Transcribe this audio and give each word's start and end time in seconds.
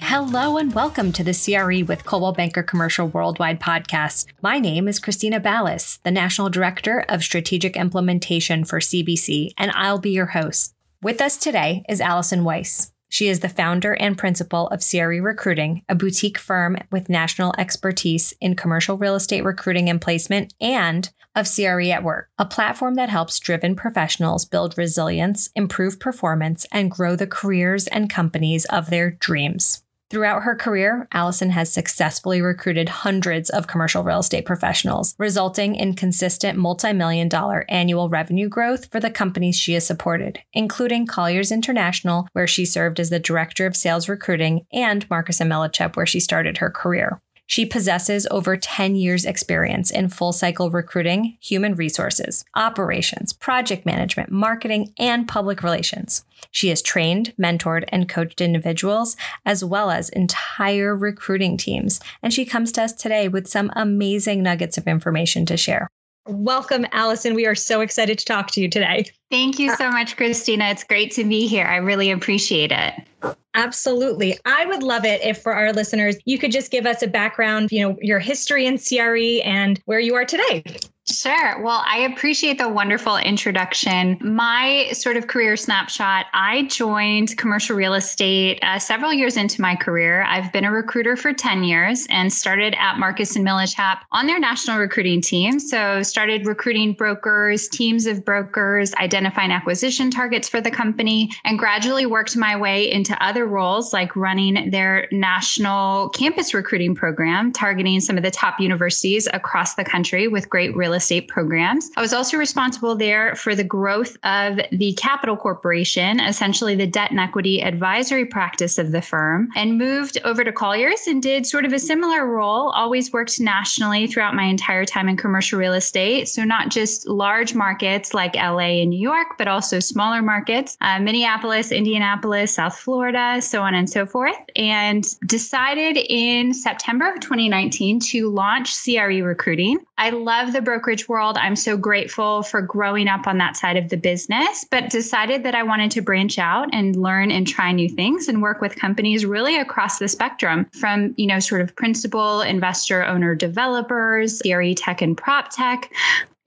Hello 0.00 0.58
and 0.58 0.74
welcome 0.74 1.10
to 1.12 1.24
the 1.24 1.32
CRE 1.32 1.86
with 1.86 2.04
Coldwell 2.04 2.32
Banker 2.32 2.62
Commercial 2.62 3.08
Worldwide 3.08 3.58
podcast. 3.58 4.26
My 4.42 4.58
name 4.58 4.88
is 4.88 4.98
Christina 4.98 5.40
Ballas, 5.40 6.00
the 6.02 6.10
National 6.10 6.50
Director 6.50 7.04
of 7.08 7.22
Strategic 7.22 7.76
Implementation 7.76 8.64
for 8.64 8.78
CBC, 8.78 9.52
and 9.56 9.70
I'll 9.74 9.98
be 9.98 10.10
your 10.10 10.26
host. 10.26 10.74
With 11.00 11.20
us 11.20 11.38
today 11.38 11.82
is 11.88 12.00
Allison 12.00 12.44
Weiss. 12.44 12.92
She 13.08 13.28
is 13.28 13.40
the 13.40 13.48
founder 13.48 13.94
and 13.94 14.16
principal 14.18 14.68
of 14.68 14.82
CRE 14.88 15.20
Recruiting, 15.20 15.82
a 15.88 15.94
boutique 15.94 16.38
firm 16.38 16.76
with 16.90 17.08
national 17.08 17.54
expertise 17.58 18.34
in 18.40 18.56
commercial 18.56 18.96
real 18.98 19.14
estate 19.14 19.44
recruiting 19.44 19.88
and 19.88 20.00
placement, 20.00 20.54
and 20.60 21.10
of 21.34 21.50
CRE 21.52 21.90
at 21.90 22.02
Work, 22.02 22.28
a 22.38 22.44
platform 22.44 22.94
that 22.94 23.08
helps 23.08 23.38
driven 23.38 23.74
professionals 23.74 24.44
build 24.44 24.76
resilience, 24.76 25.50
improve 25.54 26.00
performance, 26.00 26.66
and 26.72 26.90
grow 26.90 27.16
the 27.16 27.26
careers 27.26 27.86
and 27.86 28.10
companies 28.10 28.64
of 28.66 28.90
their 28.90 29.10
dreams. 29.10 29.82
Throughout 30.12 30.42
her 30.42 30.54
career, 30.54 31.08
Allison 31.10 31.48
has 31.52 31.72
successfully 31.72 32.42
recruited 32.42 32.90
hundreds 32.90 33.48
of 33.48 33.66
commercial 33.66 34.04
real 34.04 34.18
estate 34.18 34.44
professionals, 34.44 35.14
resulting 35.16 35.74
in 35.74 35.94
consistent 35.94 36.58
multi 36.58 36.92
million 36.92 37.30
dollar 37.30 37.64
annual 37.70 38.10
revenue 38.10 38.46
growth 38.46 38.92
for 38.92 39.00
the 39.00 39.08
companies 39.08 39.56
she 39.56 39.72
has 39.72 39.86
supported, 39.86 40.40
including 40.52 41.06
Colliers 41.06 41.50
International, 41.50 42.28
where 42.34 42.46
she 42.46 42.66
served 42.66 43.00
as 43.00 43.08
the 43.08 43.18
Director 43.18 43.64
of 43.64 43.74
Sales 43.74 44.06
Recruiting, 44.06 44.66
and 44.70 45.08
Marcus 45.08 45.40
Millichap, 45.40 45.96
where 45.96 46.04
she 46.04 46.20
started 46.20 46.58
her 46.58 46.68
career. 46.68 47.22
She 47.46 47.66
possesses 47.66 48.26
over 48.30 48.56
10 48.56 48.94
years' 48.94 49.24
experience 49.24 49.90
in 49.90 50.08
full 50.08 50.32
cycle 50.32 50.70
recruiting, 50.70 51.36
human 51.40 51.74
resources, 51.74 52.44
operations, 52.54 53.32
project 53.32 53.84
management, 53.84 54.30
marketing, 54.30 54.92
and 54.98 55.28
public 55.28 55.62
relations. 55.62 56.24
She 56.50 56.68
has 56.68 56.82
trained, 56.82 57.34
mentored, 57.38 57.84
and 57.88 58.08
coached 58.08 58.40
individuals, 58.40 59.16
as 59.44 59.64
well 59.64 59.90
as 59.90 60.08
entire 60.10 60.96
recruiting 60.96 61.56
teams. 61.56 62.00
And 62.22 62.32
she 62.32 62.44
comes 62.44 62.72
to 62.72 62.82
us 62.82 62.92
today 62.92 63.28
with 63.28 63.46
some 63.46 63.70
amazing 63.76 64.42
nuggets 64.42 64.78
of 64.78 64.86
information 64.86 65.44
to 65.46 65.56
share. 65.56 65.88
Welcome, 66.26 66.86
Allison. 66.92 67.34
We 67.34 67.46
are 67.46 67.54
so 67.54 67.80
excited 67.80 68.18
to 68.18 68.24
talk 68.24 68.50
to 68.52 68.60
you 68.60 68.68
today. 68.68 69.06
Thank 69.30 69.58
you 69.58 69.74
so 69.74 69.90
much, 69.90 70.16
Christina. 70.16 70.66
It's 70.66 70.84
great 70.84 71.10
to 71.12 71.24
be 71.24 71.48
here. 71.48 71.66
I 71.66 71.76
really 71.76 72.12
appreciate 72.12 72.70
it. 72.70 73.36
Absolutely. 73.54 74.38
I 74.44 74.64
would 74.64 74.82
love 74.82 75.04
it 75.04 75.20
if 75.22 75.42
for 75.42 75.52
our 75.52 75.72
listeners, 75.72 76.16
you 76.24 76.38
could 76.38 76.52
just 76.52 76.70
give 76.70 76.86
us 76.86 77.02
a 77.02 77.06
background, 77.06 77.70
you 77.70 77.86
know, 77.86 77.98
your 78.00 78.18
history 78.18 78.66
in 78.66 78.78
CRE 78.78 79.42
and 79.44 79.78
where 79.84 80.00
you 80.00 80.14
are 80.14 80.24
today. 80.24 80.62
Sure. 81.10 81.60
Well, 81.60 81.82
I 81.84 82.08
appreciate 82.12 82.58
the 82.58 82.68
wonderful 82.68 83.16
introduction. 83.16 84.18
My 84.20 84.88
sort 84.92 85.16
of 85.16 85.26
career 85.26 85.56
snapshot 85.56 86.26
I 86.32 86.62
joined 86.68 87.36
commercial 87.36 87.74
real 87.74 87.94
estate 87.94 88.60
uh, 88.62 88.78
several 88.78 89.12
years 89.12 89.36
into 89.36 89.60
my 89.60 89.74
career. 89.74 90.22
I've 90.22 90.52
been 90.52 90.64
a 90.64 90.70
recruiter 90.70 91.16
for 91.16 91.32
10 91.32 91.64
years 91.64 92.06
and 92.08 92.32
started 92.32 92.76
at 92.78 93.00
Marcus 93.00 93.34
and 93.34 93.44
Millichap 93.44 93.98
on 94.12 94.28
their 94.28 94.38
national 94.38 94.78
recruiting 94.78 95.20
team. 95.20 95.58
So, 95.58 96.04
started 96.04 96.46
recruiting 96.46 96.92
brokers, 96.92 97.66
teams 97.66 98.06
of 98.06 98.24
brokers, 98.24 98.94
identifying 98.94 99.50
acquisition 99.50 100.08
targets 100.08 100.48
for 100.48 100.60
the 100.60 100.70
company, 100.70 101.32
and 101.42 101.58
gradually 101.58 102.06
worked 102.06 102.36
my 102.36 102.54
way 102.54 102.88
into 102.88 103.20
other 103.20 103.44
roles 103.46 103.92
like 103.92 104.14
running 104.14 104.70
their 104.70 105.08
national 105.10 106.10
campus 106.10 106.54
recruiting 106.54 106.94
program, 106.94 107.50
targeting 107.52 107.98
some 107.98 108.16
of 108.16 108.22
the 108.22 108.30
top 108.30 108.60
universities 108.60 109.26
across 109.34 109.74
the 109.74 109.84
country 109.84 110.28
with 110.28 110.48
great 110.48 110.76
real 110.76 110.91
real 110.92 110.98
estate 110.98 111.26
programs. 111.26 111.90
I 111.96 112.02
was 112.02 112.12
also 112.12 112.36
responsible 112.36 112.94
there 112.94 113.34
for 113.34 113.54
the 113.54 113.64
growth 113.64 114.18
of 114.24 114.60
the 114.70 114.92
Capital 114.94 115.38
Corporation, 115.38 116.20
essentially 116.20 116.74
the 116.74 116.86
debt 116.86 117.10
and 117.10 117.18
equity 117.18 117.62
advisory 117.62 118.26
practice 118.26 118.76
of 118.76 118.92
the 118.92 119.00
firm, 119.00 119.48
and 119.54 119.78
moved 119.78 120.18
over 120.24 120.44
to 120.44 120.52
Colliers 120.52 121.06
and 121.06 121.22
did 121.22 121.46
sort 121.46 121.64
of 121.64 121.72
a 121.72 121.78
similar 121.78 122.26
role. 122.26 122.70
Always 122.70 123.10
worked 123.10 123.40
nationally 123.40 124.06
throughout 124.06 124.34
my 124.34 124.44
entire 124.44 124.84
time 124.84 125.08
in 125.08 125.16
commercial 125.16 125.58
real 125.58 125.72
estate. 125.72 126.28
So, 126.28 126.44
not 126.44 126.68
just 126.68 127.08
large 127.08 127.54
markets 127.54 128.12
like 128.12 128.34
LA 128.34 128.82
and 128.82 128.90
New 128.90 129.00
York, 129.00 129.38
but 129.38 129.48
also 129.48 129.80
smaller 129.80 130.20
markets, 130.20 130.76
uh, 130.82 130.98
Minneapolis, 130.98 131.72
Indianapolis, 131.72 132.54
South 132.54 132.76
Florida, 132.76 133.40
so 133.40 133.62
on 133.62 133.74
and 133.74 133.88
so 133.88 134.04
forth. 134.04 134.36
And 134.56 135.06
decided 135.26 135.96
in 135.96 136.52
September 136.52 137.10
of 137.10 137.20
2019 137.20 137.98
to 138.00 138.28
launch 138.28 138.74
CRE 138.84 139.22
recruiting. 139.22 139.78
I 140.02 140.10
love 140.10 140.52
the 140.52 140.60
broker 140.60 140.81
brokerage 140.82 141.08
world. 141.08 141.36
I'm 141.38 141.54
so 141.54 141.76
grateful 141.76 142.42
for 142.42 142.60
growing 142.60 143.06
up 143.06 143.28
on 143.28 143.38
that 143.38 143.56
side 143.56 143.76
of 143.76 143.88
the 143.88 143.96
business, 143.96 144.66
but 144.68 144.90
decided 144.90 145.44
that 145.44 145.54
I 145.54 145.62
wanted 145.62 145.92
to 145.92 146.02
branch 146.02 146.40
out 146.40 146.68
and 146.72 146.96
learn 146.96 147.30
and 147.30 147.46
try 147.46 147.70
new 147.70 147.88
things 147.88 148.26
and 148.26 148.42
work 148.42 148.60
with 148.60 148.74
companies 148.74 149.24
really 149.24 149.56
across 149.56 150.00
the 150.00 150.08
spectrum 150.08 150.66
from, 150.72 151.14
you 151.16 151.28
know, 151.28 151.38
sort 151.38 151.60
of 151.60 151.76
principal, 151.76 152.40
investor, 152.40 153.04
owner, 153.04 153.36
developers, 153.36 154.42
CRE 154.42 154.72
tech 154.74 155.00
and 155.00 155.16
prop 155.16 155.50
tech, 155.50 155.92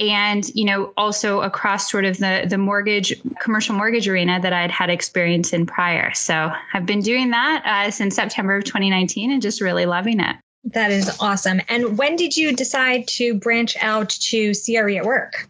and 0.01 0.53
you 0.53 0.66
know 0.66 0.91
also 0.97 1.40
across 1.40 1.90
sort 1.90 2.03
of 2.03 2.17
the 2.17 2.46
the 2.50 2.57
mortgage 2.57 3.13
commercial 3.40 3.73
mortgage 3.73 4.09
arena 4.09 4.41
that 4.41 4.52
i'd 4.52 4.69
had 4.69 4.90
experience 4.90 5.53
in 5.53 5.66
prior 5.66 6.13
so 6.13 6.52
i've 6.73 6.85
been 6.85 7.00
doing 7.00 7.29
that 7.29 7.63
uh, 7.66 7.90
since 7.90 8.13
september 8.13 8.57
of 8.57 8.66
2019 8.66 9.31
and 9.31 9.41
just 9.41 9.62
really 9.62 9.85
loving 9.85 10.19
it 10.19 10.35
that 10.65 10.91
is 10.91 11.15
awesome. 11.19 11.61
And 11.69 11.97
when 11.97 12.15
did 12.15 12.35
you 12.35 12.55
decide 12.55 13.07
to 13.09 13.35
branch 13.35 13.77
out 13.81 14.09
to 14.09 14.53
CRE 14.53 14.97
at 14.97 15.05
work? 15.05 15.47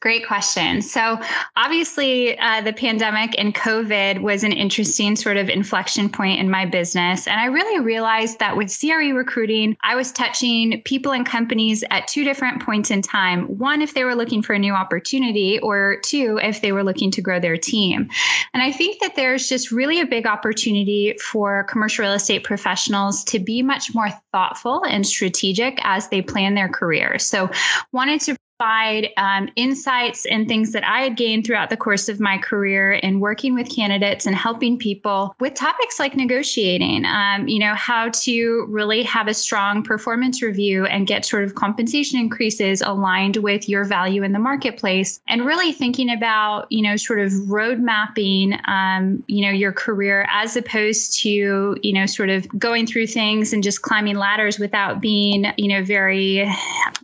Great 0.00 0.26
question. 0.26 0.82
So, 0.82 1.18
obviously, 1.56 2.38
uh, 2.38 2.60
the 2.60 2.72
pandemic 2.72 3.34
and 3.38 3.54
COVID 3.54 4.20
was 4.20 4.44
an 4.44 4.52
interesting 4.52 5.16
sort 5.16 5.36
of 5.36 5.48
inflection 5.48 6.08
point 6.10 6.38
in 6.38 6.50
my 6.50 6.66
business. 6.66 7.26
And 7.26 7.40
I 7.40 7.46
really 7.46 7.80
realized 7.80 8.38
that 8.38 8.56
with 8.56 8.76
CRE 8.78 9.14
recruiting, 9.14 9.76
I 9.82 9.96
was 9.96 10.12
touching 10.12 10.82
people 10.84 11.12
and 11.12 11.26
companies 11.26 11.82
at 11.90 12.06
two 12.06 12.24
different 12.24 12.62
points 12.62 12.90
in 12.90 13.02
time. 13.02 13.46
One, 13.58 13.82
if 13.82 13.94
they 13.94 14.04
were 14.04 14.14
looking 14.14 14.42
for 14.42 14.52
a 14.52 14.58
new 14.58 14.74
opportunity, 14.74 15.58
or 15.60 15.96
two, 16.04 16.38
if 16.42 16.60
they 16.60 16.72
were 16.72 16.84
looking 16.84 17.10
to 17.12 17.22
grow 17.22 17.40
their 17.40 17.56
team. 17.56 18.08
And 18.54 18.62
I 18.62 18.70
think 18.70 19.00
that 19.00 19.16
there's 19.16 19.48
just 19.48 19.72
really 19.72 20.00
a 20.00 20.06
big 20.06 20.26
opportunity 20.26 21.16
for 21.20 21.64
commercial 21.64 22.04
real 22.04 22.12
estate 22.12 22.44
professionals 22.44 23.24
to 23.24 23.38
be 23.38 23.62
much 23.62 23.94
more 23.94 24.10
thoughtful 24.30 24.84
and 24.84 25.06
strategic 25.06 25.80
as 25.82 26.08
they 26.10 26.22
plan 26.22 26.54
their 26.54 26.68
careers. 26.68 27.24
So, 27.24 27.50
wanted 27.92 28.20
to 28.22 28.36
provide 28.58 29.10
um, 29.16 29.48
insights 29.56 30.24
and 30.26 30.48
things 30.48 30.72
that 30.72 30.84
I 30.84 31.02
had 31.02 31.16
gained 31.16 31.46
throughout 31.46 31.70
the 31.70 31.76
course 31.76 32.08
of 32.08 32.20
my 32.20 32.38
career 32.38 32.92
in 32.92 33.20
working 33.20 33.54
with 33.54 33.68
candidates 33.74 34.26
and 34.26 34.34
helping 34.34 34.78
people 34.78 35.34
with 35.40 35.54
topics 35.54 35.98
like 35.98 36.16
negotiating, 36.16 37.04
um, 37.04 37.48
you 37.48 37.58
know, 37.58 37.74
how 37.74 38.08
to 38.10 38.66
really 38.68 39.02
have 39.02 39.28
a 39.28 39.34
strong 39.34 39.82
performance 39.82 40.42
review 40.42 40.86
and 40.86 41.06
get 41.06 41.24
sort 41.24 41.44
of 41.44 41.54
compensation 41.54 42.18
increases 42.18 42.82
aligned 42.82 43.36
with 43.38 43.68
your 43.68 43.84
value 43.84 44.22
in 44.22 44.32
the 44.32 44.38
marketplace, 44.38 45.20
and 45.28 45.44
really 45.44 45.72
thinking 45.72 46.10
about, 46.10 46.70
you 46.70 46.82
know, 46.82 46.96
sort 46.96 47.20
of 47.20 47.50
road 47.50 47.80
mapping, 47.80 48.58
um, 48.68 49.22
you 49.26 49.44
know, 49.44 49.50
your 49.50 49.72
career 49.72 50.26
as 50.30 50.56
opposed 50.56 51.18
to, 51.20 51.76
you 51.82 51.92
know, 51.92 52.06
sort 52.06 52.30
of 52.30 52.46
going 52.58 52.86
through 52.86 53.06
things 53.06 53.52
and 53.52 53.62
just 53.62 53.82
climbing 53.82 54.16
ladders 54.16 54.58
without 54.58 55.00
being, 55.00 55.46
you 55.56 55.68
know, 55.68 55.84
very 55.84 56.48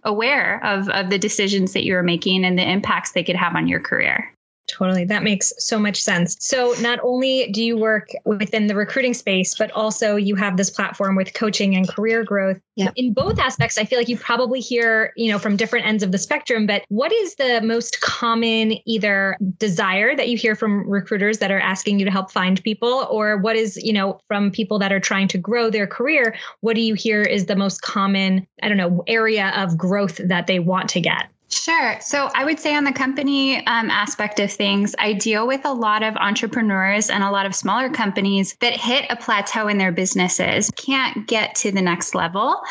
aware 0.04 0.64
of, 0.64 0.88
of 0.90 1.10
the 1.10 1.19
decisions 1.19 1.41
decisions 1.42 1.72
that 1.72 1.84
you 1.84 1.94
were 1.94 2.03
making 2.03 2.44
and 2.44 2.58
the 2.58 2.70
impacts 2.70 3.12
they 3.12 3.25
could 3.25 3.36
have 3.36 3.56
on 3.56 3.66
your 3.66 3.80
career. 3.80 4.32
Totally. 4.72 5.05
That 5.05 5.22
makes 5.22 5.53
so 5.59 5.78
much 5.78 6.03
sense. 6.03 6.34
So, 6.41 6.75
not 6.81 6.99
only 7.03 7.50
do 7.53 7.62
you 7.62 7.77
work 7.77 8.09
within 8.25 8.69
the 8.69 8.75
recruiting 8.75 9.12
space, 9.12 9.55
but 9.55 9.71
also 9.72 10.16
you 10.16 10.34
have 10.37 10.56
this 10.56 10.71
platform 10.71 11.15
with 11.15 11.34
coaching 11.34 11.77
and 11.77 11.87
career 11.87 12.25
growth. 12.25 12.59
Yeah. 12.77 12.91
In 12.97 13.12
both 13.12 13.38
aspects, 13.38 13.77
I 13.77 13.84
feel 13.84 13.99
like 13.99 14.09
you 14.09 14.16
probably 14.16 14.61
hear, 14.61 15.12
you 15.15 15.31
know, 15.31 15.38
from 15.38 15.56
different 15.56 15.87
ends 15.87 16.03
of 16.03 16.11
the 16.11 16.16
spectrum, 16.16 16.66
but 16.66 16.84
what 16.88 17.12
is 17.12 17.34
the 17.34 17.61
most 17.61 18.00
common 18.00 18.79
either 18.87 19.37
desire 19.58 20.17
that 20.17 20.31
you 20.31 20.38
hear 20.38 20.55
from 20.55 20.88
recruiters 20.88 21.38
that 21.38 21.50
are 21.50 21.61
asking 21.61 21.99
you 21.99 22.06
to 22.06 22.11
help 22.11 22.31
find 22.31 22.62
people 22.64 23.06
or 23.11 23.37
what 23.37 23.56
is, 23.56 23.76
you 23.76 23.93
know, 23.93 24.19
from 24.26 24.50
people 24.50 24.79
that 24.79 24.91
are 24.91 25.00
trying 25.00 25.29
to 25.29 25.38
grow 25.38 25.69
their 25.69 25.87
career, 25.87 26.35
what 26.61 26.75
do 26.76 26.81
you 26.81 26.94
hear 26.94 27.20
is 27.20 27.44
the 27.44 27.56
most 27.56 27.82
common, 27.82 28.46
I 28.62 28.69
don't 28.69 28.79
know, 28.79 29.05
area 29.06 29.52
of 29.55 29.76
growth 29.76 30.19
that 30.25 30.46
they 30.46 30.61
want 30.61 30.88
to 30.91 31.00
get? 31.02 31.26
Sure. 31.52 31.99
So 32.00 32.31
I 32.34 32.46
would 32.46 32.58
say 32.58 32.75
on 32.75 32.84
the 32.84 32.93
company 32.93 33.58
um, 33.66 33.90
aspect 33.90 34.40
of 34.40 34.50
things, 34.50 34.94
I 34.99 35.12
deal 35.12 35.46
with 35.46 35.66
a 35.66 35.72
lot 35.72 36.02
of 36.02 36.16
entrepreneurs 36.16 37.10
and 37.10 37.22
a 37.22 37.31
lot 37.31 37.44
of 37.44 37.54
smaller 37.54 37.90
companies 37.90 38.56
that 38.60 38.75
hit 38.75 39.04
a 39.10 39.16
plateau 39.16 39.69
in 39.69 39.76
their 39.76 39.93
businesses, 39.93 40.70
can't 40.76 41.26
get 41.26 41.54
to 41.56 41.70
the 41.70 41.82
next 41.82 42.14
level. 42.14 42.62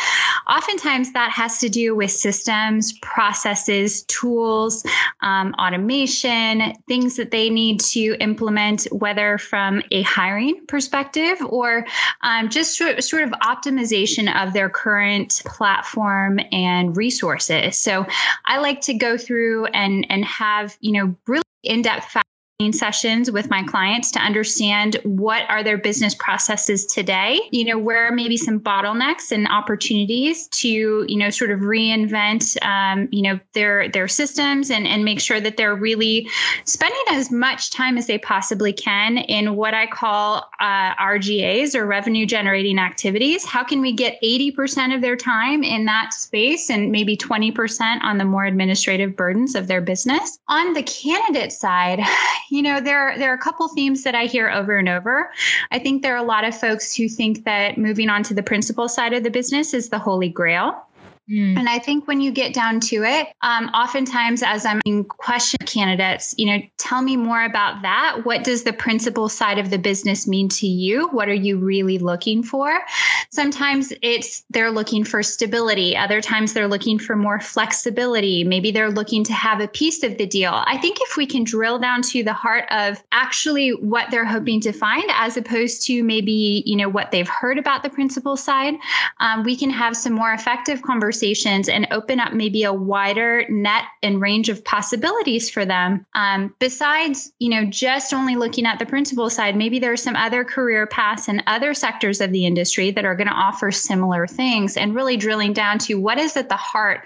Oftentimes 0.50 1.14
that 1.14 1.30
has 1.32 1.60
to 1.60 1.70
do 1.70 1.96
with 1.96 2.10
systems, 2.10 2.94
processes, 3.04 4.02
tools, 4.04 4.84
um, 5.22 5.54
automation, 5.60 6.74
things 6.88 7.18
that 7.18 7.30
they 7.30 7.52
need 7.52 7.80
to 7.82 8.16
implement, 8.20 8.86
whether 8.92 9.38
from 9.38 9.84
a 9.92 10.02
hiring 10.02 10.60
perspective 10.66 11.38
or 11.50 11.86
um, 12.24 12.50
just 12.50 12.76
sort 12.76 13.24
of 13.24 13.30
optimization 13.42 14.44
of 14.44 14.54
their 14.54 14.70
current 14.70 15.44
platform 15.46 16.40
and 16.52 16.98
resources. 16.98 17.78
So 17.78 18.08
I 18.46 18.58
like 18.58 18.71
like 18.72 18.82
to 18.82 18.94
go 18.94 19.18
through 19.18 19.66
and 19.68 20.06
and 20.10 20.24
have 20.24 20.78
you 20.80 20.94
know 20.94 21.16
really 21.28 21.44
in-depth 21.64 22.10
sessions 22.70 23.32
with 23.32 23.50
my 23.50 23.64
clients 23.64 24.12
to 24.12 24.20
understand 24.20 24.98
what 25.04 25.44
are 25.50 25.64
their 25.64 25.78
business 25.78 26.14
processes 26.14 26.86
today 26.86 27.40
you 27.52 27.64
know 27.64 27.78
where 27.78 28.12
maybe 28.12 28.36
some 28.36 28.60
bottlenecks 28.60 29.32
and 29.32 29.48
opportunities 29.48 30.48
to 30.50 31.06
you 31.08 31.18
know 31.18 31.30
sort 31.30 31.52
of 31.52 31.62
reinvent 31.62 32.62
um, 32.66 33.08
you 33.12 33.22
know 33.22 33.40
their 33.54 33.88
their 33.90 34.10
systems 34.10 34.70
and 34.70 34.86
and 34.86 35.06
make 35.06 35.22
sure 35.22 35.40
that 35.40 35.56
they're 35.56 35.76
really 35.76 36.28
spending 36.66 37.04
as 37.12 37.32
much 37.32 37.72
time 37.72 37.98
as 37.98 38.08
they 38.08 38.18
possibly 38.18 38.74
can 38.74 39.18
in 39.18 39.56
what 39.56 39.74
i 39.74 39.88
call 39.88 40.50
uh, 40.60 40.94
rgas 40.96 41.74
or 41.76 41.86
revenue 41.86 42.26
generating 42.26 42.80
activities. 42.80 43.46
How 43.46 43.64
can 43.64 43.82
we 43.82 43.94
get 43.94 44.20
80% 44.24 44.96
of 44.96 45.02
their 45.02 45.16
time 45.16 45.64
in 45.64 45.86
that 45.86 46.14
space 46.14 46.70
and 46.70 46.92
maybe 46.92 47.16
20% 47.16 48.02
on 48.02 48.18
the 48.18 48.26
more 48.26 48.46
administrative 48.46 49.16
burdens 49.16 49.56
of 49.56 49.68
their 49.68 49.82
business? 49.82 50.40
On 50.48 50.74
the 50.74 50.84
candidate 50.84 51.52
side 51.52 52.00
you 52.52 52.62
know, 52.62 52.82
there 52.82 53.18
there 53.18 53.32
are 53.32 53.36
a 53.36 53.40
couple 53.40 53.68
themes 53.70 54.04
that 54.04 54.14
I 54.14 54.26
hear 54.26 54.50
over 54.50 54.78
and 54.78 54.90
over. 54.90 55.32
I 55.72 55.80
think 55.80 56.02
there 56.02 56.14
are 56.14 56.18
a 56.18 56.24
lot 56.24 56.44
of 56.44 56.56
folks 56.56 56.94
who 56.94 57.08
think 57.08 57.46
that 57.46 57.78
moving 57.78 58.10
on 58.10 58.24
to 58.24 58.34
the 58.34 58.44
principal 58.44 58.90
side 58.90 59.14
of 59.14 59.24
the 59.24 59.32
business 59.32 59.74
is 59.74 59.90
the 59.90 60.00
holy 60.00 60.28
grail. 60.28 60.86
Mm. 61.30 61.58
And 61.58 61.70
I 61.70 61.78
think 61.78 62.08
when 62.08 62.20
you 62.20 62.32
get 62.32 62.54
down 62.54 62.80
to 62.82 63.04
it, 63.04 63.28
um, 63.42 63.66
oftentimes 63.68 64.42
as 64.44 64.66
I'm 64.66 64.82
in 64.86 65.04
question 65.04 65.60
candidates, 65.66 66.34
you 66.38 66.46
know, 66.46 66.62
tell 66.78 67.02
me 67.02 67.16
more 67.16 67.44
about 67.44 67.84
that. 67.84 68.22
What 68.24 68.44
does 68.44 68.64
the 68.64 68.74
principal 68.74 69.30
side 69.30 69.60
of 69.60 69.70
the 69.70 69.78
business 69.78 70.28
mean 70.28 70.50
to 70.50 70.68
you? 70.68 71.08
What 71.10 71.30
are 71.30 71.34
you 71.34 71.58
really 71.58 72.00
looking 72.00 72.42
for? 72.42 72.80
Sometimes 73.30 73.94
it's 74.02 74.44
they're 74.50 74.72
looking 74.72 75.04
for 75.04 75.22
stability. 75.22 75.96
Other 75.96 76.22
times 76.22 76.54
they're 76.54 76.68
looking 76.68 76.98
for 76.98 77.16
more 77.16 77.40
flexibility. 77.40 78.44
Maybe 78.44 78.72
they're 78.72 78.92
looking 78.92 79.24
to 79.26 79.34
have 79.34 79.62
a 79.62 79.68
piece 79.68 80.04
of 80.04 80.18
the 80.18 80.26
deal. 80.26 80.64
I 80.66 80.78
think 80.78 80.98
if 81.02 81.18
we 81.18 81.28
can 81.28 81.44
drill 81.44 81.78
down 81.80 82.02
to 82.04 82.24
the 82.24 82.34
heart 82.34 82.66
of 82.72 83.02
actually 83.12 83.70
what 83.70 84.10
they're 84.10 84.26
hoping 84.26 84.60
to 84.62 84.74
find, 84.74 85.04
as 85.12 85.38
opposed 85.38 85.86
to 85.86 86.04
maybe, 86.04 86.64
you 86.66 86.76
know, 86.76 86.90
what 86.90 87.12
they've 87.12 87.30
heard 87.30 87.58
about 87.58 87.84
the 87.84 87.90
principal 87.90 88.36
side, 88.36 88.74
um, 89.20 89.44
we 89.44 89.56
can 89.56 89.70
have 89.70 89.96
some 89.96 90.14
more 90.14 90.34
effective 90.34 90.82
conversations 90.82 91.11
conversations 91.12 91.68
and 91.68 91.86
open 91.92 92.22
up 92.22 92.32
maybe 92.32 92.64
a 92.64 92.72
wider 92.72 93.46
net 93.50 93.84
and 94.02 94.22
range 94.22 94.48
of 94.48 94.64
possibilities 94.64 95.50
for 95.50 95.66
them. 95.66 96.06
Um, 96.16 96.56
besides, 96.60 97.34
you 97.40 97.50
know, 97.50 97.66
just 97.66 98.14
only 98.14 98.38
looking 98.38 98.66
at 98.66 98.80
the 98.80 98.86
principal 98.86 99.30
side, 99.30 99.58
maybe 99.58 99.78
there 99.78 99.92
are 99.92 99.98
some 99.98 100.16
other 100.16 100.46
career 100.46 100.88
paths 100.88 101.28
and 101.28 101.44
other 101.48 101.74
sectors 101.74 102.22
of 102.22 102.32
the 102.32 102.46
industry 102.46 102.92
that 102.92 103.04
are 103.04 103.16
going 103.16 103.28
to 103.28 103.34
offer 103.34 103.72
similar 103.72 104.26
things 104.26 104.78
and 104.78 104.96
really 104.96 105.18
drilling 105.18 105.52
down 105.52 105.80
to 105.80 105.96
what 105.96 106.18
is 106.18 106.38
at 106.38 106.48
the 106.48 106.56
heart 106.56 107.02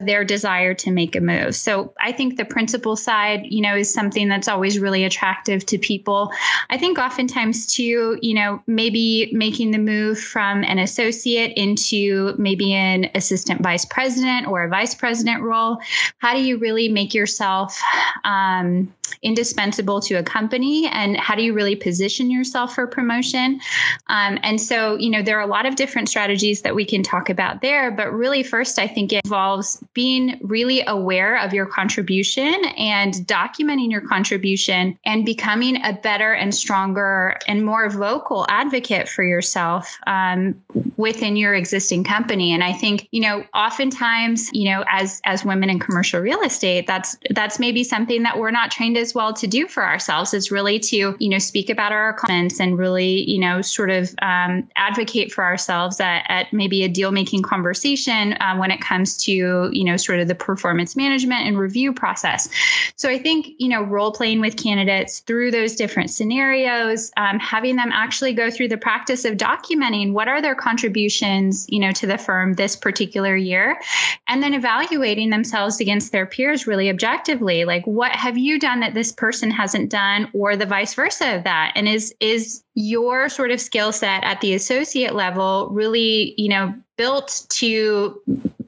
their 0.00 0.24
desire 0.24 0.74
to 0.74 0.90
make 0.90 1.14
a 1.14 1.20
move. 1.20 1.54
So 1.54 1.94
I 2.00 2.10
think 2.10 2.36
the 2.36 2.44
principal 2.44 2.96
side, 2.96 3.42
you 3.44 3.62
know, 3.62 3.76
is 3.76 3.92
something 3.92 4.28
that's 4.28 4.48
always 4.48 4.78
really 4.78 5.04
attractive 5.04 5.64
to 5.66 5.78
people. 5.78 6.32
I 6.68 6.76
think 6.76 6.98
oftentimes 6.98 7.66
too, 7.66 8.18
you 8.20 8.34
know, 8.34 8.60
maybe 8.66 9.30
making 9.32 9.70
the 9.70 9.78
move 9.78 10.18
from 10.18 10.64
an 10.64 10.78
associate 10.78 11.52
into 11.56 12.34
maybe 12.38 12.72
an 12.72 13.08
assistant 13.14 13.62
vice 13.62 13.84
president 13.84 14.48
or 14.48 14.64
a 14.64 14.68
vice 14.68 14.94
president 14.96 15.42
role. 15.42 15.78
How 16.18 16.34
do 16.34 16.40
you 16.40 16.58
really 16.58 16.88
make 16.88 17.14
yourself 17.14 17.80
um, 18.24 18.92
indispensable 19.22 20.00
to 20.00 20.14
a 20.14 20.22
company 20.22 20.86
and 20.88 21.16
how 21.16 21.34
do 21.34 21.42
you 21.42 21.54
really 21.54 21.76
position 21.76 22.30
yourself 22.30 22.74
for 22.74 22.86
promotion 22.86 23.60
um, 24.08 24.38
and 24.42 24.60
so 24.60 24.96
you 24.96 25.10
know 25.10 25.22
there 25.22 25.38
are 25.38 25.42
a 25.42 25.46
lot 25.46 25.66
of 25.66 25.76
different 25.76 26.08
strategies 26.08 26.62
that 26.62 26.74
we 26.74 26.84
can 26.84 27.02
talk 27.02 27.30
about 27.30 27.62
there 27.62 27.90
but 27.90 28.12
really 28.12 28.42
first 28.42 28.78
i 28.78 28.86
think 28.86 29.12
it 29.12 29.20
involves 29.24 29.82
being 29.94 30.38
really 30.42 30.82
aware 30.86 31.38
of 31.38 31.52
your 31.52 31.66
contribution 31.66 32.64
and 32.76 33.14
documenting 33.26 33.90
your 33.90 34.00
contribution 34.00 34.98
and 35.04 35.24
becoming 35.24 35.82
a 35.84 35.92
better 35.92 36.32
and 36.32 36.54
stronger 36.54 37.38
and 37.46 37.64
more 37.64 37.88
vocal 37.88 38.46
advocate 38.48 39.08
for 39.08 39.22
yourself 39.22 39.98
um, 40.06 40.54
within 40.96 41.36
your 41.36 41.54
existing 41.54 42.04
company. 42.04 42.52
And 42.52 42.62
i 42.62 42.72
think 42.72 43.08
you 43.12 43.20
know 43.20 43.44
oftentimes 43.54 44.50
you 44.52 44.70
know 44.70 44.84
as 44.88 45.20
as 45.24 45.44
women 45.44 45.70
in 45.70 45.78
commercial 45.78 46.20
real 46.20 46.40
estate 46.42 46.86
that's 46.86 47.16
that's 47.30 47.58
maybe 47.58 47.84
something 47.84 48.22
that 48.22 48.38
we're 48.38 48.50
not 48.50 48.70
trained 48.70 48.96
as 48.96 49.14
well 49.14 49.32
to 49.32 49.46
do 49.46 49.66
for 49.68 49.84
ourselves 49.84 50.34
is 50.34 50.50
really 50.50 50.78
to, 50.78 51.16
you 51.18 51.28
know, 51.28 51.38
speak 51.38 51.70
about 51.70 51.92
our 51.92 52.12
comments 52.12 52.60
and 52.60 52.78
really, 52.78 53.28
you 53.30 53.38
know, 53.38 53.62
sort 53.62 53.90
of 53.90 54.14
um, 54.22 54.68
advocate 54.76 55.32
for 55.32 55.44
ourselves 55.44 56.00
at, 56.00 56.24
at, 56.28 56.52
maybe 56.52 56.84
a 56.84 56.88
deal 56.88 57.10
making 57.10 57.42
conversation 57.42 58.36
um, 58.40 58.58
when 58.58 58.70
it 58.70 58.80
comes 58.80 59.16
to, 59.16 59.70
you 59.72 59.83
know, 59.84 59.96
sort 59.96 60.20
of 60.20 60.28
the 60.28 60.34
performance 60.34 60.96
management 60.96 61.46
and 61.46 61.58
review 61.58 61.92
process. 61.92 62.48
So 62.96 63.08
I 63.08 63.18
think, 63.18 63.48
you 63.58 63.68
know, 63.68 63.82
role 63.82 64.12
playing 64.12 64.40
with 64.40 64.56
candidates 64.56 65.20
through 65.20 65.50
those 65.50 65.74
different 65.76 66.10
scenarios, 66.10 67.10
um, 67.16 67.38
having 67.38 67.76
them 67.76 67.90
actually 67.92 68.32
go 68.32 68.50
through 68.50 68.68
the 68.68 68.76
practice 68.76 69.24
of 69.24 69.36
documenting 69.36 70.12
what 70.12 70.28
are 70.28 70.40
their 70.40 70.54
contributions, 70.54 71.66
you 71.68 71.80
know, 71.80 71.92
to 71.92 72.06
the 72.06 72.18
firm 72.18 72.54
this 72.54 72.76
particular 72.76 73.36
year, 73.36 73.80
and 74.28 74.42
then 74.42 74.54
evaluating 74.54 75.30
themselves 75.30 75.80
against 75.80 76.12
their 76.12 76.26
peers 76.26 76.66
really 76.66 76.88
objectively. 76.88 77.64
Like, 77.64 77.86
what 77.86 78.12
have 78.12 78.38
you 78.38 78.58
done 78.58 78.80
that 78.80 78.94
this 78.94 79.12
person 79.12 79.50
hasn't 79.50 79.90
done 79.90 80.28
or 80.32 80.56
the 80.56 80.66
vice 80.66 80.94
versa 80.94 81.36
of 81.36 81.44
that 81.44 81.72
and 81.74 81.88
is 81.88 82.14
is 82.20 82.62
your 82.74 83.28
sort 83.28 83.50
of 83.50 83.60
skill 83.60 83.92
set 83.92 84.22
at 84.24 84.40
the 84.40 84.54
associate 84.54 85.14
level 85.14 85.68
really 85.70 86.34
you 86.36 86.48
know 86.48 86.74
built 86.96 87.46
to 87.48 88.20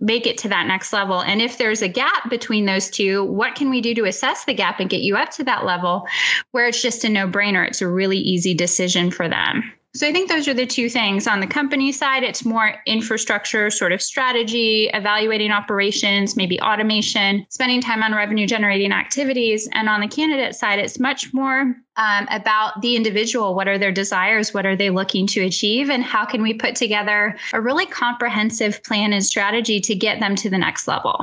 make 0.06 0.26
it 0.26 0.38
to 0.38 0.49
that 0.49 0.67
next 0.67 0.93
level. 0.93 1.20
And 1.20 1.43
if 1.43 1.58
there's 1.58 1.82
a 1.82 1.88
gap 1.88 2.31
between 2.31 2.64
those 2.64 2.88
two 2.88 3.25
what 3.25 3.55
can 3.56 3.69
we 3.69 3.81
do 3.81 3.94
to 3.94 4.05
assess 4.05 4.44
the 4.44 4.55
gap 4.55 4.81
and 4.81 4.88
get 4.88 5.00
you 5.00 5.17
up 5.17 5.31
to 5.32 5.44
that 5.44 5.64
level 5.64 6.06
where 6.53 6.67
it's 6.67 6.81
just 6.81 7.05
a 7.05 7.08
no-brainer? 7.08 7.67
It's 7.67 7.82
a 7.82 7.88
really 7.88 8.19
easy 8.19 8.55
decision 8.55 9.11
for 9.11 9.29
them 9.29 9.73
so 9.97 10.07
I 10.07 10.13
think 10.13 10.29
those 10.29 10.47
are 10.47 10.55
the 10.55 10.67
two 10.67 10.91
things. 10.91 11.27
On 11.27 11.41
the 11.41 11.47
company 11.47 11.91
side, 11.91 12.23
it's 12.23 12.45
more 12.45 12.75
infrastructure, 12.87 13.71
sort 13.71 13.93
of 13.93 14.03
strategy, 14.03 14.91
evaluating 14.93 15.51
operations, 15.51 16.37
maybe 16.37 16.61
automation, 16.61 17.47
spending 17.49 17.81
time 17.81 18.03
on 18.03 18.15
revenue 18.15 18.47
generating 18.47 18.93
activities. 18.93 19.69
And 19.73 19.89
on 19.89 20.01
the 20.01 20.09
candidate 20.09 20.55
side, 20.55 20.79
it's 20.79 21.01
much 21.01 21.33
more 21.33 21.75
um, 21.97 22.29
about 22.31 22.83
the 22.83 22.95
individual. 22.95 23.55
What 23.55 23.69
are 23.69 23.79
their 23.79 23.91
desires? 23.91 24.53
What 24.53 24.67
are 24.67 24.77
they 24.77 24.91
looking 24.91 25.27
to 25.29 25.41
achieve? 25.41 25.89
And 25.89 26.05
how 26.05 26.27
can 26.27 26.43
we 26.43 26.53
put 26.53 26.75
together 26.75 27.35
a 27.55 27.61
really 27.61 27.87
comprehensive 27.87 28.83
plan 28.83 29.15
and 29.15 29.25
strategy 29.25 29.81
to 29.81 29.95
get 29.95 30.21
them 30.21 30.37
to 30.37 30.51
the 30.51 30.59
next 30.59 30.87
level? 30.87 31.19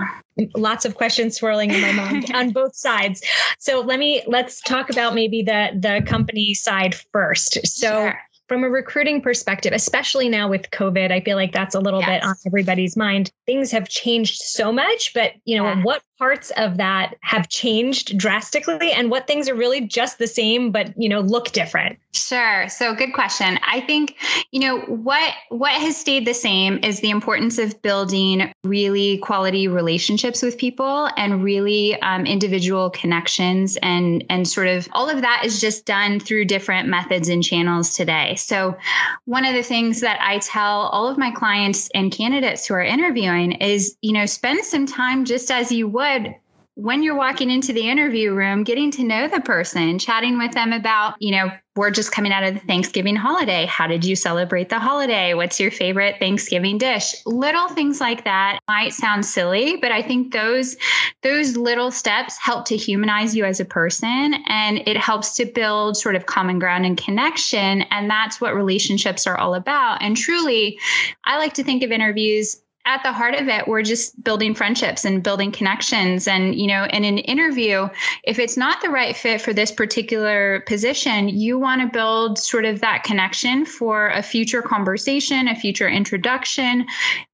Lots 0.55 0.83
of 0.83 0.95
questions 0.95 1.35
swirling 1.35 1.69
in 1.69 1.79
my 1.79 1.91
mind 1.91 2.31
on 2.33 2.49
both 2.49 2.75
sides. 2.75 3.21
So 3.59 3.81
let 3.81 3.99
me 3.99 4.23
let's 4.25 4.61
talk 4.61 4.89
about 4.89 5.13
maybe 5.13 5.43
the 5.43 5.69
the 5.75 6.03
company 6.07 6.55
side 6.55 6.95
first. 6.95 7.59
So 7.67 7.87
sure 7.87 8.19
from 8.47 8.63
a 8.63 8.69
recruiting 8.69 9.21
perspective, 9.21 9.73
especially 9.73 10.29
now 10.29 10.49
with 10.49 10.69
COVID, 10.71 11.11
I 11.11 11.21
feel 11.21 11.37
like 11.37 11.53
that's 11.53 11.75
a 11.75 11.79
little 11.79 12.01
yes. 12.01 12.09
bit 12.09 12.23
on 12.23 12.35
everybody's 12.45 12.97
mind. 12.97 13.31
Things 13.45 13.71
have 13.71 13.87
changed 13.87 14.41
so 14.41 14.71
much, 14.71 15.13
but 15.13 15.33
you 15.45 15.57
know, 15.57 15.65
yeah. 15.65 15.83
what 15.83 16.03
parts 16.17 16.51
of 16.57 16.77
that 16.77 17.15
have 17.21 17.49
changed 17.49 18.17
drastically 18.17 18.91
and 18.91 19.09
what 19.09 19.27
things 19.27 19.49
are 19.49 19.55
really 19.55 19.81
just 19.81 20.19
the 20.19 20.27
same 20.27 20.71
but 20.71 20.93
you 20.95 21.09
know 21.09 21.19
look 21.19 21.51
different. 21.51 21.97
Sure. 22.13 22.69
So 22.69 22.93
good 22.93 23.13
question. 23.13 23.59
I 23.67 23.81
think 23.81 24.15
you 24.51 24.59
know 24.59 24.81
what 24.81 25.33
what 25.49 25.71
has 25.71 25.97
stayed 25.97 26.27
the 26.27 26.33
same 26.33 26.79
is 26.83 26.99
the 26.99 27.09
importance 27.09 27.57
of 27.57 27.81
building 27.81 28.53
really 28.63 29.17
quality 29.17 29.67
relationships 29.67 30.43
with 30.43 30.57
people 30.57 31.09
and 31.17 31.43
really 31.43 31.99
um, 32.01 32.25
individual 32.25 32.91
connections 32.91 33.77
and 33.81 34.23
and 34.29 34.47
sort 34.47 34.67
of 34.67 34.87
all 34.91 35.09
of 35.09 35.21
that 35.21 35.41
is 35.43 35.59
just 35.59 35.85
done 35.85 36.19
through 36.19 36.45
different 36.45 36.87
methods 36.87 37.29
and 37.29 37.43
channels 37.43 37.95
today. 37.95 38.35
So 38.35 38.77
one 39.25 39.45
of 39.45 39.53
the 39.53 39.63
things 39.63 40.01
that 40.01 40.19
i 40.21 40.37
tell 40.39 40.87
all 40.87 41.07
of 41.07 41.17
my 41.17 41.31
clients 41.31 41.89
and 41.95 42.11
candidates 42.11 42.65
who 42.65 42.73
are 42.73 42.83
interviewing 42.83 43.53
is 43.53 43.95
you 44.01 44.13
know 44.13 44.25
spend 44.25 44.63
some 44.63 44.85
time 44.85 45.25
just 45.25 45.49
as 45.49 45.71
you 45.71 45.87
would 45.87 46.02
would 46.03 46.35
when 46.75 47.03
you're 47.03 47.15
walking 47.15 47.51
into 47.51 47.71
the 47.71 47.87
interview 47.87 48.33
room, 48.33 48.63
getting 48.63 48.89
to 48.89 49.03
know 49.03 49.27
the 49.27 49.41
person, 49.41 49.99
chatting 49.99 50.39
with 50.39 50.53
them 50.53 50.73
about, 50.73 51.13
you 51.19 51.31
know, 51.31 51.51
we're 51.75 51.91
just 51.91 52.11
coming 52.11 52.31
out 52.31 52.43
of 52.43 52.55
the 52.55 52.59
Thanksgiving 52.61 53.15
holiday. 53.15 53.65
How 53.67 53.85
did 53.85 54.03
you 54.03 54.15
celebrate 54.15 54.69
the 54.69 54.79
holiday? 54.79 55.35
What's 55.35 55.59
your 55.59 55.69
favorite 55.69 56.15
Thanksgiving 56.19 56.79
dish? 56.79 57.13
Little 57.27 57.67
things 57.67 58.01
like 58.01 58.23
that 58.23 58.59
might 58.67 58.93
sound 58.93 59.23
silly, 59.23 59.77
but 59.77 59.91
I 59.91 60.01
think 60.01 60.33
those 60.33 60.75
those 61.21 61.57
little 61.57 61.91
steps 61.91 62.37
help 62.37 62.65
to 62.65 62.77
humanize 62.77 63.35
you 63.35 63.45
as 63.45 63.59
a 63.59 63.65
person 63.65 64.35
and 64.47 64.79
it 64.87 64.97
helps 64.97 65.35
to 65.35 65.45
build 65.45 65.95
sort 65.95 66.15
of 66.15 66.25
common 66.25 66.57
ground 66.57 66.87
and 66.87 66.97
connection 66.97 67.83
and 67.91 68.09
that's 68.09 68.41
what 68.41 68.55
relationships 68.55 69.27
are 69.27 69.37
all 69.37 69.53
about. 69.53 70.01
And 70.01 70.17
truly, 70.17 70.79
I 71.25 71.37
like 71.37 71.53
to 71.53 71.63
think 71.63 71.83
of 71.83 71.91
interviews 71.91 72.63
at 72.85 73.01
the 73.03 73.13
heart 73.13 73.35
of 73.35 73.47
it, 73.47 73.67
we're 73.67 73.81
just 73.81 74.21
building 74.23 74.53
friendships 74.53 75.05
and 75.05 75.23
building 75.23 75.51
connections. 75.51 76.27
And, 76.27 76.53
you 76.55 76.67
know, 76.67 76.85
in 76.91 77.05
an 77.05 77.17
interview, 77.19 77.87
if 78.23 78.39
it's 78.39 78.57
not 78.57 78.81
the 78.81 78.89
right 78.89 79.15
fit 79.15 79.41
for 79.41 79.53
this 79.53 79.71
particular 79.71 80.61
position, 80.67 81.29
you 81.29 81.57
want 81.57 81.81
to 81.81 81.87
build 81.87 82.37
sort 82.37 82.65
of 82.65 82.81
that 82.81 83.03
connection 83.03 83.65
for 83.65 84.09
a 84.09 84.21
future 84.21 84.61
conversation, 84.61 85.47
a 85.47 85.55
future 85.55 85.87
introduction. 85.87 86.85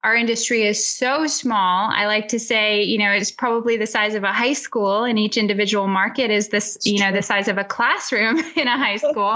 Our 0.03 0.15
industry 0.15 0.63
is 0.63 0.84
so 0.84 1.27
small. 1.27 1.89
I 1.94 2.06
like 2.06 2.29
to 2.29 2.39
say, 2.39 2.82
you 2.82 2.98
know, 2.98 3.12
it's 3.12 3.32
probably 3.32 3.75
the 3.75 3.86
size 3.86 4.15
of 4.15 4.24
a 4.24 4.32
high 4.32 4.53
school, 4.53 5.03
and 5.03 5.20
each 5.20 5.36
individual 5.36 5.88
market 5.88 6.32
is 6.32 6.50
this, 6.50 6.77
you 6.84 7.00
know, 7.00 7.12
the 7.12 7.22
size 7.22 7.50
of 7.50 7.58
a 7.58 7.65
classroom 7.65 8.39
in 8.56 8.68
a 8.70 8.77
high 8.77 8.96
school. 9.10 9.36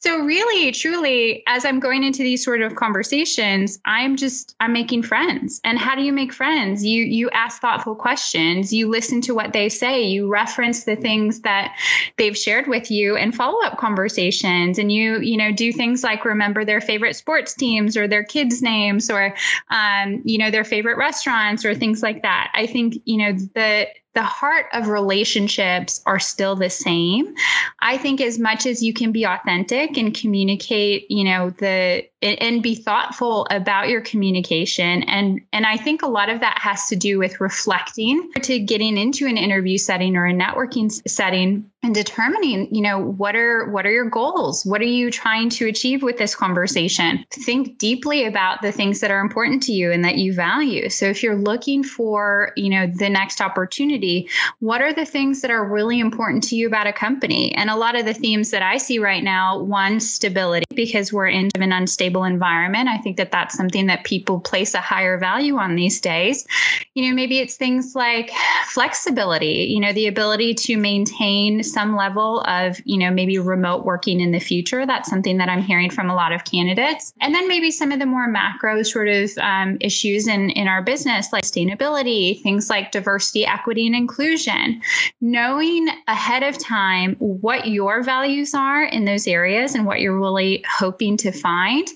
so, 0.00 0.18
really, 0.18 0.72
truly, 0.72 1.44
as 1.46 1.64
I'm 1.64 1.78
going 1.78 2.02
into 2.02 2.24
these 2.24 2.44
sort 2.44 2.62
of 2.62 2.74
conversations, 2.74 3.78
I'm 3.84 4.16
just 4.16 4.56
I'm 4.58 4.72
making 4.72 5.04
friends. 5.04 5.60
And 5.62 5.78
how 5.78 5.94
do 5.94 6.02
you 6.02 6.12
make 6.12 6.32
friends? 6.32 6.84
You 6.84 7.04
you 7.04 7.30
ask 7.30 7.60
thoughtful 7.60 7.94
questions. 7.94 8.72
You 8.72 8.88
listen 8.88 9.20
to 9.20 9.34
what 9.34 9.52
they 9.52 9.68
say. 9.68 10.02
You 10.02 10.28
reference 10.28 10.82
the 10.82 10.96
things 10.96 11.42
that 11.42 11.76
they've 12.16 12.36
shared 12.36 12.66
with 12.66 12.90
you, 12.90 13.16
and 13.16 13.32
follow 13.32 13.62
up 13.64 13.78
conversations. 13.78 14.80
And 14.80 14.90
you 14.90 15.20
you 15.20 15.36
know 15.36 15.52
do 15.52 15.72
things 15.72 16.02
like 16.02 16.24
remember 16.24 16.64
their 16.64 16.80
favorite 16.80 17.14
sports 17.14 17.54
teams 17.54 17.96
or 17.96 18.08
their 18.08 18.24
kids' 18.24 18.62
names 18.62 19.08
or 19.08 19.32
um, 19.70 19.91
Um, 19.92 20.22
you 20.24 20.38
know 20.38 20.50
their 20.50 20.64
favorite 20.64 20.96
restaurants 20.96 21.64
or 21.64 21.74
things 21.74 22.02
like 22.02 22.22
that. 22.22 22.50
I 22.54 22.66
think 22.66 22.94
you 23.04 23.18
know 23.18 23.32
the 23.54 23.88
the 24.14 24.22
heart 24.22 24.66
of 24.72 24.88
relationships 24.88 26.02
are 26.06 26.18
still 26.18 26.54
the 26.54 26.70
same. 26.70 27.34
I 27.80 27.96
think 27.96 28.20
as 28.20 28.38
much 28.38 28.66
as 28.66 28.82
you 28.82 28.92
can 28.92 29.10
be 29.10 29.24
authentic 29.24 29.96
and 29.96 30.14
communicate, 30.14 31.10
you 31.10 31.24
know, 31.24 31.50
the 31.50 32.04
and 32.22 32.62
be 32.62 32.74
thoughtful 32.74 33.46
about 33.50 33.88
your 33.88 34.00
communication 34.00 35.02
and 35.04 35.40
and 35.52 35.66
I 35.66 35.76
think 35.76 36.02
a 36.02 36.08
lot 36.08 36.28
of 36.28 36.40
that 36.40 36.58
has 36.60 36.86
to 36.88 36.96
do 36.96 37.18
with 37.18 37.40
reflecting 37.40 38.30
to 38.42 38.58
getting 38.58 38.96
into 38.96 39.26
an 39.26 39.36
interview 39.36 39.78
setting 39.78 40.16
or 40.16 40.26
a 40.26 40.32
networking 40.32 40.90
setting 41.08 41.68
and 41.84 41.96
determining, 41.96 42.72
you 42.72 42.80
know, 42.80 43.00
what 43.00 43.34
are 43.34 43.68
what 43.70 43.84
are 43.86 43.90
your 43.90 44.08
goals? 44.08 44.64
What 44.64 44.80
are 44.80 44.84
you 44.84 45.10
trying 45.10 45.50
to 45.50 45.66
achieve 45.66 46.02
with 46.04 46.16
this 46.16 46.34
conversation? 46.34 47.24
Think 47.30 47.78
deeply 47.78 48.24
about 48.24 48.62
the 48.62 48.70
things 48.70 49.00
that 49.00 49.10
are 49.10 49.18
important 49.18 49.64
to 49.64 49.72
you 49.72 49.90
and 49.90 50.04
that 50.04 50.16
you 50.16 50.32
value. 50.32 50.88
So 50.90 51.06
if 51.06 51.24
you're 51.24 51.34
looking 51.34 51.82
for, 51.82 52.52
you 52.56 52.70
know, 52.70 52.86
the 52.86 53.10
next 53.10 53.40
opportunity 53.40 53.72
opportunity, 53.72 54.28
what 54.60 54.82
are 54.82 54.92
the 54.92 55.04
things 55.04 55.40
that 55.40 55.50
are 55.50 55.64
really 55.64 55.98
important 55.98 56.42
to 56.44 56.56
you 56.56 56.66
about 56.66 56.86
a 56.86 56.92
company? 56.92 57.54
And 57.54 57.70
a 57.70 57.76
lot 57.76 57.98
of 57.98 58.04
the 58.04 58.12
themes 58.12 58.50
that 58.50 58.62
I 58.62 58.76
see 58.76 58.98
right 58.98 59.24
now 59.24 59.58
one, 59.58 59.98
stability, 59.98 60.66
because 60.74 61.12
we're 61.12 61.28
in 61.28 61.48
an 61.54 61.72
unstable 61.72 62.11
environment. 62.24 62.88
I 62.88 62.98
think 62.98 63.16
that 63.16 63.32
that's 63.32 63.56
something 63.56 63.86
that 63.86 64.04
people 64.04 64.40
place 64.40 64.74
a 64.74 64.80
higher 64.80 65.18
value 65.18 65.56
on 65.56 65.74
these 65.74 66.00
days. 66.00 66.46
You 66.94 67.08
know, 67.08 67.14
maybe 67.14 67.38
it's 67.38 67.56
things 67.56 67.94
like 67.94 68.30
flexibility, 68.66 69.66
you 69.70 69.80
know, 69.80 69.92
the 69.92 70.06
ability 70.06 70.54
to 70.54 70.76
maintain 70.76 71.62
some 71.62 71.96
level 71.96 72.40
of, 72.42 72.80
you 72.84 72.98
know, 72.98 73.10
maybe 73.10 73.38
remote 73.38 73.84
working 73.84 74.20
in 74.20 74.32
the 74.32 74.38
future. 74.38 74.84
That's 74.84 75.08
something 75.08 75.38
that 75.38 75.48
I'm 75.48 75.62
hearing 75.62 75.90
from 75.90 76.10
a 76.10 76.14
lot 76.14 76.32
of 76.32 76.44
candidates. 76.44 77.12
And 77.20 77.34
then 77.34 77.48
maybe 77.48 77.70
some 77.70 77.92
of 77.92 77.98
the 77.98 78.06
more 78.06 78.28
macro 78.28 78.82
sort 78.82 79.08
of 79.08 79.30
um, 79.38 79.78
issues 79.80 80.28
in, 80.28 80.50
in 80.50 80.68
our 80.68 80.82
business, 80.82 81.32
like 81.32 81.44
sustainability, 81.44 82.42
things 82.42 82.68
like 82.68 82.92
diversity, 82.92 83.46
equity, 83.46 83.86
and 83.86 83.96
inclusion. 83.96 84.80
Knowing 85.20 85.88
ahead 86.08 86.42
of 86.42 86.58
time 86.58 87.16
what 87.18 87.68
your 87.68 88.02
values 88.02 88.54
are 88.54 88.84
in 88.84 89.04
those 89.04 89.26
areas 89.26 89.74
and 89.74 89.86
what 89.86 90.00
you're 90.00 90.18
really 90.18 90.64
hoping 90.68 91.16
to 91.16 91.32
find 91.32 91.88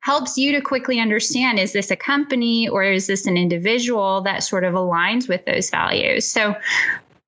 helps 0.00 0.36
you 0.36 0.52
to 0.52 0.60
quickly 0.60 1.00
understand 1.00 1.58
is 1.58 1.72
this 1.72 1.90
a 1.90 1.96
company 1.96 2.68
or 2.68 2.82
is 2.82 3.06
this 3.06 3.26
an 3.26 3.36
individual 3.36 4.20
that 4.22 4.42
sort 4.42 4.64
of 4.64 4.74
aligns 4.74 5.28
with 5.28 5.44
those 5.46 5.70
values? 5.70 6.26
So 6.26 6.54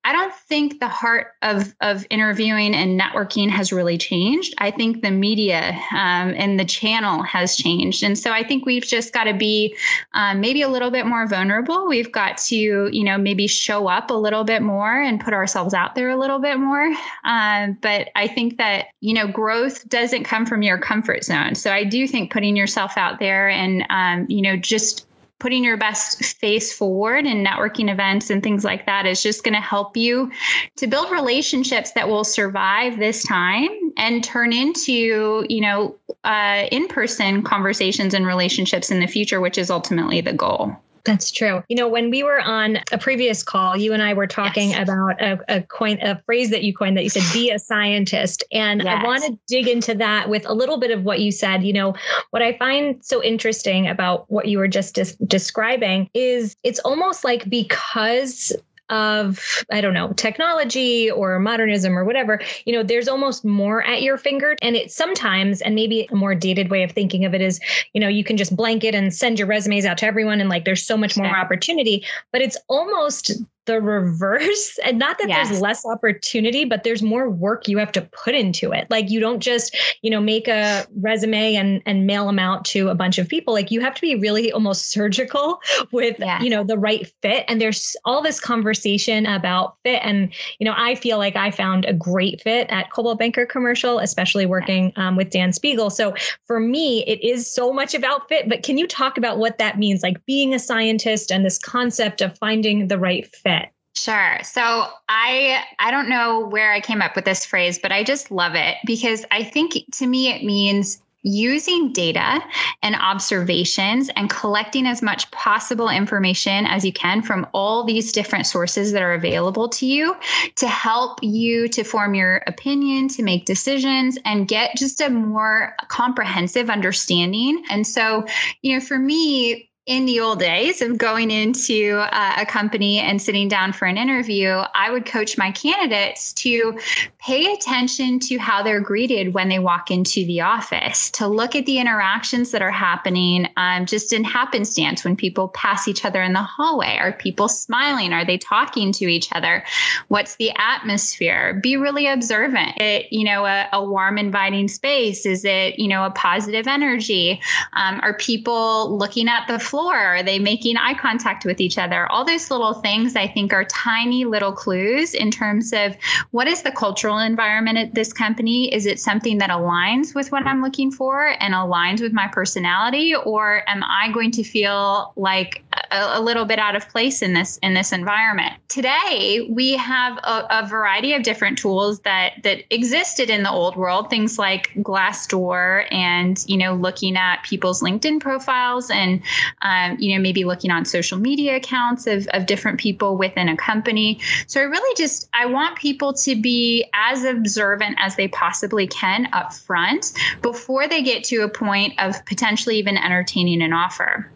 I 0.06 0.12
don't 0.12 0.32
think 0.32 0.78
the 0.78 0.86
heart 0.86 1.32
of, 1.42 1.74
of 1.80 2.06
interviewing 2.10 2.76
and 2.76 2.98
networking 2.98 3.50
has 3.50 3.72
really 3.72 3.98
changed. 3.98 4.54
I 4.58 4.70
think 4.70 5.02
the 5.02 5.10
media 5.10 5.72
um, 5.90 6.32
and 6.36 6.60
the 6.60 6.64
channel 6.64 7.24
has 7.24 7.56
changed. 7.56 8.04
And 8.04 8.16
so 8.16 8.30
I 8.30 8.44
think 8.44 8.66
we've 8.66 8.84
just 8.84 9.12
got 9.12 9.24
to 9.24 9.34
be 9.34 9.76
um, 10.14 10.40
maybe 10.40 10.62
a 10.62 10.68
little 10.68 10.92
bit 10.92 11.06
more 11.06 11.26
vulnerable. 11.26 11.88
We've 11.88 12.12
got 12.12 12.38
to, 12.38 12.56
you 12.56 13.02
know, 13.02 13.18
maybe 13.18 13.48
show 13.48 13.88
up 13.88 14.10
a 14.10 14.14
little 14.14 14.44
bit 14.44 14.62
more 14.62 15.02
and 15.02 15.18
put 15.18 15.34
ourselves 15.34 15.74
out 15.74 15.96
there 15.96 16.10
a 16.10 16.16
little 16.16 16.38
bit 16.38 16.60
more. 16.60 16.88
Um, 17.24 17.76
but 17.82 18.10
I 18.14 18.28
think 18.28 18.58
that, 18.58 18.86
you 19.00 19.12
know, 19.12 19.26
growth 19.26 19.88
doesn't 19.88 20.22
come 20.22 20.46
from 20.46 20.62
your 20.62 20.78
comfort 20.78 21.24
zone. 21.24 21.56
So 21.56 21.72
I 21.72 21.82
do 21.82 22.06
think 22.06 22.32
putting 22.32 22.54
yourself 22.54 22.96
out 22.96 23.18
there 23.18 23.48
and, 23.48 23.84
um, 23.90 24.26
you 24.28 24.40
know, 24.40 24.56
just 24.56 25.04
putting 25.38 25.62
your 25.62 25.76
best 25.76 26.24
face 26.36 26.72
forward 26.72 27.26
in 27.26 27.44
networking 27.44 27.90
events 27.90 28.30
and 28.30 28.42
things 28.42 28.64
like 28.64 28.86
that 28.86 29.06
is 29.06 29.22
just 29.22 29.44
going 29.44 29.54
to 29.54 29.60
help 29.60 29.96
you 29.96 30.30
to 30.76 30.86
build 30.86 31.10
relationships 31.10 31.92
that 31.92 32.08
will 32.08 32.24
survive 32.24 32.98
this 32.98 33.22
time 33.22 33.68
and 33.96 34.24
turn 34.24 34.52
into 34.52 35.44
you 35.48 35.60
know 35.60 35.94
uh, 36.24 36.66
in-person 36.72 37.42
conversations 37.42 38.14
and 38.14 38.26
relationships 38.26 38.90
in 38.90 39.00
the 39.00 39.06
future 39.06 39.40
which 39.40 39.58
is 39.58 39.70
ultimately 39.70 40.20
the 40.20 40.32
goal 40.32 40.74
that's 41.06 41.30
true. 41.30 41.62
You 41.68 41.76
know, 41.76 41.88
when 41.88 42.10
we 42.10 42.22
were 42.22 42.40
on 42.40 42.78
a 42.92 42.98
previous 42.98 43.42
call, 43.42 43.76
you 43.76 43.92
and 43.92 44.02
I 44.02 44.12
were 44.14 44.26
talking 44.26 44.70
yes. 44.70 44.88
about 44.88 45.20
a, 45.20 45.38
a 45.48 45.62
coin, 45.62 45.98
a 46.02 46.20
phrase 46.22 46.50
that 46.50 46.62
you 46.62 46.74
coined 46.74 46.96
that 46.96 47.04
you 47.04 47.10
said, 47.10 47.22
be 47.32 47.50
a 47.50 47.58
scientist. 47.58 48.44
And 48.52 48.82
yes. 48.82 48.98
I 49.00 49.04
want 49.04 49.24
to 49.24 49.38
dig 49.46 49.68
into 49.68 49.94
that 49.94 50.28
with 50.28 50.44
a 50.46 50.52
little 50.52 50.78
bit 50.78 50.90
of 50.90 51.04
what 51.04 51.20
you 51.20 51.30
said. 51.30 51.62
You 51.64 51.72
know, 51.72 51.94
what 52.30 52.42
I 52.42 52.56
find 52.58 53.04
so 53.04 53.22
interesting 53.22 53.86
about 53.88 54.30
what 54.30 54.48
you 54.48 54.58
were 54.58 54.68
just 54.68 54.94
des- 54.94 55.16
describing 55.26 56.10
is 56.14 56.56
it's 56.62 56.80
almost 56.80 57.24
like 57.24 57.48
because 57.48 58.52
of 58.88 59.64
i 59.72 59.80
don't 59.80 59.94
know 59.94 60.12
technology 60.12 61.10
or 61.10 61.38
modernism 61.38 61.98
or 61.98 62.04
whatever 62.04 62.40
you 62.64 62.72
know 62.72 62.82
there's 62.82 63.08
almost 63.08 63.44
more 63.44 63.82
at 63.82 64.02
your 64.02 64.16
finger. 64.18 64.56
And 64.62 64.76
it 64.76 64.90
sometimes 64.90 65.60
and 65.62 65.74
maybe 65.74 66.08
a 66.10 66.16
more 66.16 66.34
dated 66.34 66.70
way 66.70 66.82
of 66.82 66.92
thinking 66.92 67.24
of 67.24 67.34
it 67.34 67.40
is 67.40 67.60
you 67.92 68.00
know 68.00 68.08
you 68.08 68.24
can 68.24 68.36
just 68.36 68.56
blanket 68.56 68.94
and 68.94 69.12
send 69.12 69.38
your 69.38 69.48
resumes 69.48 69.84
out 69.84 69.98
to 69.98 70.06
everyone 70.06 70.40
and 70.40 70.50
like 70.50 70.64
there's 70.64 70.82
so 70.82 70.96
much 70.96 71.16
more 71.16 71.26
opportunity. 71.26 72.04
But 72.32 72.42
it's 72.42 72.56
almost 72.68 73.32
the 73.66 73.80
reverse. 73.80 74.78
And 74.86 74.98
not 75.00 75.18
that 75.18 75.28
yes. 75.28 75.48
there's 75.48 75.60
less 75.60 75.84
opportunity 75.84 76.64
but 76.64 76.84
there's 76.84 77.02
more 77.02 77.28
work 77.28 77.66
you 77.66 77.78
have 77.78 77.90
to 77.92 78.02
put 78.02 78.34
into 78.34 78.72
it. 78.72 78.86
Like 78.88 79.10
you 79.10 79.18
don't 79.18 79.40
just 79.40 79.76
you 80.02 80.10
know 80.10 80.20
make 80.20 80.46
a 80.46 80.86
resume 81.00 81.54
and 81.56 81.82
and 81.86 82.06
mail 82.06 82.26
them 82.26 82.38
out 82.38 82.64
to 82.66 82.88
a 82.88 82.94
bunch 82.94 83.18
of 83.18 83.28
people. 83.28 83.52
Like 83.52 83.70
you 83.72 83.80
have 83.80 83.94
to 83.94 84.00
be 84.00 84.14
really 84.14 84.52
almost 84.52 84.90
surgical 84.90 85.60
with 85.92 86.16
yes. 86.20 86.42
you 86.42 86.50
know 86.50 86.62
the 86.62 86.78
right 86.78 87.10
fit. 87.20 87.44
And 87.48 87.60
there's 87.60 87.96
all 88.04 88.22
this 88.22 88.38
conversation 88.38 89.26
about 89.26 89.76
fit. 89.82 90.00
And 90.04 90.32
you 90.60 90.64
know 90.64 90.74
i 90.76 90.94
feel 90.94 91.18
like 91.18 91.36
i 91.36 91.50
found 91.50 91.84
a 91.84 91.92
great 91.92 92.40
fit 92.40 92.68
at 92.70 92.90
coldwell 92.92 93.16
banker 93.16 93.46
commercial 93.46 93.98
especially 93.98 94.46
working 94.46 94.92
um, 94.96 95.16
with 95.16 95.30
dan 95.30 95.52
spiegel. 95.52 95.90
So 95.90 96.14
for 96.46 96.60
me 96.60 97.04
it 97.06 97.22
is 97.22 97.52
so 97.52 97.72
much 97.72 97.94
about 97.94 98.28
fit. 98.28 98.48
But 98.48 98.62
can 98.62 98.78
you 98.78 98.86
talk 98.86 99.18
about 99.18 99.38
what 99.38 99.58
that 99.58 99.78
means? 99.78 100.02
Like 100.02 100.24
being 100.26 100.54
a 100.54 100.58
scientist 100.58 101.32
and 101.32 101.44
this 101.44 101.58
concept 101.58 102.20
of 102.20 102.38
finding 102.38 102.88
the 102.88 102.98
right 102.98 103.26
fit 103.34 103.55
Sure. 103.96 104.38
So 104.42 104.86
I 105.08 105.64
I 105.78 105.90
don't 105.90 106.08
know 106.08 106.46
where 106.46 106.70
I 106.70 106.80
came 106.80 107.00
up 107.00 107.16
with 107.16 107.24
this 107.24 107.46
phrase, 107.46 107.78
but 107.78 107.92
I 107.92 108.04
just 108.04 108.30
love 108.30 108.54
it 108.54 108.76
because 108.84 109.24
I 109.30 109.42
think 109.42 109.72
to 109.92 110.06
me 110.06 110.28
it 110.28 110.44
means 110.44 111.00
using 111.22 111.92
data 111.92 112.40
and 112.82 112.94
observations 112.94 114.08
and 114.10 114.30
collecting 114.30 114.86
as 114.86 115.02
much 115.02 115.28
possible 115.32 115.88
information 115.88 116.66
as 116.66 116.84
you 116.84 116.92
can 116.92 117.20
from 117.20 117.44
all 117.52 117.82
these 117.82 118.12
different 118.12 118.46
sources 118.46 118.92
that 118.92 119.02
are 119.02 119.14
available 119.14 119.68
to 119.68 119.86
you 119.86 120.14
to 120.54 120.68
help 120.68 121.18
you 121.22 121.66
to 121.66 121.82
form 121.82 122.14
your 122.14 122.42
opinion, 122.46 123.08
to 123.08 123.24
make 123.24 123.44
decisions, 123.44 124.16
and 124.24 124.46
get 124.46 124.76
just 124.76 125.00
a 125.00 125.10
more 125.10 125.74
comprehensive 125.88 126.70
understanding. 126.70 127.64
And 127.70 127.84
so, 127.84 128.24
you 128.62 128.74
know, 128.74 128.80
for 128.80 128.98
me, 128.98 129.65
in 129.86 130.04
the 130.04 130.18
old 130.18 130.40
days 130.40 130.82
of 130.82 130.98
going 130.98 131.30
into 131.30 131.96
uh, 131.96 132.34
a 132.38 132.44
company 132.44 132.98
and 132.98 133.22
sitting 133.22 133.46
down 133.46 133.72
for 133.72 133.86
an 133.86 133.96
interview, 133.96 134.48
I 134.48 134.90
would 134.90 135.06
coach 135.06 135.38
my 135.38 135.52
candidates 135.52 136.32
to 136.34 136.76
pay 137.20 137.52
attention 137.52 138.18
to 138.18 138.36
how 138.36 138.64
they're 138.64 138.80
greeted 138.80 139.32
when 139.32 139.48
they 139.48 139.60
walk 139.60 139.92
into 139.92 140.26
the 140.26 140.40
office, 140.40 141.08
to 141.12 141.28
look 141.28 141.54
at 141.54 141.66
the 141.66 141.78
interactions 141.78 142.50
that 142.50 142.62
are 142.62 142.70
happening 142.70 143.46
um, 143.56 143.86
just 143.86 144.12
in 144.12 144.24
happenstance 144.24 145.04
when 145.04 145.14
people 145.14 145.48
pass 145.48 145.86
each 145.86 146.04
other 146.04 146.20
in 146.20 146.32
the 146.32 146.42
hallway. 146.42 146.96
Are 146.98 147.12
people 147.12 147.48
smiling? 147.48 148.12
Are 148.12 148.24
they 148.24 148.38
talking 148.38 148.90
to 148.90 149.04
each 149.04 149.32
other? 149.32 149.62
What's 150.08 150.34
the 150.34 150.50
atmosphere? 150.56 151.60
Be 151.62 151.76
really 151.76 152.08
observant. 152.08 152.70
Is 152.80 153.02
it, 153.02 153.12
you 153.12 153.24
know, 153.24 153.46
a, 153.46 153.68
a 153.72 153.84
warm, 153.84 154.18
inviting 154.18 154.66
space? 154.66 155.24
Is 155.26 155.44
it, 155.44 155.78
you 155.78 155.86
know, 155.86 156.04
a 156.04 156.10
positive 156.10 156.66
energy? 156.66 157.40
Um, 157.74 158.00
are 158.02 158.14
people 158.14 158.96
looking 158.98 159.28
at 159.28 159.46
the 159.46 159.60
floor? 159.60 159.75
Floor? 159.76 159.94
Are 159.94 160.22
they 160.22 160.38
making 160.38 160.78
eye 160.78 160.94
contact 160.94 161.44
with 161.44 161.60
each 161.60 161.76
other? 161.76 162.10
All 162.10 162.24
those 162.24 162.50
little 162.50 162.72
things 162.72 163.14
I 163.14 163.28
think 163.28 163.52
are 163.52 163.66
tiny 163.66 164.24
little 164.24 164.50
clues 164.52 165.12
in 165.12 165.30
terms 165.30 165.70
of 165.74 165.94
what 166.30 166.48
is 166.48 166.62
the 166.62 166.70
cultural 166.70 167.18
environment 167.18 167.76
at 167.76 167.94
this 167.94 168.10
company? 168.10 168.72
Is 168.72 168.86
it 168.86 168.98
something 168.98 169.36
that 169.36 169.50
aligns 169.50 170.14
with 170.14 170.32
what 170.32 170.46
I'm 170.46 170.62
looking 170.62 170.90
for 170.90 171.36
and 171.40 171.52
aligns 171.52 172.00
with 172.00 172.14
my 172.14 172.26
personality? 172.26 173.14
Or 173.14 173.68
am 173.68 173.84
I 173.84 174.10
going 174.12 174.30
to 174.30 174.42
feel 174.42 175.12
like 175.14 175.62
a, 175.90 176.18
a, 176.18 176.20
little 176.20 176.44
bit 176.44 176.58
out 176.58 176.76
of 176.76 176.88
place 176.88 177.22
in 177.22 177.32
this 177.34 177.58
in 177.62 177.74
this 177.74 177.92
environment. 177.92 178.54
Today, 178.68 179.46
we 179.50 179.72
have 179.76 180.18
a, 180.18 180.46
a, 180.50 180.66
variety 180.66 181.12
of 181.14 181.22
different 181.22 181.58
tools 181.58 182.00
that 182.00 182.34
that 182.42 182.62
existed 182.70 183.30
in 183.30 183.42
the 183.42 183.50
old 183.50 183.76
world, 183.76 184.10
things 184.10 184.38
like 184.38 184.70
Glassdoor 184.78 185.86
and 185.92 186.44
you 186.46 186.56
know 186.56 186.74
looking 186.74 187.16
at 187.16 187.42
people's 187.42 187.82
LinkedIn 187.82 188.20
profiles 188.20 188.90
and 188.90 189.22
um, 189.66 189.96
you 189.98 190.14
know 190.14 190.22
maybe 190.22 190.44
looking 190.44 190.70
on 190.70 190.84
social 190.84 191.18
media 191.18 191.56
accounts 191.56 192.06
of, 192.06 192.26
of 192.28 192.46
different 192.46 192.78
people 192.78 193.16
within 193.16 193.48
a 193.48 193.56
company. 193.56 194.20
So 194.46 194.60
I 194.60 194.64
really 194.64 194.94
just 194.96 195.28
I 195.34 195.46
want 195.46 195.76
people 195.76 196.12
to 196.14 196.40
be 196.40 196.88
as 196.94 197.24
observant 197.24 197.96
as 197.98 198.16
they 198.16 198.28
possibly 198.28 198.86
can 198.86 199.28
up 199.32 199.52
front 199.52 200.12
before 200.40 200.86
they 200.88 201.02
get 201.02 201.24
to 201.24 201.42
a 201.42 201.48
point 201.48 201.94
of 201.98 202.24
potentially 202.26 202.78
even 202.78 202.96
entertaining 202.96 203.60
an 203.62 203.72
offer. 203.72 204.30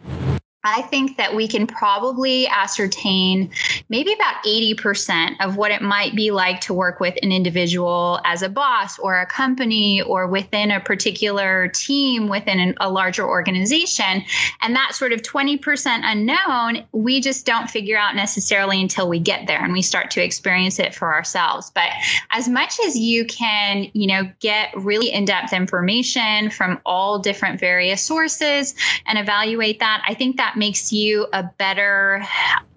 I 0.63 0.83
think 0.83 1.17
that 1.17 1.35
we 1.35 1.47
can 1.47 1.65
probably 1.65 2.47
ascertain 2.47 3.49
maybe 3.89 4.13
about 4.13 4.43
80% 4.45 5.37
of 5.39 5.57
what 5.57 5.71
it 5.71 5.81
might 5.81 6.15
be 6.15 6.29
like 6.29 6.61
to 6.61 6.73
work 6.73 6.99
with 6.99 7.15
an 7.23 7.31
individual 7.31 8.19
as 8.25 8.43
a 8.43 8.49
boss 8.49 8.99
or 8.99 9.19
a 9.19 9.25
company 9.25 10.03
or 10.03 10.27
within 10.27 10.69
a 10.69 10.79
particular 10.79 11.69
team 11.69 12.29
within 12.29 12.59
an, 12.59 12.75
a 12.79 12.91
larger 12.91 13.27
organization. 13.27 14.23
And 14.61 14.75
that 14.75 14.93
sort 14.93 15.13
of 15.13 15.23
20% 15.23 16.01
unknown, 16.03 16.85
we 16.91 17.21
just 17.21 17.43
don't 17.43 17.67
figure 17.67 17.97
out 17.97 18.15
necessarily 18.15 18.79
until 18.79 19.09
we 19.09 19.17
get 19.17 19.47
there 19.47 19.63
and 19.63 19.73
we 19.73 19.81
start 19.81 20.11
to 20.11 20.23
experience 20.23 20.77
it 20.77 20.93
for 20.93 21.11
ourselves. 21.11 21.71
But 21.73 21.89
as 22.29 22.47
much 22.47 22.75
as 22.85 22.95
you 22.95 23.25
can, 23.25 23.89
you 23.93 24.05
know, 24.05 24.29
get 24.39 24.69
really 24.75 25.11
in 25.11 25.25
depth 25.25 25.53
information 25.53 26.51
from 26.51 26.79
all 26.85 27.17
different 27.17 27.59
various 27.59 28.03
sources 28.03 28.75
and 29.07 29.17
evaluate 29.17 29.79
that, 29.79 30.03
I 30.07 30.13
think 30.13 30.37
that 30.37 30.50
that 30.51 30.59
makes 30.59 30.91
you 30.91 31.27
a 31.33 31.43
better 31.57 32.23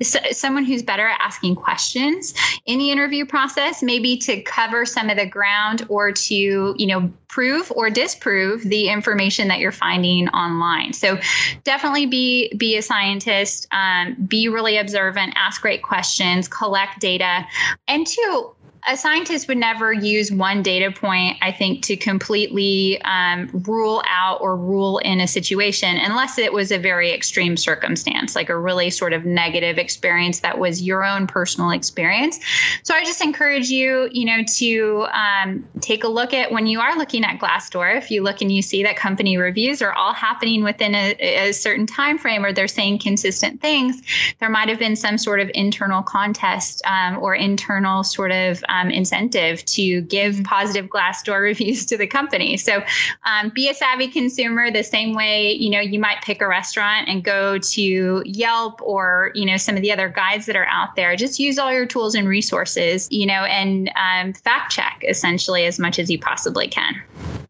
someone 0.03 0.65
who's 0.65 0.83
better 0.83 1.09
at 1.09 1.19
asking 1.21 1.55
questions 1.55 2.35
in 2.67 2.79
the 2.79 2.91
interview 2.91 3.25
process 3.25 3.83
maybe 3.83 4.17
to 4.17 4.41
cover 4.43 4.85
some 4.85 5.11
of 5.11 5.17
the 5.17 5.27
ground 5.27 5.85
or 5.89 6.13
to 6.13 6.75
you 6.77 6.87
know 6.87 7.11
prove 7.29 7.71
or 7.73 7.91
disprove 7.91 8.63
the 8.63 8.89
information 8.89 9.49
that 9.49 9.59
you're 9.59 9.73
finding 9.73 10.29
online. 10.29 10.93
So 10.93 11.19
definitely 11.65 12.07
be 12.07 12.53
be 12.57 12.77
a 12.77 12.83
scientist 12.83 13.67
um, 13.73 14.15
be 14.27 14.49
really 14.49 14.77
observant 14.77 15.33
ask 15.37 15.61
great 15.61 15.83
questions 15.83 16.47
collect 16.49 17.01
data 17.01 17.45
and 17.89 18.07
two 18.07 18.55
a 18.87 18.97
scientist 18.97 19.49
would 19.49 19.57
never 19.57 19.93
use 19.93 20.31
one 20.31 20.63
data 20.63 20.91
point, 20.91 21.39
I 21.41 21.53
think, 21.53 21.83
to 21.85 21.97
completely 21.97 23.01
um, 23.03 23.49
rule 23.67 24.03
out 24.07 24.43
or 24.43 24.57
rule 24.57 24.99
in 24.99 25.21
a 25.21 25.27
situation 25.27 25.97
unless 25.97 26.39
it 26.39 26.53
was 26.53 26.71
a 26.71 26.79
very 26.79 27.11
extreme 27.11 27.57
circumstance, 27.57 28.37
like 28.37 28.51
a 28.51 28.59
really 28.59 28.91
sort 28.91 29.15
of 29.15 29.25
negative 29.25 29.79
experience 29.79 30.41
that 30.41 30.59
was 30.59 30.83
your 30.83 31.03
own 31.03 31.27
personal 31.27 31.71
experience. 31.71 32.39
So 32.83 32.95
I 32.95 33.05
just 33.05 33.23
encourage 33.23 33.69
you, 33.69 34.11
you 34.13 34.27
know, 34.27 34.43
to 34.57 35.07
um, 35.13 35.67
take 35.81 36.05
a 36.05 36.09
look 36.09 36.35
at 36.35 36.53
when 36.53 36.67
you 36.67 36.81
are 36.81 36.97
looking 36.99 37.25
at 37.25 37.41
Glassdoor. 37.41 37.97
If 37.97 38.11
you 38.11 38.23
look 38.23 38.43
and 38.43 38.53
you 38.53 38.61
see 38.61 38.83
that 38.83 38.97
company 38.97 39.39
reviews 39.39 39.81
are 39.81 39.95
all 39.95 40.13
happening 40.13 40.63
within 40.63 40.95
a, 40.95 41.15
a 41.21 41.53
certain 41.53 41.87
time 41.87 42.19
frame, 42.19 42.45
or 42.45 42.53
they're 42.53 42.69
saying 42.69 42.99
consistent 42.99 43.63
things, 43.63 44.03
there 44.41 44.51
might 44.51 44.69
have 44.69 44.79
been 44.79 44.97
some 44.97 45.17
sort 45.17 45.41
of 45.41 45.51
internal 45.55 46.03
contest 46.03 46.83
um, 46.85 47.17
or 47.19 47.35
internal 47.35 48.05
sort 48.05 48.31
of 48.31 48.63
um, 48.75 48.91
incentive 48.91 49.65
to 49.67 50.01
give 50.03 50.43
positive 50.45 50.87
Glassdoor 50.87 51.41
reviews 51.43 51.87
to 51.87 51.97
the 51.97 52.07
company. 52.07 52.57
So 52.57 52.83
um, 53.25 53.51
be 53.55 53.69
a 53.69 53.75
savvy 53.75 54.09
consumer 54.09 54.71
the 54.71 54.83
same 54.83 55.15
way, 55.15 55.53
you 55.53 55.71
know, 55.71 55.81
you 55.81 55.99
might 55.99 56.23
pick 56.23 56.41
a 56.41 56.49
restaurant 56.49 57.09
and 57.09 57.23
go 57.23 57.59
to 57.59 58.23
Yelp 58.25 58.81
or, 58.83 59.31
you 59.35 59.47
know, 59.47 59.57
some 59.57 59.77
of 59.77 59.83
the 59.83 59.93
other 59.93 60.09
guides 60.09 60.47
that 60.47 60.57
are 60.57 60.67
out 60.67 60.97
there. 60.97 61.17
Just 61.17 61.39
use 61.39 61.59
all 61.59 61.73
your 61.73 61.87
tools 61.87 62.15
and 62.15 62.29
resources, 62.29 63.09
you 63.11 63.27
know, 63.27 63.45
and 63.45 63.91
um, 63.97 64.33
fact 64.33 64.73
check 64.73 65.03
essentially 65.07 65.65
as 65.65 65.79
much 65.79 65.99
as 65.99 66.11
you 66.11 66.19
possibly 66.19 66.69
can. 66.69 66.95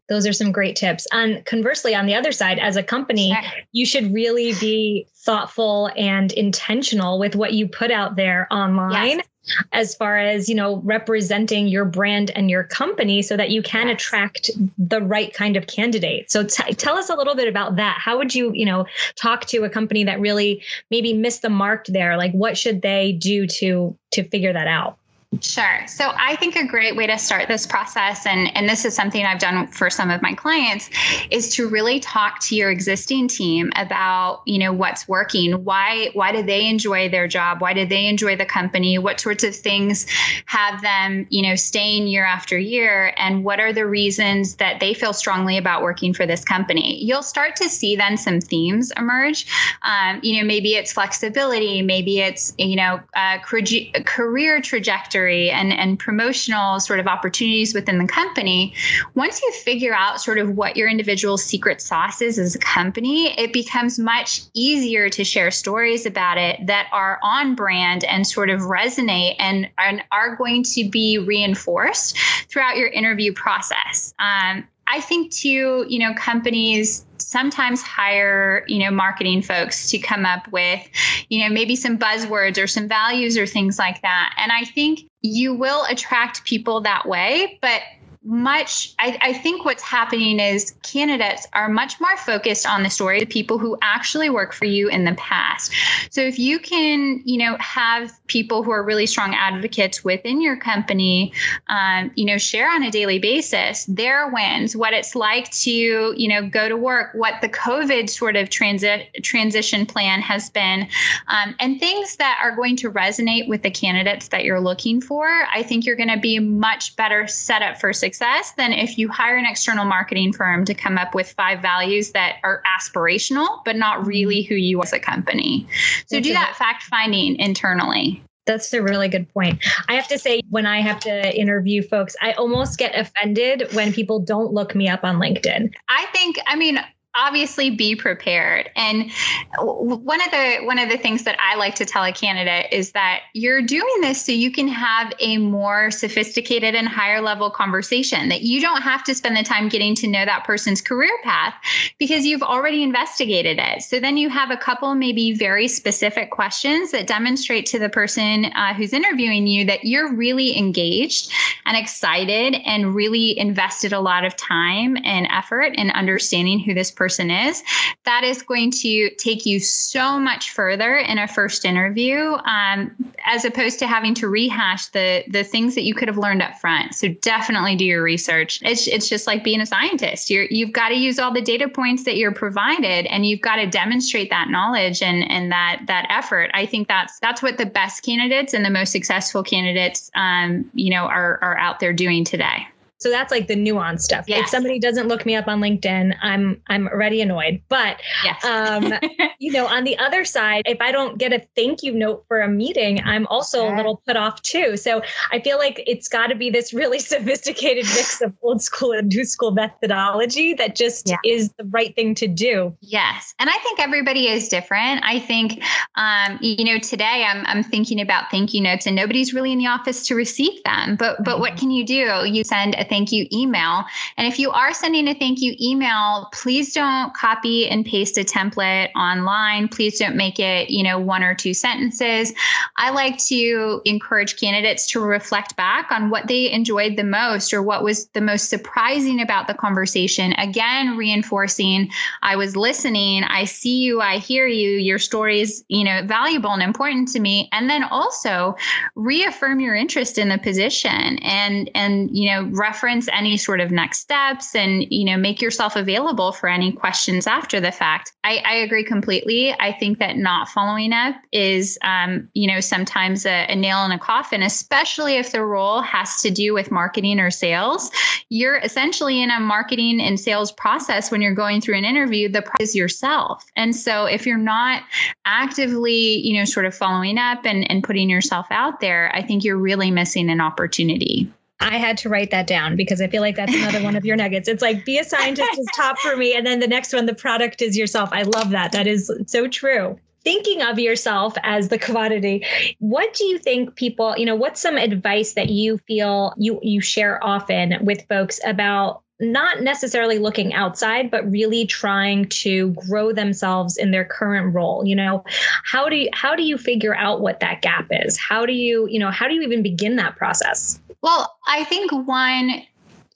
Those 0.07 0.27
are 0.27 0.33
some 0.33 0.51
great 0.51 0.75
tips. 0.75 1.07
And 1.11 1.43
conversely, 1.45 1.95
on 1.95 2.05
the 2.05 2.13
other 2.13 2.31
side, 2.31 2.59
as 2.59 2.75
a 2.75 2.83
company, 2.83 3.33
sure. 3.33 3.51
you 3.71 3.87
should 3.87 4.13
really 4.13 4.53
be 4.59 5.07
thoughtful 5.15 5.89
and 5.97 6.31
intentional 6.33 7.17
with 7.17 7.35
what 7.35 7.53
you 7.53 7.67
put 7.67 7.89
out 7.89 8.15
there 8.15 8.47
online. 8.51 9.17
Yes 9.17 9.27
as 9.71 9.95
far 9.95 10.17
as 10.17 10.49
you 10.49 10.55
know 10.55 10.77
representing 10.83 11.67
your 11.67 11.85
brand 11.85 12.31
and 12.31 12.49
your 12.49 12.63
company 12.63 13.21
so 13.21 13.37
that 13.37 13.49
you 13.49 13.61
can 13.61 13.87
attract 13.87 14.49
the 14.77 15.01
right 15.01 15.33
kind 15.33 15.55
of 15.55 15.67
candidate. 15.67 16.31
So 16.31 16.43
t- 16.43 16.73
tell 16.73 16.97
us 16.97 17.09
a 17.09 17.15
little 17.15 17.35
bit 17.35 17.47
about 17.47 17.75
that. 17.75 17.97
How 17.99 18.17
would 18.17 18.33
you 18.33 18.51
you 18.53 18.65
know 18.65 18.85
talk 19.15 19.45
to 19.47 19.63
a 19.63 19.69
company 19.69 20.03
that 20.03 20.19
really 20.19 20.63
maybe 20.91 21.13
missed 21.13 21.41
the 21.41 21.49
mark 21.49 21.85
there? 21.87 22.17
Like 22.17 22.31
what 22.31 22.57
should 22.57 22.81
they 22.81 23.13
do 23.13 23.47
to 23.47 23.97
to 24.11 24.23
figure 24.23 24.53
that 24.53 24.67
out 24.67 24.97
Sure. 25.41 25.85
So 25.87 26.11
I 26.15 26.35
think 26.35 26.55
a 26.55 26.65
great 26.65 26.95
way 26.95 27.07
to 27.07 27.17
start 27.17 27.47
this 27.47 27.65
process, 27.65 28.25
and, 28.25 28.55
and 28.55 28.69
this 28.69 28.85
is 28.85 28.95
something 28.95 29.25
I've 29.25 29.39
done 29.39 29.67
for 29.67 29.89
some 29.89 30.09
of 30.09 30.21
my 30.21 30.33
clients, 30.33 30.89
is 31.31 31.53
to 31.55 31.67
really 31.67 31.99
talk 31.99 32.39
to 32.41 32.55
your 32.55 32.69
existing 32.69 33.27
team 33.27 33.71
about, 33.75 34.43
you 34.45 34.59
know, 34.59 34.71
what's 34.71 35.07
working. 35.07 35.63
Why 35.63 36.09
why 36.13 36.31
do 36.31 36.43
they 36.43 36.67
enjoy 36.67 37.09
their 37.09 37.27
job? 37.27 37.59
Why 37.59 37.73
do 37.73 37.85
they 37.85 38.05
enjoy 38.05 38.35
the 38.35 38.45
company? 38.45 38.97
What 38.97 39.19
sorts 39.19 39.43
of 39.43 39.55
things 39.55 40.05
have 40.45 40.81
them, 40.81 41.25
you 41.29 41.41
know, 41.41 41.55
staying 41.55 42.07
year 42.07 42.25
after 42.25 42.57
year? 42.57 43.13
And 43.17 43.43
what 43.43 43.59
are 43.59 43.73
the 43.73 43.85
reasons 43.85 44.55
that 44.55 44.79
they 44.79 44.93
feel 44.93 45.13
strongly 45.13 45.57
about 45.57 45.81
working 45.81 46.13
for 46.13 46.25
this 46.25 46.43
company? 46.43 47.03
You'll 47.03 47.23
start 47.23 47.55
to 47.57 47.69
see 47.69 47.95
then 47.95 48.15
some 48.17 48.39
themes 48.41 48.91
emerge. 48.95 49.47
Um, 49.81 50.19
you 50.23 50.39
know, 50.39 50.45
maybe 50.45 50.75
it's 50.75 50.93
flexibility, 50.93 51.81
maybe 51.81 52.19
it's, 52.19 52.53
you 52.57 52.75
know, 52.75 53.01
career 53.41 54.61
trajectory 54.61 55.24
and, 55.27 55.73
and 55.73 55.99
promotional 55.99 56.79
sort 56.79 56.99
of 56.99 57.07
opportunities 57.07 57.73
within 57.73 57.97
the 57.97 58.07
company, 58.07 58.73
once 59.15 59.41
you 59.41 59.51
figure 59.51 59.93
out 59.93 60.21
sort 60.21 60.37
of 60.37 60.51
what 60.51 60.77
your 60.77 60.87
individual 60.87 61.37
secret 61.37 61.81
sauce 61.81 62.21
is 62.21 62.37
as 62.39 62.55
a 62.55 62.59
company, 62.59 63.37
it 63.39 63.53
becomes 63.53 63.99
much 63.99 64.41
easier 64.53 65.09
to 65.09 65.23
share 65.23 65.51
stories 65.51 66.05
about 66.05 66.37
it 66.37 66.65
that 66.67 66.87
are 66.91 67.19
on 67.23 67.55
brand 67.55 68.03
and 68.05 68.25
sort 68.25 68.49
of 68.49 68.61
resonate 68.61 69.35
and, 69.39 69.69
and 69.77 70.03
are 70.11 70.35
going 70.35 70.63
to 70.63 70.89
be 70.89 71.17
reinforced 71.17 72.17
throughout 72.49 72.77
your 72.77 72.89
interview 72.89 73.33
process. 73.33 74.13
Um, 74.19 74.67
I 74.87 75.01
think 75.01 75.31
too, 75.31 75.85
you 75.89 75.99
know, 75.99 76.13
companies 76.13 77.05
sometimes 77.17 77.81
hire, 77.81 78.63
you 78.67 78.79
know, 78.79 78.91
marketing 78.91 79.41
folks 79.41 79.89
to 79.89 79.97
come 79.97 80.25
up 80.25 80.51
with, 80.51 80.87
you 81.29 81.43
know, 81.43 81.49
maybe 81.51 81.75
some 81.75 81.97
buzzwords 81.97 82.61
or 82.61 82.67
some 82.67 82.87
values 82.87 83.37
or 83.37 83.47
things 83.47 83.79
like 83.79 84.01
that. 84.03 84.35
And 84.37 84.51
I 84.51 84.63
think 84.63 85.07
you 85.25 85.53
will 85.53 85.85
attract 85.89 86.43
people 86.45 86.81
that 86.81 87.07
way, 87.07 87.57
but 87.61 87.81
much 88.25 88.95
I, 88.97 89.17
I, 89.21 89.33
think 89.33 89.65
what's 89.65 89.83
happening 89.83 90.39
is 90.39 90.73
candidates 90.81 91.45
are 91.53 91.69
much 91.69 92.01
more 92.01 92.17
focused 92.17 92.65
on 92.65 92.81
the 92.81 92.89
story 92.89 93.21
of 93.21 93.29
people 93.29 93.59
who 93.59 93.77
actually 93.83 94.31
work 94.31 94.51
for 94.51 94.65
you 94.65 94.89
in 94.89 95.05
the 95.05 95.13
past. 95.13 95.71
So 96.09 96.21
if 96.21 96.39
you 96.39 96.57
can 96.57 97.21
you 97.23 97.37
know 97.37 97.55
have 97.59 98.11
people 98.25 98.63
who 98.63 98.71
are 98.71 98.83
really 98.83 99.05
strong 99.05 99.35
advocates 99.35 100.03
within 100.03 100.41
your 100.41 100.57
company 100.57 101.33
um, 101.67 102.09
you 102.15 102.25
know 102.25 102.39
share 102.39 102.67
on 102.67 102.81
a 102.81 102.89
daily 102.89 103.19
basis 103.19 103.85
their 103.85 104.27
wins 104.31 104.75
what 104.75 104.93
it's 104.93 105.13
like 105.13 105.51
to 105.51 105.71
you 106.17 106.27
know 106.27 106.49
go 106.49 106.67
to 106.67 106.75
work 106.75 107.11
what 107.13 107.35
the 107.41 107.49
covid 107.49 108.09
sort 108.09 108.35
of 108.35 108.49
transit 108.49 109.07
transition 109.21 109.85
plan 109.85 110.19
has 110.19 110.49
been 110.49 110.87
um, 111.27 111.53
and 111.59 111.79
things 111.79 112.15
that 112.15 112.39
are 112.41 112.55
going 112.55 112.75
to 112.75 112.91
resonate 112.91 113.47
with 113.47 113.61
the 113.61 113.69
candidates 113.69 114.29
that 114.29 114.43
you're 114.43 114.59
looking 114.59 114.99
for 114.99 115.27
i 115.53 115.61
think 115.61 115.85
you're 115.85 115.95
going 115.95 116.09
to 116.09 116.19
be 116.19 116.39
much 116.39 116.95
better 116.95 117.27
set 117.27 117.61
up 117.61 117.79
for 117.79 117.93
success 117.93 118.14
success 118.15 118.53
than 118.53 118.71
if 118.71 118.97
you 118.97 119.09
hire 119.09 119.35
an 119.35 119.45
external 119.45 119.83
marketing 119.83 120.31
firm 120.31 120.63
to 120.63 120.73
come 120.73 120.97
up 120.97 121.13
with 121.13 121.33
five 121.33 121.61
values 121.61 122.11
that 122.11 122.37
are 122.43 122.63
aspirational, 122.65 123.61
but 123.65 123.75
not 123.75 123.99
mm-hmm. 123.99 124.07
really 124.07 124.41
who 124.43 124.55
you 124.55 124.79
are 124.79 124.85
as 124.85 124.93
a 124.93 124.99
company. 124.99 125.67
So 126.07 126.15
That's 126.15 126.27
do 126.27 126.33
that 126.33 126.55
fact 126.55 126.83
finding 126.83 127.35
internally. 127.37 128.23
That's 128.45 128.71
a 128.73 128.81
really 128.81 129.09
good 129.09 129.27
point. 129.33 129.61
I 129.89 129.95
have 129.95 130.07
to 130.09 130.19
say, 130.19 130.41
when 130.49 130.65
I 130.65 130.79
have 130.79 130.99
to 131.01 131.37
interview 131.37 131.81
folks, 131.81 132.15
I 132.21 132.33
almost 132.33 132.77
get 132.77 132.95
offended 132.95 133.73
when 133.73 133.91
people 133.91 134.19
don't 134.19 134.53
look 134.53 134.75
me 134.75 134.87
up 134.87 135.03
on 135.03 135.15
LinkedIn. 135.15 135.73
I 135.89 136.05
think, 136.13 136.37
I 136.47 136.55
mean, 136.55 136.79
obviously 137.15 137.69
be 137.69 137.95
prepared. 137.95 138.69
And 138.75 139.11
one 139.57 140.21
of 140.21 140.31
the 140.31 140.57
one 140.63 140.79
of 140.79 140.89
the 140.89 140.97
things 140.97 141.23
that 141.23 141.37
i 141.39 141.55
like 141.55 141.75
to 141.75 141.85
tell 141.85 142.03
a 142.03 142.11
candidate 142.11 142.67
is 142.71 142.91
that 142.91 143.21
you're 143.33 143.61
doing 143.61 144.01
this 144.01 144.21
so 144.21 144.31
you 144.31 144.51
can 144.51 144.67
have 144.67 145.13
a 145.19 145.37
more 145.37 145.91
sophisticated 145.91 146.75
and 146.75 146.87
higher 146.87 147.21
level 147.21 147.49
conversation 147.49 148.29
that 148.29 148.41
you 148.41 148.59
don't 148.59 148.81
have 148.81 149.03
to 149.03 149.15
spend 149.15 149.37
the 149.37 149.43
time 149.43 149.69
getting 149.69 149.95
to 149.95 150.07
know 150.07 150.25
that 150.25 150.43
person's 150.43 150.81
career 150.81 151.11
path 151.23 151.53
because 151.99 152.25
you've 152.25 152.43
already 152.43 152.83
investigated 152.83 153.59
it. 153.59 153.81
So 153.81 153.99
then 153.99 154.17
you 154.17 154.29
have 154.29 154.51
a 154.51 154.57
couple 154.57 154.93
maybe 154.95 155.33
very 155.33 155.67
specific 155.67 156.31
questions 156.31 156.91
that 156.91 157.07
demonstrate 157.07 157.65
to 157.67 157.79
the 157.79 157.89
person 157.89 158.45
uh, 158.45 158.73
who's 158.73 158.93
interviewing 158.93 159.47
you 159.47 159.65
that 159.65 159.85
you're 159.85 160.13
really 160.13 160.57
engaged 160.57 161.31
and 161.65 161.77
excited 161.77 162.55
and 162.65 162.93
really 162.93 163.37
invested 163.37 163.93
a 163.93 163.99
lot 163.99 164.25
of 164.25 164.35
time 164.35 164.97
and 165.03 165.27
effort 165.31 165.73
in 165.75 165.91
understanding 165.91 166.59
who 166.59 166.73
this 166.73 166.91
person 166.91 167.04
is, 167.09 167.63
that 168.03 168.23
is 168.23 168.41
going 168.41 168.71
to 168.71 169.09
take 169.17 169.45
you 169.45 169.59
so 169.59 170.19
much 170.19 170.51
further 170.51 170.97
in 170.97 171.17
a 171.17 171.27
first 171.27 171.65
interview 171.65 172.33
um, 172.45 172.95
as 173.25 173.45
opposed 173.45 173.79
to 173.79 173.87
having 173.87 174.13
to 174.15 174.27
rehash 174.27 174.87
the 174.87 175.23
the 175.27 175.43
things 175.43 175.75
that 175.75 175.83
you 175.83 175.93
could 175.93 176.07
have 176.07 176.17
learned 176.17 176.41
up 176.41 176.55
front. 176.59 176.93
So 176.93 177.09
definitely 177.21 177.75
do 177.75 177.85
your 177.85 178.03
research. 178.03 178.59
It's 178.63 178.87
it's 178.87 179.09
just 179.09 179.27
like 179.27 179.43
being 179.43 179.61
a 179.61 179.65
scientist. 179.65 180.29
You're 180.29 180.45
you've 180.49 180.71
got 180.71 180.89
to 180.89 180.95
use 180.95 181.19
all 181.19 181.33
the 181.33 181.41
data 181.41 181.67
points 181.67 182.03
that 182.03 182.17
you're 182.17 182.33
provided 182.33 183.05
and 183.07 183.25
you've 183.25 183.41
got 183.41 183.57
to 183.57 183.67
demonstrate 183.67 184.29
that 184.29 184.49
knowledge 184.49 185.01
and 185.01 185.29
and 185.29 185.51
that 185.51 185.81
that 185.87 186.07
effort. 186.09 186.51
I 186.53 186.65
think 186.65 186.87
that's 186.87 187.19
that's 187.19 187.41
what 187.41 187.57
the 187.57 187.65
best 187.65 188.03
candidates 188.03 188.53
and 188.53 188.63
the 188.63 188.69
most 188.69 188.91
successful 188.91 189.43
candidates 189.43 190.11
um, 190.15 190.69
you 190.73 190.91
know 190.91 191.05
are 191.05 191.39
are 191.41 191.57
out 191.57 191.79
there 191.79 191.93
doing 191.93 192.23
today. 192.23 192.67
So 192.99 193.09
that's 193.09 193.31
like 193.31 193.47
the 193.47 193.55
nuance 193.55 194.05
stuff. 194.05 194.25
Yes. 194.27 194.45
If 194.45 194.49
somebody 194.49 194.79
doesn't 194.79 195.07
look 195.07 195.25
me 195.25 195.35
up 195.35 195.47
on 195.47 195.59
LinkedIn, 195.59 196.15
I'm 196.21 196.61
I'm 196.67 196.87
already 196.87 197.21
annoyed. 197.21 197.61
But 197.67 198.01
yes. 198.23 198.43
um, 198.45 198.93
you 199.39 199.51
know, 199.51 199.67
on 199.67 199.83
the 199.83 199.97
other 199.97 200.23
side, 200.23 200.63
if 200.65 200.79
I 200.79 200.91
don't 200.91 201.17
get 201.17 201.33
a 201.33 201.45
thank 201.55 201.83
you 201.83 201.93
note 201.93 202.23
for 202.27 202.41
a 202.41 202.47
meeting, 202.47 203.01
I'm 203.03 203.27
also 203.27 203.67
a 203.67 203.75
little 203.75 204.01
put 204.07 204.15
off 204.15 204.41
too. 204.43 204.77
So 204.77 205.01
I 205.31 205.39
feel 205.41 205.57
like 205.57 205.83
it's 205.85 206.07
got 206.07 206.27
to 206.27 206.35
be 206.35 206.49
this 206.49 206.73
really 206.73 206.99
sophisticated 207.15 207.85
mix 207.85 208.21
of 208.21 208.33
old 208.41 208.61
school 208.61 208.93
and 208.93 209.09
new 209.09 209.25
school 209.25 209.51
methodology 209.51 210.53
that 210.53 210.75
just 210.75 211.09
yeah. 211.09 211.17
is 211.25 211.51
the 211.57 211.65
right 211.65 211.93
thing 211.95 212.15
to 212.15 212.27
do. 212.27 212.75
Yes, 212.79 213.33
and 213.39 213.49
I 213.49 213.57
think 213.57 213.79
everybody 213.79 214.29
is 214.29 214.47
different. 214.47 215.01
I 215.03 215.19
think, 215.19 215.61
um, 215.95 216.37
you 216.41 216.63
know, 216.63 216.79
today 216.79 217.25
I'm 217.27 217.45
I'm 217.45 217.63
thinking 217.63 217.99
about 217.99 218.31
thank 218.31 218.53
you 218.53 218.61
notes, 218.61 218.85
and 218.85 218.95
nobody's 218.95 219.33
really 219.33 219.51
in 219.51 219.57
the 219.57 219.67
office 219.67 220.07
to 220.07 220.15
receive 220.15 220.63
them. 220.63 220.95
But 220.95 221.23
but 221.25 221.39
what 221.39 221.51
mm-hmm. 221.51 221.59
can 221.59 221.71
you 221.71 221.85
do? 221.85 222.25
You 222.25 222.43
send 222.45 222.75
a 222.75 222.84
thank 222.85 223.11
you 223.11 223.27
email. 223.31 223.83
And 224.17 224.27
if 224.27 224.39
you 224.39 224.51
are 224.51 224.73
sending 224.73 225.07
a 225.07 225.13
thank 225.13 225.41
you 225.41 225.55
email, 225.59 226.29
please 226.33 226.73
don't 226.73 227.13
copy 227.13 227.67
and 227.67 227.85
paste 227.85 228.17
a 228.17 228.21
template 228.21 228.89
online. 228.95 229.67
Please 229.67 229.99
don't 229.99 230.15
make 230.15 230.39
it, 230.39 230.69
you 230.69 230.83
know, 230.83 230.99
one 230.99 231.23
or 231.23 231.35
two 231.35 231.53
sentences. 231.53 232.33
I 232.77 232.91
like 232.91 233.17
to 233.27 233.81
encourage 233.85 234.39
candidates 234.39 234.87
to 234.91 234.99
reflect 234.99 235.55
back 235.55 235.91
on 235.91 236.09
what 236.09 236.27
they 236.27 236.51
enjoyed 236.51 236.97
the 236.97 237.03
most 237.03 237.53
or 237.53 237.61
what 237.61 237.83
was 237.83 238.07
the 238.07 238.21
most 238.21 238.49
surprising 238.49 239.21
about 239.21 239.47
the 239.47 239.53
conversation. 239.53 240.33
Again, 240.33 240.97
reinforcing 240.97 241.89
I 242.21 242.35
was 242.35 242.55
listening, 242.55 243.23
I 243.23 243.45
see 243.45 243.77
you, 243.79 244.01
I 244.01 244.17
hear 244.17 244.47
you, 244.47 244.71
your 244.71 244.99
story 244.99 245.41
is, 245.41 245.63
you 245.67 245.83
know, 245.83 246.01
valuable 246.05 246.51
and 246.51 246.63
important 246.63 247.07
to 247.09 247.19
me. 247.19 247.49
And 247.51 247.69
then 247.69 247.83
also 247.83 248.55
reaffirm 248.95 249.59
your 249.59 249.75
interest 249.75 250.17
in 250.17 250.29
the 250.29 250.37
position 250.37 251.17
and 251.19 251.69
and 251.75 252.15
you 252.15 252.29
know, 252.29 252.45
reference 252.75 253.07
any 253.13 253.37
sort 253.37 253.61
of 253.61 253.71
next 253.71 253.99
steps 253.99 254.53
and 254.53 254.85
you 254.89 255.05
know 255.05 255.17
make 255.17 255.41
yourself 255.41 255.77
available 255.77 256.33
for 256.33 256.49
any 256.49 256.73
questions 256.73 257.25
after 257.25 257.61
the 257.61 257.71
fact. 257.71 258.11
I, 258.25 258.41
I 258.45 258.55
agree 258.55 258.83
completely. 258.83 259.53
I 259.59 259.71
think 259.71 259.99
that 259.99 260.17
not 260.17 260.49
following 260.49 260.91
up 260.91 261.15
is 261.31 261.77
um, 261.83 262.27
you 262.33 262.51
know 262.51 262.59
sometimes 262.59 263.25
a, 263.25 263.45
a 263.47 263.55
nail 263.55 263.85
in 263.85 263.91
a 263.91 263.99
coffin 263.99 264.41
especially 264.41 265.15
if 265.15 265.31
the 265.31 265.43
role 265.43 265.81
has 265.81 266.21
to 266.21 266.29
do 266.29 266.53
with 266.53 266.69
marketing 266.69 267.19
or 267.19 267.31
sales. 267.31 267.91
You're 268.29 268.57
essentially 268.57 269.21
in 269.21 269.29
a 269.29 269.39
marketing 269.39 270.01
and 270.01 270.19
sales 270.19 270.51
process 270.51 271.11
when 271.11 271.21
you're 271.21 271.33
going 271.33 271.61
through 271.61 271.77
an 271.77 271.85
interview 271.85 272.27
the 272.27 272.41
price 272.41 272.55
is 272.59 272.75
yourself. 272.75 273.45
And 273.55 273.75
so 273.75 274.05
if 274.05 274.25
you're 274.25 274.37
not 274.37 274.83
actively 275.25 276.17
you 276.25 276.37
know 276.37 276.45
sort 276.45 276.65
of 276.65 276.75
following 276.75 277.17
up 277.17 277.45
and, 277.45 277.69
and 277.69 277.83
putting 277.83 278.09
yourself 278.09 278.45
out 278.49 278.79
there 278.79 279.13
i 279.15 279.21
think 279.21 279.43
you're 279.43 279.57
really 279.57 279.91
missing 279.91 280.29
an 280.29 280.41
opportunity 280.41 281.31
I 281.65 281.77
had 281.79 281.97
to 281.97 282.09
write 282.09 282.29
that 282.29 282.45
down 282.45 282.75
because 282.75 283.01
I 283.01 283.07
feel 283.07 283.21
like 283.21 283.35
that's 283.35 283.53
another 283.53 283.83
one 283.83 283.95
of 283.95 284.05
your 284.05 284.15
nuggets. 284.15 284.47
It's 284.47 284.61
like 284.61 284.85
be 284.85 284.99
a 284.99 285.03
scientist 285.03 285.49
is 285.57 285.67
top 285.75 285.97
for 285.97 286.15
me. 286.15 286.35
And 286.35 286.45
then 286.45 286.59
the 286.59 286.67
next 286.67 286.93
one, 286.93 287.07
the 287.07 287.15
product 287.15 287.61
is 287.61 287.75
yourself. 287.75 288.09
I 288.11 288.21
love 288.21 288.51
that. 288.51 288.71
That 288.71 288.85
is 288.85 289.11
so 289.25 289.47
true. 289.47 289.99
Thinking 290.23 290.61
of 290.61 290.77
yourself 290.77 291.35
as 291.41 291.69
the 291.69 291.79
commodity, 291.79 292.45
what 292.79 293.13
do 293.15 293.25
you 293.25 293.39
think 293.39 293.75
people, 293.75 294.15
you 294.15 294.25
know, 294.25 294.35
what's 294.35 294.61
some 294.61 294.77
advice 294.77 295.33
that 295.33 295.49
you 295.49 295.79
feel 295.79 296.33
you 296.37 296.59
you 296.61 296.81
share 296.81 297.23
often 297.23 297.83
with 297.83 298.07
folks 298.07 298.39
about 298.45 299.01
not 299.19 299.61
necessarily 299.61 300.19
looking 300.19 300.53
outside 300.53 301.09
but 301.09 301.29
really 301.31 301.65
trying 301.65 302.27
to 302.27 302.71
grow 302.71 303.13
themselves 303.13 303.77
in 303.77 303.91
their 303.91 304.03
current 304.03 304.53
role 304.53 304.85
you 304.85 304.93
know 304.93 305.23
how 305.63 305.87
do 305.87 305.95
you 305.95 306.09
how 306.11 306.35
do 306.35 306.43
you 306.43 306.57
figure 306.57 306.93
out 306.93 307.21
what 307.21 307.39
that 307.39 307.61
gap 307.61 307.87
is 307.91 308.17
how 308.17 308.45
do 308.45 308.51
you 308.51 308.85
you 308.89 308.99
know 308.99 309.09
how 309.09 309.25
do 309.25 309.33
you 309.33 309.41
even 309.41 309.63
begin 309.63 309.95
that 309.95 310.17
process 310.17 310.81
well, 311.05 311.37
I 311.45 311.63
think 311.65 311.91
one 311.91 312.63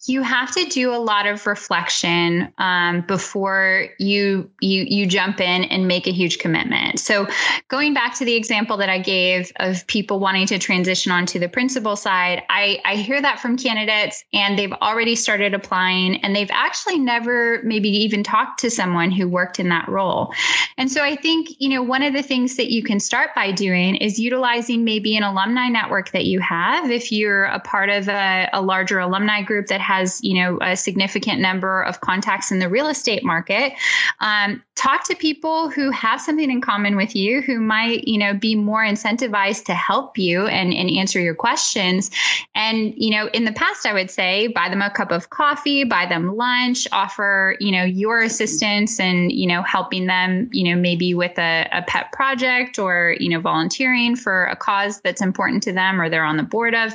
you 0.06 0.22
have 0.22 0.54
to 0.54 0.64
do 0.66 0.94
a 0.94 0.98
lot 0.98 1.26
of 1.28 1.46
reflection 1.46 2.54
um, 2.58 3.02
before 3.02 3.90
you 4.00 4.50
you 4.62 4.86
you 4.88 5.06
jump 5.06 5.42
in 5.42 5.66
and 5.66 5.90
make 5.90 6.08
a 6.08 6.12
huge 6.12 6.40
commitment. 6.40 7.00
So, 7.00 7.28
going 7.68 7.94
back 7.94 8.16
to 8.16 8.26
the 8.26 8.36
example 8.36 8.78
that 8.78 8.88
I 8.88 9.00
gave 9.00 9.52
of 9.58 9.86
people 9.88 10.20
wanting 10.20 10.48
to 10.48 10.60
transition 10.60 11.12
onto 11.12 11.38
the 11.38 11.50
principal 11.50 11.98
side, 11.98 12.44
I 12.50 12.80
I 12.86 12.96
hear 12.96 13.22
that 13.22 13.42
from 13.42 13.58
candidates, 13.58 14.24
and 14.32 14.58
they've 14.58 14.72
already 14.72 15.16
started 15.16 15.54
applying, 15.54 16.24
and 16.24 16.34
they've 16.34 16.52
actually 16.52 16.98
never 16.98 17.62
maybe 17.64 17.90
even 17.90 18.24
talked 18.24 18.62
to 18.62 18.72
someone 18.72 19.12
who 19.12 19.28
worked 19.28 19.60
in 19.60 19.68
that 19.68 19.90
role. 19.90 20.34
And 20.78 20.90
so, 20.90 21.04
I 21.04 21.18
think 21.18 21.50
you 21.60 21.68
know 21.68 21.84
one 21.84 22.04
of 22.04 22.14
the 22.14 22.24
things 22.24 22.56
that 22.56 22.72
you 22.72 22.84
can 22.84 23.02
start 23.02 23.32
by 23.36 23.52
doing 23.52 23.96
is 23.96 24.18
utilizing 24.18 24.86
maybe 24.86 25.18
an 25.18 25.24
alumni 25.24 25.68
network 25.68 26.12
that 26.12 26.24
you 26.24 26.40
have 26.40 26.90
if 26.90 27.12
you're 27.12 27.44
a 27.44 27.60
part 27.60 27.90
of 27.90 28.08
a, 28.08 28.50
a 28.54 28.62
larger 28.62 29.00
alumni 29.00 29.42
group 29.42 29.68
that 29.68 29.82
has 29.90 30.24
you 30.24 30.36
know 30.40 30.60
a 30.62 30.76
significant 30.78 31.40
number 31.42 31.82
of 31.84 32.02
contacts 32.02 32.52
in 32.52 32.60
the 32.60 32.70
real 32.70 32.88
estate 32.88 33.24
market. 33.24 33.74
Um, 34.20 34.62
talk 34.76 35.06
to 35.08 35.16
people 35.16 35.70
who 35.70 35.90
have 35.92 36.22
something 36.22 36.50
in 36.50 36.62
common 36.62 36.96
with 36.96 37.16
you 37.16 37.42
who 37.42 37.60
might 37.60 38.08
you 38.08 38.18
know 38.18 38.34
be 38.34 38.56
more 38.56 38.84
incentivized 38.84 39.66
to 39.66 39.74
help 39.74 40.18
you 40.18 40.46
and, 40.48 40.74
and 40.74 40.90
answer 40.92 41.20
your 41.20 41.36
questions. 41.36 42.12
And 42.56 42.94
you 42.96 43.10
know 43.10 43.28
in 43.34 43.46
the 43.46 43.52
past 43.52 43.86
i 43.86 43.94
would 43.94 44.12
say 44.12 44.48
buy 44.48 44.70
them 44.70 44.82
a 44.82 44.90
cup 44.90 45.12
of 45.12 45.30
coffee 45.30 45.84
buy 45.84 46.06
them 46.06 46.36
lunch 46.36 46.88
offer 46.92 47.56
you 47.60 47.72
know 47.72 47.84
your 47.84 48.20
assistance 48.20 49.00
and 49.00 49.32
you 49.32 49.48
know 49.48 49.62
helping 49.64 50.06
them 50.08 50.50
you 50.52 50.64
know 50.64 50.80
maybe 50.80 51.14
with 51.14 51.38
a, 51.38 51.68
a 51.72 51.82
pet 51.84 52.12
project 52.12 52.78
or 52.78 53.16
you 53.20 53.30
know 53.30 53.40
volunteering 53.40 54.16
for 54.16 54.46
a 54.46 54.56
cause 54.56 55.02
that's 55.02 55.22
important 55.22 55.64
to 55.64 55.74
them 55.74 56.00
or 56.00 56.10
they're 56.10 56.24
on 56.24 56.38
the 56.38 56.44
board 56.44 56.76
of. 56.76 56.94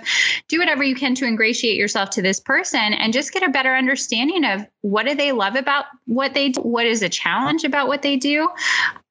Do 0.49 0.59
whatever 0.59 0.85
you 0.85 0.95
can 0.95 1.15
to 1.17 1.27
ingratiate 1.27 1.77
yourself 1.77 2.11
to 2.11 2.23
this 2.23 2.41
person 2.41 2.84
and 2.93 3.13
just 3.13 3.33
get 3.33 3.43
a 3.43 3.49
better 3.49 3.75
understanding 3.75 4.45
of 4.45 4.67
what 4.83 5.07
do 5.07 5.15
they 5.15 5.33
love 5.33 5.57
about 5.57 5.87
what 6.07 6.35
they 6.35 6.51
do 6.51 6.61
what 6.61 6.85
is 6.85 7.03
a 7.03 7.09
challenge 7.09 7.65
about 7.65 7.89
what 7.89 8.03
they 8.03 8.17
do 8.17 8.49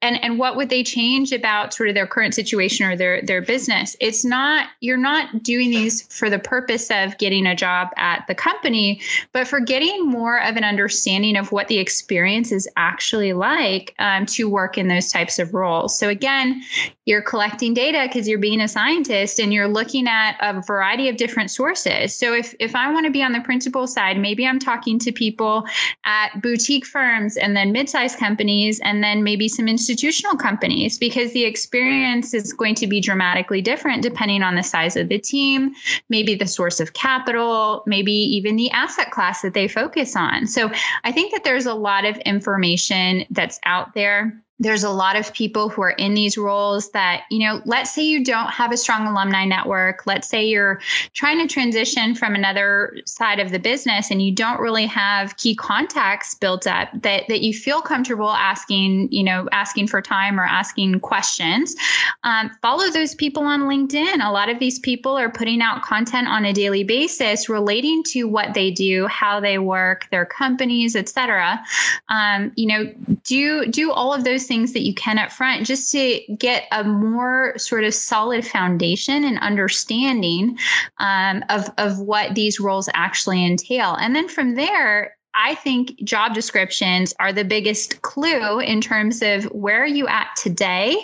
and 0.04 0.22
and 0.22 0.38
what 0.38 0.58
would 0.58 0.70
they 0.70 0.84
change 0.84 1.32
about 1.32 1.74
sort 1.74 1.88
of 1.88 1.96
their 1.96 2.06
current 2.06 2.36
situation 2.36 2.86
or 2.86 2.96
their 2.96 3.22
their 3.22 3.42
business? 3.42 3.96
It's 4.02 4.26
not 4.26 4.68
you're 4.82 4.98
not 4.98 5.42
doing 5.42 5.70
these 5.70 6.02
for 6.13 6.30
the 6.30 6.38
purpose 6.38 6.92
of 6.92 7.18
getting 7.18 7.48
a 7.48 7.56
job 7.56 7.88
at 7.96 8.26
the 8.28 8.36
company 8.36 9.02
but 9.32 9.48
for 9.48 9.60
getting 9.62 10.06
more 10.06 10.42
of 10.42 10.58
an 10.58 10.63
understanding 10.63 11.38
of 11.38 11.52
what 11.52 11.70
the 11.70 11.80
experience 11.80 12.52
is 12.52 12.68
actually 12.76 13.34
like 13.34 13.96
um, 14.00 14.26
to 14.26 14.50
work 14.50 14.78
in 14.78 14.89
those 14.89 15.10
types 15.10 15.39
of 15.39 15.54
roles. 15.54 15.98
So 15.98 16.10
again 16.10 16.62
you're 17.06 17.22
collecting 17.22 17.74
data 17.74 18.04
because 18.08 18.28
you're 18.28 18.39
being 18.39 18.62
a 18.62 18.68
scientist 18.68 19.39
and 19.39 19.54
you're 19.54 19.68
looking 19.68 20.08
at 20.08 20.38
a 20.42 20.62
variety 20.62 21.10
of 21.10 21.18
different 21.18 21.50
sources. 21.50 22.13
So 22.13 22.34
if 22.34 22.54
if 22.60 22.76
i 22.76 22.92
want 22.92 23.06
to 23.06 23.12
be 23.12 23.24
on 23.24 23.32
the 23.32 23.42
principal 23.42 23.88
side 23.88 24.18
maybe 24.18 24.46
i'm 24.46 24.60
talking 24.60 25.00
to 25.00 25.12
people 25.12 25.66
at 26.04 26.42
boutique 26.42 26.86
firms 26.86 27.38
and 27.38 27.56
then 27.56 27.72
mid-sized 27.72 28.20
companies 28.20 28.82
and 28.82 29.02
then 29.02 29.24
maybe 29.24 29.48
some 29.48 29.68
institutions 29.68 29.92
institutional 29.93 30.36
companies 30.36 30.97
because 30.97 31.34
the 31.34 31.43
experience 31.43 32.34
is 32.34 32.51
going 32.51 32.73
to 32.73 32.88
be 32.88 32.99
dramatically 32.99 33.62
different 33.62 34.01
depending 34.01 34.41
on 34.41 34.56
the 34.56 34.63
size 34.63 34.95
of 34.95 35.08
the 35.08 35.19
team, 35.19 35.71
maybe 36.10 36.34
the 36.34 36.47
source 36.47 36.79
of 36.79 36.93
capital, 36.93 37.84
maybe 37.86 38.12
even 38.12 38.56
the 38.56 38.71
asset 38.71 39.12
class 39.12 39.43
that 39.43 39.53
they 39.53 39.67
focus 39.67 40.15
on. 40.15 40.47
So 40.47 40.71
I 41.03 41.12
think 41.12 41.32
that 41.32 41.43
there's 41.43 41.67
a 41.67 41.75
lot 41.75 42.06
of 42.06 42.17
information 42.25 43.23
that's 43.29 43.60
out 43.65 43.93
there 43.93 44.34
there's 44.63 44.84
a 44.84 44.89
lot 44.89 45.15
of 45.15 45.34
people 45.34 45.69
who 45.69 45.82
are 45.82 45.91
in 45.91 46.13
these 46.13 46.38
roles 46.38 46.91
that, 46.91 47.23
you 47.30 47.39
know, 47.39 47.62
let's 47.65 47.93
say 47.93 48.02
you 48.02 48.23
don't 48.23 48.49
have 48.49 48.71
a 48.71 48.78
strong 48.78 49.06
alumni 49.06 49.43
network. 49.45 50.08
Let's 50.08 50.28
say 50.28 50.45
you're 50.45 50.80
trying 51.13 51.45
to 51.45 51.54
transition 51.54 52.15
from 52.15 52.34
another 52.34 52.97
side 53.06 53.39
of 53.39 53.52
the 53.52 53.60
business 53.60 54.10
and 54.10 54.21
you 54.21 54.32
don't 54.34 54.60
really 54.60 54.86
have 54.86 55.36
key 55.38 55.54
contacts 55.54 56.34
built 56.36 56.65
up 56.65 56.89
that, 57.02 57.28
that 57.28 57.41
you 57.41 57.54
feel 57.54 57.82
comfortable 57.82 58.30
asking, 58.30 59.12
you 59.12 59.23
know, 59.23 59.49
asking 59.52 59.88
for 59.88 60.02
time 60.02 60.39
or 60.39 60.45
asking 60.45 61.02
questions. 61.02 61.76
Um, 62.23 62.49
follow 62.62 62.89
those 62.89 63.15
people 63.15 63.43
on 63.43 63.63
LinkedIn. 63.63 64.26
A 64.26 64.32
lot 64.32 64.47
of 64.47 64.60
these 64.60 64.80
people 64.80 65.17
are 65.17 65.30
putting 65.30 65.62
out 65.62 65.82
content 65.84 66.28
on 66.28 66.45
a 66.45 66.54
daily 66.54 66.86
basis 66.86 67.49
relating 67.49 68.02
to 68.04 68.23
what 68.23 68.54
they 68.54 68.71
do, 68.71 69.08
how 69.08 69.41
they 69.41 69.58
work, 69.58 70.08
their 70.10 70.26
companies, 70.26 70.95
et 70.95 71.10
cetera. 71.10 71.60
Um, 72.08 72.54
you 72.56 72.67
know, 72.67 72.93
do, 73.26 73.65
do 73.65 73.91
all 73.91 74.13
of 74.13 74.23
those 74.23 74.45
things 74.45 74.53
things 74.54 74.74
that 74.74 74.84
you 74.84 74.94
can 74.94 75.18
up 75.18 75.32
front 75.32 75.66
just 75.66 75.92
to 75.92 76.22
get 76.38 76.66
a 76.72 76.84
more 76.84 77.58
sort 77.58 77.84
of 77.84 77.92
solid 77.92 78.46
foundation 78.46 79.24
and 79.24 79.39
understanding 79.39 80.56
um, 81.00 81.44
of, 81.50 81.72
of 81.80 81.98
what 81.98 82.36
these 82.36 82.60
roles 82.60 82.88
actually 82.94 83.44
entail. 83.44 83.96
And 83.96 84.16
then 84.16 84.30
from 84.30 84.54
there, 84.54 85.18
I 85.34 85.56
think 85.56 85.96
job 86.04 86.36
descriptions 86.36 87.16
are 87.20 87.34
the 87.34 87.44
biggest 87.44 88.04
clue 88.04 88.60
in 88.60 88.80
terms 88.80 89.24
of 89.24 89.46
where 89.46 89.82
are 89.82 89.88
you 89.88 90.08
at 90.08 90.28
today. 90.36 90.96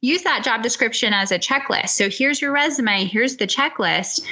Use 0.00 0.22
that 0.22 0.42
job 0.42 0.62
description 0.62 1.12
as 1.12 1.30
a 1.30 1.38
checklist. 1.38 1.90
So 1.90 2.08
here's 2.08 2.40
your 2.40 2.52
resume, 2.52 3.04
here's 3.04 3.36
the 3.36 3.46
checklist. 3.46 4.26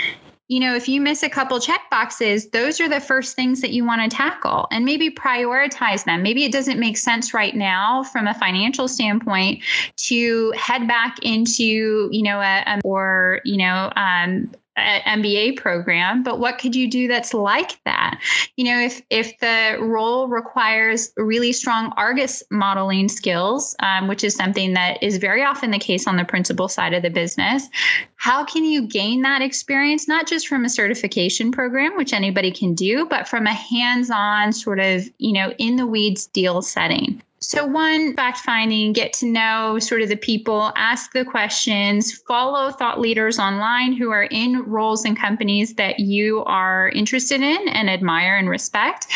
You 0.49 0.61
know, 0.61 0.75
if 0.75 0.89
you 0.89 1.01
miss 1.01 1.23
a 1.23 1.31
couple 1.31 1.59
check 1.61 1.83
boxes, 1.91 2.51
those 2.51 2.81
are 2.81 2.89
the 2.89 3.01
first 3.01 3.37
things 3.37 3.61
that 3.63 3.71
you 3.71 3.85
want 3.85 4.03
to 4.03 4.15
tackle 4.15 4.69
and 4.71 4.85
maybe 4.85 5.11
prioritize 5.11 6.05
them. 6.05 6.23
Maybe 6.23 6.45
it 6.45 6.53
doesn't 6.53 6.79
make 6.79 6.99
sense 6.99 7.33
right 7.33 7.55
now 7.55 8.03
from 8.03 8.27
a 8.27 8.35
financial 8.35 8.87
standpoint 8.89 9.63
to 9.97 10.53
head 10.57 10.87
back 10.87 11.19
into, 11.23 12.09
you 12.13 12.23
know, 12.23 12.41
a, 12.41 12.65
a 12.67 12.81
or, 12.85 13.41
you 13.45 13.57
know, 13.57 13.91
um, 13.97 14.51
MBA 14.79 15.57
program, 15.57 16.23
but 16.23 16.39
what 16.39 16.59
could 16.59 16.75
you 16.75 16.89
do 16.89 17.07
that's 17.07 17.35
like 17.35 17.79
that? 17.85 18.19
You 18.57 18.65
know, 18.65 18.79
if 18.81 19.03
if 19.11 19.39
the 19.39 19.77
role 19.81 20.29
requires 20.29 21.13
really 21.17 21.53
strong 21.53 21.93
Argus 21.97 22.43
modeling 22.51 23.09
skills, 23.09 23.77
um, 23.81 24.09
which 24.09 24.25
is 24.25 24.35
something 24.35 24.73
that 24.73 25.03
is 25.03 25.19
very 25.19 25.45
often 25.45 25.71
the 25.71 25.79
case 25.79 26.07
on 26.07 26.17
the 26.17 26.25
principal 26.25 26.69
side 26.69 26.95
of 26.95 27.03
the 27.03 27.11
business, 27.11 27.69
how 28.17 28.45
can 28.45 28.65
you 28.65 28.87
gain 28.87 29.23
that 29.23 29.43
experience 29.43 30.09
not 30.09 30.27
just 30.27 30.49
from 30.49 30.65
a 30.65 30.71
certification 30.71 31.53
program, 31.53 31.97
which 31.97 32.15
anybody 32.15 32.51
can 32.51 32.75
do, 32.75 33.07
but 33.07 33.29
from 33.29 33.47
a 33.47 33.53
hands-on 33.53 34.53
sort 34.53 34.81
of 34.81 35.09
you 35.19 35.33
know 35.33 35.53
in 35.59 35.77
the 35.77 35.87
weeds 35.87 36.27
deal 36.27 36.63
setting? 36.63 37.23
So, 37.43 37.67
one, 37.67 38.15
fact 38.15 38.39
finding, 38.39 38.93
get 38.93 39.13
to 39.15 39.27
know 39.27 39.81
sort 39.81 40.01
of 40.01 40.09
the 40.09 40.17
people, 40.17 40.73
ask 40.77 41.13
the 41.13 41.25
questions, 41.25 42.13
follow 42.13 42.71
thought 42.71 43.01
leaders 43.01 43.41
online 43.41 43.95
who 43.95 44.11
are 44.11 44.29
in 44.31 44.63
roles 44.63 45.05
and 45.05 45.19
companies 45.19 45.75
that 45.75 45.99
you 45.99 46.45
are 46.45 46.91
interested 46.91 47.41
in 47.41 47.69
and 47.69 47.91
admire 47.91 48.37
and 48.37 48.49
respect. 48.49 49.09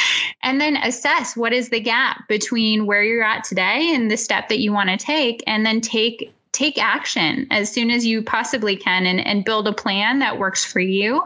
And 0.43 0.61
then 0.61 0.77
assess 0.77 1.37
what 1.37 1.53
is 1.53 1.69
the 1.69 1.79
gap 1.79 2.27
between 2.27 2.85
where 2.85 3.05
you're 3.05 3.23
at 3.23 3.45
today 3.45 3.95
and 3.95 4.11
the 4.11 4.17
step 4.17 4.49
that 4.49 4.59
you 4.59 4.73
want 4.73 4.91
to 4.91 4.97
take, 4.97 5.45
and 5.47 5.65
then 5.65 5.81
take 5.81 6.33
take 6.51 6.83
action 6.83 7.47
as 7.51 7.71
soon 7.71 7.91
as 7.91 8.05
you 8.05 8.23
possibly 8.23 8.75
can 8.75 9.07
and, 9.07 9.25
and 9.25 9.45
build 9.45 9.69
a 9.69 9.73
plan 9.73 10.19
that 10.19 10.39
works 10.39 10.65
for 10.65 10.81
you. 10.81 11.23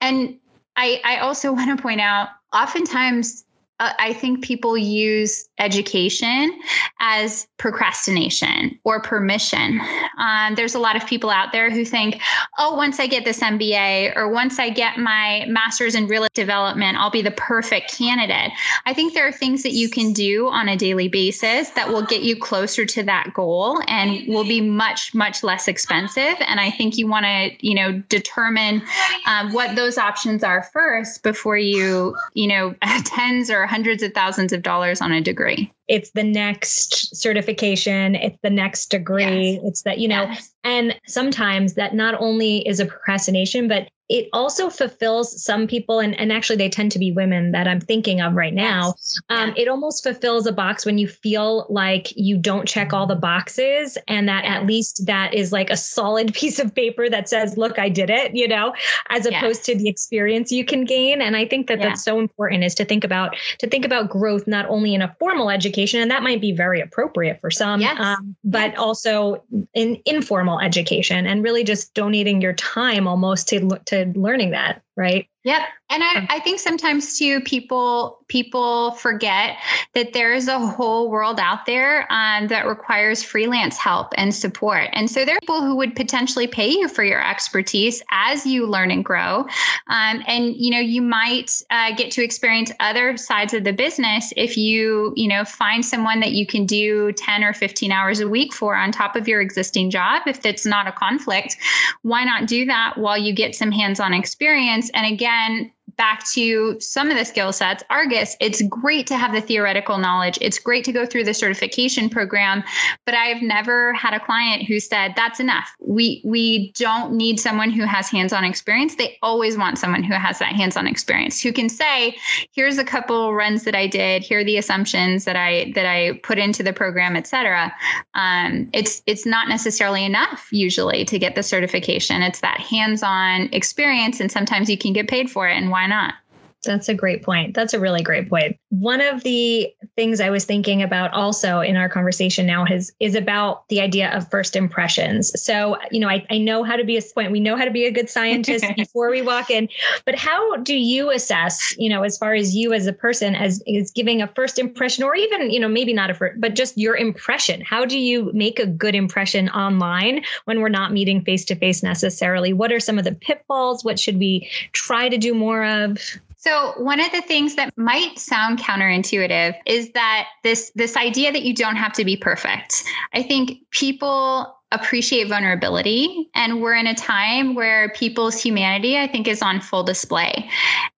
And 0.00 0.38
I, 0.76 1.02
I 1.04 1.18
also 1.18 1.52
want 1.52 1.76
to 1.76 1.82
point 1.82 2.00
out 2.00 2.28
oftentimes 2.54 3.44
uh, 3.80 3.92
I 3.98 4.12
think 4.12 4.44
people 4.44 4.76
use 4.76 5.48
education 5.58 6.56
as 7.00 7.48
procrastination 7.56 8.78
or 8.84 9.00
permission. 9.00 9.80
Um, 10.18 10.54
there's 10.54 10.74
a 10.74 10.78
lot 10.78 10.96
of 10.96 11.06
people 11.06 11.30
out 11.30 11.52
there 11.52 11.70
who 11.70 11.84
think, 11.84 12.20
oh, 12.58 12.74
once 12.76 13.00
I 13.00 13.06
get 13.06 13.24
this 13.24 13.40
MBA 13.40 14.16
or 14.16 14.30
once 14.30 14.58
I 14.58 14.68
get 14.68 14.98
my 14.98 15.46
master's 15.48 15.94
in 15.94 16.06
real 16.06 16.24
estate 16.24 16.34
development, 16.34 16.98
I'll 16.98 17.10
be 17.10 17.22
the 17.22 17.30
perfect 17.30 17.96
candidate. 17.96 18.52
I 18.84 18.92
think 18.92 19.14
there 19.14 19.26
are 19.26 19.32
things 19.32 19.62
that 19.62 19.72
you 19.72 19.88
can 19.88 20.12
do 20.12 20.48
on 20.48 20.68
a 20.68 20.76
daily 20.76 21.08
basis 21.08 21.70
that 21.70 21.88
will 21.88 22.04
get 22.04 22.22
you 22.22 22.36
closer 22.36 22.84
to 22.84 23.02
that 23.04 23.32
goal 23.34 23.80
and 23.88 24.28
will 24.28 24.44
be 24.44 24.60
much, 24.60 25.14
much 25.14 25.42
less 25.42 25.68
expensive. 25.68 26.34
And 26.46 26.60
I 26.60 26.70
think 26.70 26.98
you 26.98 27.06
want 27.06 27.24
to, 27.24 27.50
you 27.66 27.74
know, 27.74 27.92
determine 28.08 28.82
um, 29.26 29.52
what 29.52 29.74
those 29.74 29.96
options 29.96 30.44
are 30.44 30.62
first 30.62 31.22
before 31.22 31.56
you, 31.56 32.14
you 32.34 32.46
know, 32.46 32.74
tens 33.04 33.50
or 33.50 33.69
hundreds 33.70 34.02
of 34.02 34.12
thousands 34.12 34.52
of 34.52 34.62
dollars 34.62 35.00
on 35.00 35.12
a 35.12 35.20
degree 35.20 35.72
it's 35.86 36.10
the 36.10 36.24
next 36.24 37.14
certification 37.16 38.16
it's 38.16 38.36
the 38.42 38.50
next 38.50 38.90
degree 38.90 39.52
yes. 39.52 39.60
it's 39.64 39.82
that 39.82 39.98
you 39.98 40.08
know 40.08 40.24
yes. 40.24 40.52
and 40.64 40.98
sometimes 41.06 41.74
that 41.74 41.94
not 41.94 42.20
only 42.20 42.66
is 42.66 42.80
a 42.80 42.84
procrastination 42.84 43.68
but 43.68 43.88
it 44.10 44.28
also 44.32 44.68
fulfills 44.68 45.40
some 45.42 45.68
people 45.68 46.00
and, 46.00 46.18
and 46.18 46.32
actually 46.32 46.56
they 46.56 46.68
tend 46.68 46.90
to 46.90 46.98
be 46.98 47.12
women 47.12 47.52
that 47.52 47.66
i'm 47.68 47.80
thinking 47.80 48.20
of 48.20 48.34
right 48.34 48.52
now 48.52 48.92
um, 49.30 49.48
yeah. 49.48 49.62
it 49.62 49.68
almost 49.68 50.02
fulfills 50.02 50.46
a 50.46 50.52
box 50.52 50.84
when 50.84 50.98
you 50.98 51.06
feel 51.06 51.64
like 51.70 52.12
you 52.16 52.36
don't 52.36 52.66
check 52.66 52.92
all 52.92 53.06
the 53.06 53.14
boxes 53.14 53.96
and 54.08 54.28
that 54.28 54.44
yeah. 54.44 54.56
at 54.56 54.66
least 54.66 55.06
that 55.06 55.32
is 55.32 55.52
like 55.52 55.70
a 55.70 55.76
solid 55.76 56.34
piece 56.40 56.58
of 56.58 56.74
paper 56.74 57.08
that 57.08 57.28
says 57.28 57.56
look 57.56 57.78
i 57.78 57.88
did 57.88 58.10
it 58.10 58.34
you 58.34 58.48
know 58.48 58.74
as 59.08 59.24
opposed 59.24 59.64
to 59.64 59.76
the 59.76 59.88
experience 59.88 60.50
you 60.50 60.64
can 60.64 60.84
gain 60.84 61.22
and 61.22 61.36
i 61.36 61.46
think 61.46 61.68
that 61.68 61.78
yeah. 61.78 61.88
that's 61.88 62.04
so 62.04 62.18
important 62.18 62.64
is 62.64 62.74
to 62.74 62.84
think 62.84 63.04
about 63.04 63.36
to 63.58 63.68
think 63.68 63.84
about 63.84 64.10
growth 64.10 64.46
not 64.46 64.66
only 64.68 64.92
in 64.92 65.02
a 65.02 65.14
formal 65.20 65.50
education 65.50 66.00
and 66.00 66.10
that 66.10 66.22
might 66.22 66.40
be 66.40 66.52
very 66.52 66.80
appropriate 66.80 67.40
for 67.40 67.50
some 67.50 67.80
yes. 67.80 67.96
um, 68.00 68.34
but 68.42 68.72
yes. 68.72 68.78
also 68.78 69.42
in 69.74 70.00
informal 70.04 70.58
education 70.58 71.26
and 71.26 71.44
really 71.44 71.62
just 71.62 71.94
donating 71.94 72.40
your 72.40 72.52
time 72.54 73.06
almost 73.06 73.46
to 73.46 73.64
look 73.64 73.84
to 73.84 73.99
learning 74.04 74.50
that, 74.50 74.82
right? 74.96 75.28
Yep. 75.44 75.62
And 75.90 76.04
I, 76.04 76.26
I 76.30 76.40
think 76.40 76.60
sometimes 76.60 77.18
too 77.18 77.40
people 77.40 78.24
people 78.28 78.92
forget 78.92 79.56
that 79.94 80.12
there 80.12 80.32
is 80.32 80.46
a 80.46 80.58
whole 80.58 81.10
world 81.10 81.40
out 81.40 81.66
there 81.66 82.06
um, 82.12 82.46
that 82.46 82.64
requires 82.64 83.24
freelance 83.24 83.76
help 83.76 84.12
and 84.16 84.32
support. 84.32 84.88
And 84.92 85.10
so 85.10 85.24
there 85.24 85.34
are 85.34 85.40
people 85.40 85.62
who 85.62 85.74
would 85.74 85.96
potentially 85.96 86.46
pay 86.46 86.68
you 86.68 86.88
for 86.88 87.02
your 87.02 87.20
expertise 87.20 88.02
as 88.12 88.46
you 88.46 88.68
learn 88.68 88.92
and 88.92 89.04
grow. 89.04 89.46
Um, 89.88 90.22
and 90.28 90.54
you 90.54 90.70
know 90.70 90.78
you 90.78 91.02
might 91.02 91.60
uh, 91.70 91.92
get 91.96 92.12
to 92.12 92.22
experience 92.22 92.70
other 92.78 93.16
sides 93.16 93.52
of 93.52 93.64
the 93.64 93.72
business 93.72 94.32
if 94.36 94.56
you 94.56 95.12
you 95.16 95.26
know 95.26 95.44
find 95.44 95.84
someone 95.84 96.20
that 96.20 96.32
you 96.32 96.46
can 96.46 96.66
do 96.66 97.10
10 97.12 97.42
or 97.42 97.52
15 97.52 97.90
hours 97.90 98.20
a 98.20 98.28
week 98.28 98.54
for 98.54 98.76
on 98.76 98.92
top 98.92 99.16
of 99.16 99.26
your 99.26 99.40
existing 99.40 99.90
job. 99.90 100.22
If 100.26 100.46
it's 100.46 100.64
not 100.64 100.86
a 100.86 100.92
conflict, 100.92 101.56
why 102.02 102.22
not 102.22 102.46
do 102.46 102.64
that 102.66 102.96
while 102.96 103.18
you 103.18 103.34
get 103.34 103.56
some 103.56 103.72
hands-on 103.72 104.14
experience? 104.14 104.88
And 104.94 105.12
again, 105.12 105.72
back 106.00 106.26
to 106.32 106.80
some 106.80 107.10
of 107.10 107.16
the 107.18 107.26
skill 107.26 107.52
sets, 107.52 107.84
Argus, 107.90 108.34
it's 108.40 108.62
great 108.62 109.06
to 109.08 109.18
have 109.18 109.32
the 109.34 109.42
theoretical 109.42 109.98
knowledge. 109.98 110.38
It's 110.40 110.58
great 110.58 110.82
to 110.84 110.92
go 110.92 111.04
through 111.04 111.24
the 111.24 111.34
certification 111.34 112.08
program, 112.08 112.64
but 113.04 113.14
I've 113.14 113.42
never 113.42 113.92
had 113.92 114.14
a 114.14 114.20
client 114.28 114.62
who 114.62 114.80
said 114.80 115.12
that's 115.14 115.40
enough. 115.40 115.68
We 115.78 116.22
we 116.24 116.72
don't 116.72 117.12
need 117.12 117.38
someone 117.38 117.70
who 117.70 117.84
has 117.84 118.08
hands-on 118.08 118.44
experience. 118.44 118.94
They 118.94 119.18
always 119.22 119.58
want 119.58 119.76
someone 119.76 120.02
who 120.02 120.14
has 120.14 120.38
that 120.38 120.54
hands-on 120.54 120.86
experience, 120.86 121.42
who 121.42 121.52
can 121.52 121.68
say, 121.68 122.16
here's 122.50 122.78
a 122.78 122.84
couple 122.84 123.34
runs 123.34 123.64
that 123.64 123.74
I 123.74 123.86
did, 123.86 124.22
here 124.22 124.40
are 124.40 124.44
the 124.44 124.56
assumptions 124.56 125.26
that 125.26 125.36
I 125.36 125.70
that 125.74 125.84
I 125.84 126.18
put 126.22 126.38
into 126.38 126.62
the 126.62 126.72
program, 126.72 127.14
et 127.14 127.26
cetera. 127.26 127.70
Um, 128.14 128.70
it's 128.72 129.02
it's 129.06 129.26
not 129.26 129.48
necessarily 129.48 130.02
enough 130.06 130.48
usually 130.50 131.04
to 131.04 131.18
get 131.18 131.34
the 131.34 131.42
certification. 131.42 132.22
It's 132.22 132.40
that 132.40 132.58
hands-on 132.60 133.50
experience, 133.52 134.18
and 134.18 134.32
sometimes 134.32 134.70
you 134.70 134.78
can 134.78 134.94
get 134.94 135.08
paid 135.08 135.30
for 135.30 135.46
it. 135.46 135.56
And 135.58 135.70
why 135.70 135.89
not? 135.90 136.14
That's 136.64 136.90
a 136.90 136.94
great 136.94 137.22
point. 137.22 137.54
That's 137.54 137.72
a 137.72 137.80
really 137.80 138.02
great 138.02 138.28
point. 138.28 138.58
One 138.68 139.00
of 139.00 139.22
the 139.22 139.72
things 139.96 140.20
I 140.20 140.28
was 140.28 140.44
thinking 140.44 140.82
about 140.82 141.12
also 141.14 141.60
in 141.60 141.76
our 141.76 141.88
conversation 141.88 142.46
now 142.46 142.66
is 142.66 142.92
is 143.00 143.14
about 143.14 143.66
the 143.68 143.80
idea 143.80 144.14
of 144.14 144.30
first 144.30 144.56
impressions. 144.56 145.32
So, 145.42 145.78
you 145.90 146.00
know, 146.00 146.08
I, 146.08 146.26
I 146.28 146.36
know 146.36 146.62
how 146.62 146.76
to 146.76 146.84
be 146.84 146.98
a 146.98 147.02
point. 147.14 147.32
We 147.32 147.40
know 147.40 147.56
how 147.56 147.64
to 147.64 147.70
be 147.70 147.86
a 147.86 147.90
good 147.90 148.10
scientist 148.10 148.64
before 148.76 149.10
we 149.10 149.22
walk 149.22 149.50
in, 149.50 149.68
but 150.04 150.16
how 150.16 150.56
do 150.56 150.74
you 150.74 151.10
assess, 151.10 151.74
you 151.78 151.88
know, 151.88 152.02
as 152.02 152.18
far 152.18 152.34
as 152.34 152.54
you 152.54 152.74
as 152.74 152.86
a 152.86 152.92
person 152.92 153.34
as 153.34 153.62
is 153.66 153.90
giving 153.90 154.20
a 154.20 154.28
first 154.28 154.58
impression 154.58 155.02
or 155.02 155.14
even, 155.14 155.50
you 155.50 155.60
know, 155.60 155.68
maybe 155.68 155.94
not 155.94 156.10
a 156.10 156.14
first, 156.14 156.40
but 156.40 156.54
just 156.54 156.76
your 156.76 156.94
impression. 156.94 157.62
How 157.62 157.86
do 157.86 157.98
you 157.98 158.30
make 158.34 158.58
a 158.58 158.66
good 158.66 158.94
impression 158.94 159.48
online 159.48 160.22
when 160.44 160.60
we're 160.60 160.68
not 160.68 160.92
meeting 160.92 161.24
face 161.24 161.44
to 161.46 161.54
face 161.54 161.82
necessarily? 161.82 162.52
What 162.52 162.70
are 162.70 162.80
some 162.80 162.98
of 162.98 163.04
the 163.04 163.14
pitfalls? 163.14 163.82
What 163.82 163.98
should 163.98 164.18
we 164.18 164.50
try 164.72 165.08
to 165.08 165.16
do 165.16 165.32
more 165.34 165.64
of? 165.64 165.98
So 166.40 166.72
one 166.78 167.00
of 167.00 167.12
the 167.12 167.20
things 167.20 167.54
that 167.56 167.76
might 167.76 168.18
sound 168.18 168.58
counterintuitive 168.58 169.54
is 169.66 169.92
that 169.92 170.26
this 170.42 170.72
this 170.74 170.96
idea 170.96 171.32
that 171.32 171.42
you 171.42 171.54
don't 171.54 171.76
have 171.76 171.92
to 171.92 172.04
be 172.04 172.16
perfect. 172.16 172.82
I 173.12 173.22
think 173.22 173.58
people 173.72 174.56
appreciate 174.72 175.28
vulnerability 175.28 176.30
and 176.34 176.62
we're 176.62 176.76
in 176.76 176.86
a 176.86 176.94
time 176.94 177.54
where 177.54 177.90
people's 177.90 178.40
humanity 178.40 178.96
I 178.96 179.06
think 179.06 179.28
is 179.28 179.42
on 179.42 179.60
full 179.60 179.82
display. 179.82 180.48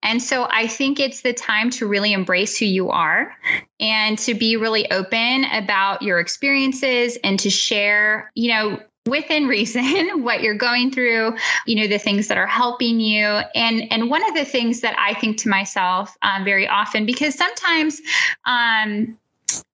And 0.04 0.22
so 0.22 0.46
I 0.50 0.68
think 0.68 1.00
it's 1.00 1.22
the 1.22 1.32
time 1.32 1.70
to 1.70 1.88
really 1.88 2.12
embrace 2.12 2.56
who 2.56 2.66
you 2.66 2.90
are 2.90 3.34
and 3.80 4.18
to 4.18 4.34
be 4.34 4.56
really 4.56 4.88
open 4.92 5.46
about 5.46 6.02
your 6.02 6.20
experiences 6.20 7.18
and 7.24 7.40
to 7.40 7.50
share, 7.50 8.30
you 8.36 8.52
know, 8.52 8.78
within 9.06 9.46
reason 9.46 10.22
what 10.22 10.42
you're 10.42 10.54
going 10.54 10.90
through 10.90 11.36
you 11.66 11.76
know 11.76 11.88
the 11.88 11.98
things 11.98 12.28
that 12.28 12.38
are 12.38 12.46
helping 12.46 13.00
you. 13.00 13.24
And 13.54 13.90
and 13.92 14.10
one 14.10 14.26
of 14.28 14.34
the 14.34 14.44
things 14.44 14.80
that 14.80 14.94
i 14.98 15.14
think 15.14 15.38
to 15.38 15.48
myself 15.48 16.16
um, 16.22 16.44
very 16.44 16.68
often 16.68 17.06
because 17.06 17.34
sometimes 17.34 18.00
um, 18.46 19.18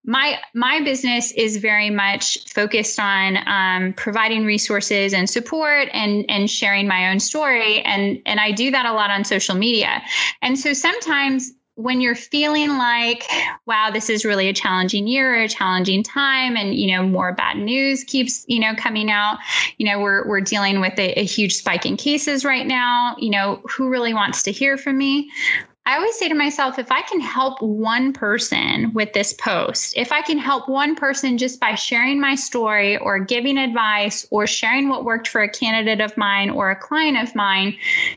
my 0.04 0.38
my 0.54 0.80
business 0.80 1.32
is 1.32 1.58
very 1.58 1.90
much 1.90 2.38
focused 2.48 2.98
on 2.98 3.38
um, 3.46 3.92
providing 3.92 4.44
resources 4.44 5.12
and 5.12 5.28
support 5.28 5.88
and 5.92 6.24
and 6.30 6.50
sharing 6.50 6.88
my 6.88 7.10
own 7.10 7.20
story. 7.20 7.82
And 7.82 8.20
and 8.24 8.40
I 8.40 8.52
do 8.52 8.70
that 8.70 8.86
a 8.86 8.92
lot 8.92 9.10
on 9.10 9.24
social 9.24 9.54
media. 9.54 10.02
And 10.40 10.58
so 10.58 10.72
sometimes 10.72 11.52
when 11.78 12.00
you're 12.00 12.16
feeling 12.16 12.70
like, 12.70 13.24
wow, 13.64 13.88
this 13.92 14.10
is 14.10 14.24
really 14.24 14.48
a 14.48 14.52
challenging 14.52 15.06
year, 15.06 15.36
or 15.36 15.42
a 15.42 15.48
challenging 15.48 16.02
time, 16.02 16.56
and 16.56 16.74
you 16.74 16.92
know, 16.92 17.04
more 17.04 17.32
bad 17.32 17.56
news 17.56 18.02
keeps, 18.02 18.44
you 18.48 18.58
know, 18.58 18.74
coming 18.74 19.12
out. 19.12 19.38
You 19.76 19.86
know, 19.86 20.00
we're 20.00 20.26
we're 20.26 20.40
dealing 20.40 20.80
with 20.80 20.98
a, 20.98 21.20
a 21.20 21.24
huge 21.24 21.54
spike 21.54 21.86
in 21.86 21.96
cases 21.96 22.44
right 22.44 22.66
now. 22.66 23.14
You 23.18 23.30
know, 23.30 23.62
who 23.64 23.88
really 23.88 24.12
wants 24.12 24.42
to 24.42 24.52
hear 24.52 24.76
from 24.76 24.98
me? 24.98 25.30
I 25.88 25.96
always 25.96 26.18
say 26.18 26.28
to 26.28 26.34
myself, 26.34 26.78
if 26.78 26.92
I 26.92 27.00
can 27.00 27.18
help 27.18 27.62
one 27.62 28.12
person 28.12 28.92
with 28.92 29.14
this 29.14 29.32
post, 29.32 29.94
if 29.96 30.12
I 30.12 30.20
can 30.20 30.36
help 30.36 30.68
one 30.68 30.94
person 30.94 31.38
just 31.38 31.58
by 31.58 31.76
sharing 31.76 32.20
my 32.20 32.34
story 32.34 32.98
or 32.98 33.18
giving 33.18 33.56
advice 33.56 34.26
or 34.30 34.46
sharing 34.46 34.90
what 34.90 35.06
worked 35.06 35.28
for 35.28 35.40
a 35.40 35.48
candidate 35.48 36.02
of 36.02 36.14
mine 36.18 36.50
or 36.50 36.70
a 36.70 36.76
client 36.76 37.16
of 37.16 37.34
mine, 37.34 37.74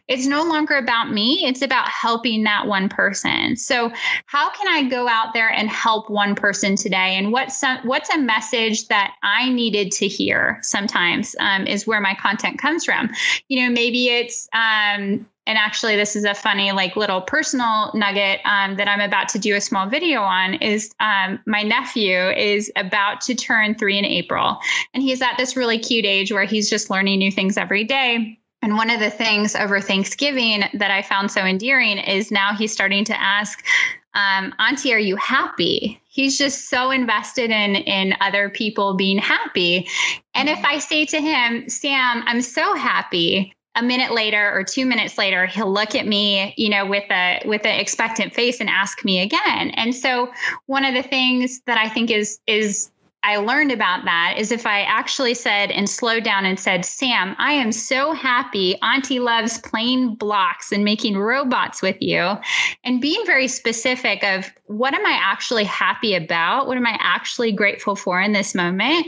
it's 0.09 0.25
no 0.25 0.43
longer 0.43 0.75
about 0.75 1.13
me. 1.13 1.45
It's 1.45 1.61
about 1.61 1.87
helping 1.87 2.43
that 2.43 2.67
one 2.67 2.89
person. 2.89 3.55
So, 3.55 3.89
how 4.25 4.49
can 4.49 4.67
I 4.67 4.89
go 4.89 5.07
out 5.07 5.33
there 5.33 5.49
and 5.49 5.69
help 5.69 6.09
one 6.09 6.35
person 6.35 6.75
today? 6.75 7.15
And 7.15 7.31
what's 7.31 7.63
what's 7.83 8.13
a 8.13 8.17
message 8.17 8.89
that 8.89 9.13
I 9.23 9.49
needed 9.49 9.93
to 9.93 10.09
hear? 10.09 10.59
Sometimes 10.61 11.37
um, 11.39 11.65
is 11.67 11.87
where 11.87 12.01
my 12.01 12.15
content 12.15 12.59
comes 12.59 12.83
from. 12.83 13.11
You 13.47 13.63
know, 13.63 13.71
maybe 13.71 14.09
it's 14.09 14.49
um, 14.51 15.25
and 15.51 15.57
actually 15.57 15.97
this 15.97 16.15
is 16.15 16.23
a 16.23 16.33
funny 16.33 16.71
like 16.71 16.95
little 16.95 17.19
personal 17.19 17.91
nugget 17.93 18.39
um, 18.45 18.77
that 18.77 18.87
i'm 18.87 19.01
about 19.01 19.27
to 19.27 19.37
do 19.37 19.53
a 19.53 19.59
small 19.59 19.85
video 19.85 20.21
on 20.21 20.53
is 20.55 20.95
um, 21.01 21.37
my 21.45 21.61
nephew 21.61 22.29
is 22.29 22.71
about 22.77 23.19
to 23.19 23.35
turn 23.35 23.75
three 23.75 23.99
in 23.99 24.05
april. 24.05 24.57
And 24.93 25.03
he's 25.03 25.21
at 25.21 25.35
this 25.37 25.57
really 25.57 25.77
cute 25.77 26.05
age 26.05 26.31
where 26.31 26.45
he's 26.45 26.69
just 26.69 26.89
learning 26.89 27.19
new 27.19 27.31
things 27.33 27.57
every 27.57 27.83
day. 27.83 28.39
And 28.61 28.77
one 28.77 28.89
of 28.89 29.01
the 29.01 29.09
things 29.09 29.53
over 29.53 29.81
thanksgiving 29.81 30.63
that 30.73 30.89
i 30.89 31.01
found 31.01 31.29
so 31.31 31.41
endearing 31.41 31.97
is 31.97 32.31
now 32.31 32.55
he's 32.55 32.71
starting 32.71 33.03
to 33.05 33.21
ask 33.21 33.65
um, 34.13 34.53
auntie 34.59 34.93
are 34.93 34.99
you 34.99 35.15
happy? 35.17 36.01
He's 36.09 36.37
just 36.37 36.69
so 36.69 36.91
invested 36.91 37.49
in 37.49 37.75
in 37.75 38.13
other 38.21 38.49
people 38.49 38.93
being 38.93 39.17
happy. 39.17 39.87
And 40.33 40.47
if 40.47 40.63
i 40.63 40.79
say 40.79 41.05
to 41.05 41.19
him 41.19 41.67
sam 41.67 42.23
i'm 42.25 42.41
so 42.41 42.73
happy 42.75 43.53
a 43.75 43.83
minute 43.83 44.11
later 44.11 44.51
or 44.53 44.63
two 44.63 44.85
minutes 44.85 45.17
later 45.17 45.45
he'll 45.45 45.71
look 45.71 45.95
at 45.95 46.05
me 46.05 46.53
you 46.57 46.69
know 46.69 46.85
with 46.85 47.09
a 47.11 47.41
with 47.45 47.65
an 47.65 47.79
expectant 47.79 48.33
face 48.33 48.59
and 48.59 48.69
ask 48.69 49.03
me 49.05 49.21
again 49.21 49.71
and 49.71 49.95
so 49.95 50.31
one 50.65 50.83
of 50.85 50.93
the 50.93 51.03
things 51.03 51.61
that 51.65 51.77
i 51.77 51.87
think 51.87 52.11
is 52.11 52.39
is 52.47 52.91
I 53.23 53.37
learned 53.37 53.71
about 53.71 54.03
that 54.05 54.35
is 54.37 54.51
if 54.51 54.65
I 54.65 54.81
actually 54.81 55.35
said 55.35 55.69
and 55.69 55.87
slowed 55.87 56.23
down 56.23 56.43
and 56.43 56.59
said, 56.59 56.83
Sam, 56.83 57.35
I 57.37 57.53
am 57.53 57.71
so 57.71 58.13
happy. 58.13 58.79
Auntie 58.81 59.19
loves 59.19 59.59
playing 59.59 60.15
blocks 60.15 60.71
and 60.71 60.83
making 60.83 61.17
robots 61.17 61.83
with 61.83 62.01
you, 62.01 62.35
and 62.83 62.99
being 62.99 63.23
very 63.27 63.47
specific 63.47 64.23
of 64.23 64.51
what 64.65 64.95
am 64.95 65.05
I 65.05 65.19
actually 65.21 65.65
happy 65.65 66.15
about? 66.15 66.65
What 66.65 66.77
am 66.77 66.87
I 66.87 66.97
actually 66.99 67.51
grateful 67.51 67.95
for 67.95 68.19
in 68.19 68.31
this 68.31 68.55
moment? 68.55 69.05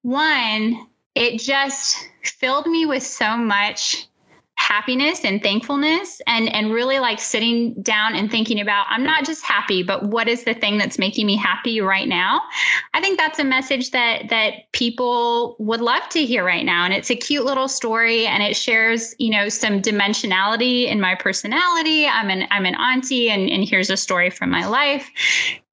One, 0.00 0.86
it 1.14 1.38
just 1.38 1.96
filled 2.24 2.66
me 2.66 2.86
with 2.86 3.02
so 3.02 3.36
much 3.36 4.08
happiness 4.62 5.24
and 5.24 5.42
thankfulness 5.42 6.22
and 6.26 6.48
and 6.54 6.72
really 6.72 7.00
like 7.00 7.18
sitting 7.18 7.74
down 7.82 8.14
and 8.14 8.30
thinking 8.30 8.60
about 8.60 8.86
I'm 8.88 9.02
not 9.02 9.24
just 9.24 9.44
happy 9.44 9.82
but 9.82 10.04
what 10.04 10.28
is 10.28 10.44
the 10.44 10.54
thing 10.54 10.78
that's 10.78 10.98
making 10.98 11.26
me 11.26 11.36
happy 11.36 11.80
right 11.80 12.06
now? 12.06 12.40
I 12.94 13.00
think 13.00 13.18
that's 13.18 13.40
a 13.40 13.44
message 13.44 13.90
that 13.90 14.28
that 14.28 14.70
people 14.72 15.56
would 15.58 15.80
love 15.80 16.08
to 16.10 16.24
hear 16.24 16.44
right 16.44 16.64
now. 16.64 16.84
And 16.84 16.94
it's 16.94 17.10
a 17.10 17.16
cute 17.16 17.44
little 17.44 17.66
story 17.66 18.26
and 18.26 18.42
it 18.42 18.56
shares 18.56 19.16
you 19.18 19.30
know 19.30 19.48
some 19.48 19.82
dimensionality 19.82 20.86
in 20.86 21.00
my 21.00 21.16
personality. 21.16 22.06
I'm 22.06 22.30
an 22.30 22.46
I'm 22.50 22.64
an 22.64 22.76
auntie 22.76 23.30
and 23.30 23.50
and 23.50 23.68
here's 23.68 23.90
a 23.90 23.96
story 23.96 24.30
from 24.30 24.50
my 24.50 24.66
life 24.66 25.10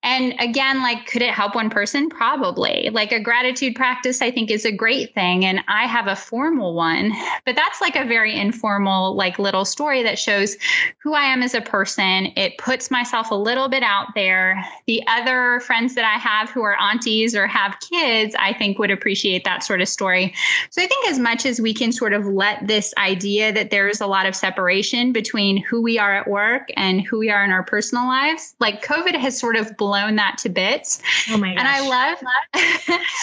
and 0.01 0.33
again, 0.39 0.81
like, 0.81 1.07
could 1.07 1.21
it 1.21 1.31
help 1.31 1.55
one 1.55 1.69
person? 1.69 2.07
Probably. 2.07 2.89
Like, 2.89 3.12
a 3.12 3.19
gratitude 3.19 3.75
practice, 3.75 4.21
I 4.21 4.31
think, 4.31 4.49
is 4.49 4.63
a 4.63 4.71
great 4.71 5.13
thing. 5.13 5.43
And 5.43 5.62
I 5.67 5.88
have 5.88 6.07
a 6.07 6.15
formal 6.15 6.73
one, 6.73 7.12
but 7.45 7.57
that's 7.57 7.81
like 7.81 7.97
a 7.97 8.05
very 8.05 8.33
informal, 8.39 9.13
like, 9.15 9.38
little 9.38 9.65
story 9.65 10.01
that 10.03 10.17
shows 10.17 10.55
who 10.99 11.13
I 11.13 11.23
am 11.23 11.43
as 11.43 11.53
a 11.53 11.59
person. 11.59 12.31
It 12.38 12.57
puts 12.57 12.89
myself 12.89 13.29
a 13.29 13.35
little 13.35 13.67
bit 13.67 13.83
out 13.83 14.07
there. 14.15 14.65
The 14.88 15.03
other 15.07 15.59
friends 15.59 15.95
that 15.95 16.05
I 16.05 16.17
have 16.17 16.49
who 16.49 16.62
are 16.62 16.79
aunties 16.79 17.35
or 17.35 17.45
have 17.45 17.77
kids, 17.81 18.33
I 18.39 18.53
think, 18.53 18.79
would 18.79 18.91
appreciate 18.91 19.43
that 19.43 19.63
sort 19.63 19.81
of 19.81 19.89
story. 19.89 20.33
So 20.69 20.81
I 20.81 20.88
think 20.88 21.09
as 21.09 21.19
much 21.19 21.45
as 21.45 21.59
we 21.59 21.73
can 21.73 21.91
sort 21.91 22.13
of 22.13 22.25
let 22.25 22.65
this 22.67 22.93
idea 22.97 23.51
that 23.51 23.69
there's 23.69 23.99
a 23.99 24.07
lot 24.07 24.25
of 24.25 24.35
separation 24.35 25.12
between 25.12 25.62
who 25.62 25.81
we 25.81 25.99
are 25.99 26.15
at 26.15 26.29
work 26.29 26.69
and 26.77 27.01
who 27.01 27.19
we 27.19 27.29
are 27.29 27.43
in 27.43 27.51
our 27.51 27.63
personal 27.63 28.07
lives, 28.07 28.55
like, 28.62 28.81
COVID 28.81 29.15
has 29.15 29.38
sort 29.38 29.57
of 29.57 29.75
blown 29.75 29.88
blown 29.89 30.15
that 30.17 30.38
to 30.38 30.49
bits. 30.49 31.02
Oh 31.32 31.38
my 31.38 31.56
gosh. 31.56 31.60
And 31.60 31.67
I 31.67 31.80
love 31.88 32.19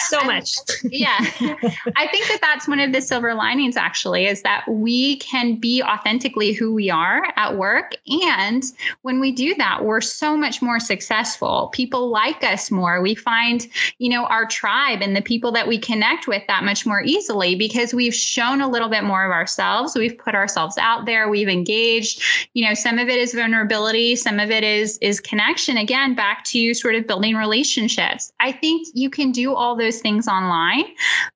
so 0.09 0.21
much. 0.25 0.49
yeah. 0.83 1.15
I 1.95 2.07
think 2.07 2.27
that 2.27 2.39
that's 2.41 2.67
one 2.67 2.81
of 2.81 2.91
the 2.91 2.99
silver 2.99 3.33
linings 3.33 3.77
actually 3.77 4.25
is 4.25 4.41
that 4.41 4.65
we 4.67 5.15
can 5.17 5.55
be 5.55 5.81
authentically 5.81 6.51
who 6.51 6.73
we 6.73 6.89
are 6.89 7.23
at 7.37 7.57
work. 7.57 7.93
And 8.25 8.63
when 9.03 9.21
we 9.21 9.31
do 9.31 9.55
that, 9.55 9.85
we're 9.85 10.01
so 10.01 10.35
much 10.35 10.61
more 10.61 10.77
successful. 10.77 11.69
People 11.71 12.09
like 12.09 12.43
us 12.43 12.69
more. 12.69 13.01
We 13.01 13.15
find, 13.15 13.65
you 13.97 14.09
know, 14.09 14.25
our 14.25 14.45
tribe 14.45 15.01
and 15.01 15.15
the 15.15 15.21
people 15.21 15.53
that 15.53 15.69
we 15.69 15.77
connect 15.77 16.27
with 16.27 16.43
that 16.47 16.65
much 16.65 16.85
more 16.85 17.01
easily 17.01 17.55
because 17.55 17.93
we've 17.93 18.13
shown 18.13 18.59
a 18.59 18.67
little 18.67 18.89
bit 18.89 19.05
more 19.05 19.23
of 19.23 19.31
ourselves. 19.31 19.95
We've 19.95 20.17
put 20.17 20.35
ourselves 20.35 20.77
out 20.77 21.05
there. 21.05 21.29
We've 21.29 21.47
engaged. 21.47 22.21
You 22.53 22.67
know, 22.67 22.73
some 22.73 22.99
of 22.99 23.07
it 23.07 23.17
is 23.19 23.33
vulnerability, 23.33 24.17
some 24.17 24.37
of 24.41 24.51
it 24.51 24.65
is 24.65 24.97
is 24.97 25.21
connection. 25.21 25.77
Again, 25.77 26.13
back 26.13 26.43
to 26.45 26.56
to 26.57 26.73
sort 26.73 26.95
of 26.95 27.07
building 27.07 27.35
relationships. 27.35 28.31
I 28.39 28.51
think 28.51 28.87
you 28.93 29.09
can 29.09 29.31
do 29.31 29.53
all 29.53 29.75
those 29.75 29.99
things 29.99 30.27
online. 30.27 30.85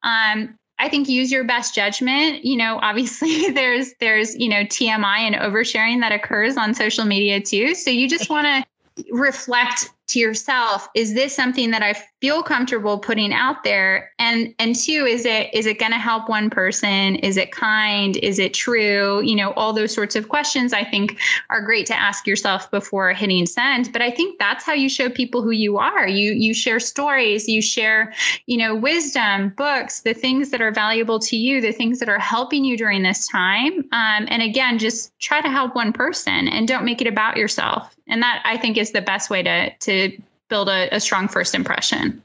Um, 0.04 0.58
I 0.80 0.90
think 0.90 1.08
use 1.08 1.32
your 1.32 1.44
best 1.44 1.76
judgment. 1.76 2.44
You 2.44 2.58
know, 2.58 2.80
obviously 2.82 3.50
there's 3.52 3.94
there's 4.00 4.36
you 4.36 4.50
know 4.50 4.64
TMI 4.64 5.20
and 5.20 5.36
oversharing 5.36 6.00
that 6.02 6.12
occurs 6.12 6.58
on 6.58 6.74
social 6.74 7.06
media 7.06 7.40
too. 7.40 7.76
So 7.76 7.92
you 7.92 8.10
just 8.10 8.30
want 8.30 8.48
to 8.48 9.04
reflect 9.12 9.92
to 10.12 10.20
yourself 10.20 10.88
is 10.96 11.14
this 11.14 11.36
something 11.36 11.72
that 11.72 11.84
i 11.84 11.94
feel 12.22 12.44
comfortable 12.44 13.00
putting 13.00 13.34
out 13.34 13.64
there? 13.64 14.12
And 14.20 14.54
and 14.60 14.76
two 14.76 15.06
is 15.08 15.26
it 15.26 15.50
is 15.54 15.66
it 15.66 15.80
going 15.80 15.92
to 15.92 15.98
help 15.98 16.30
one 16.30 16.50
person? 16.52 17.16
Is 17.16 17.36
it 17.36 17.52
kind? 17.52 18.16
Is 18.18 18.38
it 18.38 18.54
true? 18.54 19.22
You 19.24 19.36
know 19.36 19.52
all 19.54 19.74
those 19.74 19.94
sorts 19.94 20.16
of 20.16 20.30
questions 20.30 20.72
i 20.72 20.84
think 20.84 21.20
are 21.50 21.62
great 21.62 21.88
to 21.88 22.00
ask 22.00 22.28
yourself 22.28 22.70
before 22.70 23.12
hitting 23.12 23.48
send. 23.48 23.92
But 23.92 24.04
i 24.04 24.12
think 24.12 24.38
that's 24.38 24.64
how 24.64 24.74
you 24.74 24.88
show 24.88 25.10
people 25.10 25.42
who 25.42 25.52
you 25.52 25.78
are. 25.78 26.08
You 26.08 26.34
you 26.34 26.54
share 26.54 26.80
stories 26.80 27.50
you 27.50 27.62
share 27.62 28.14
you 28.46 28.58
know 28.58 28.76
wisdom 28.76 29.50
books 29.58 30.02
the 30.02 30.14
things 30.14 30.52
that 30.52 30.62
are 30.62 30.72
valuable 30.72 31.20
to 31.20 31.36
you 31.36 31.60
the 31.60 31.72
things 31.72 32.00
that 32.00 32.10
are 32.10 32.20
helping 32.20 32.64
you 32.64 32.78
during 32.78 33.02
this 33.02 33.28
time. 33.28 33.80
Um, 33.92 34.28
and 34.30 34.44
again 34.44 34.78
just 34.78 35.18
try 35.20 35.42
to 35.42 35.50
help 35.50 35.76
one 35.76 35.92
person 35.92 36.48
and 36.48 36.68
don't 36.68 36.86
make 36.86 37.02
it 37.02 37.08
about 37.08 37.36
yourself. 37.36 37.96
And 38.08 38.22
that 38.22 38.44
i 38.46 38.58
think 38.58 38.78
is 38.78 38.92
the 38.92 39.02
best 39.02 39.32
way 39.32 39.42
to 39.42 39.76
to 39.76 40.01
build 40.50 40.70
a, 40.70 40.94
a 40.96 41.00
strong 41.00 41.28
first 41.28 41.56
impression. 41.56 42.22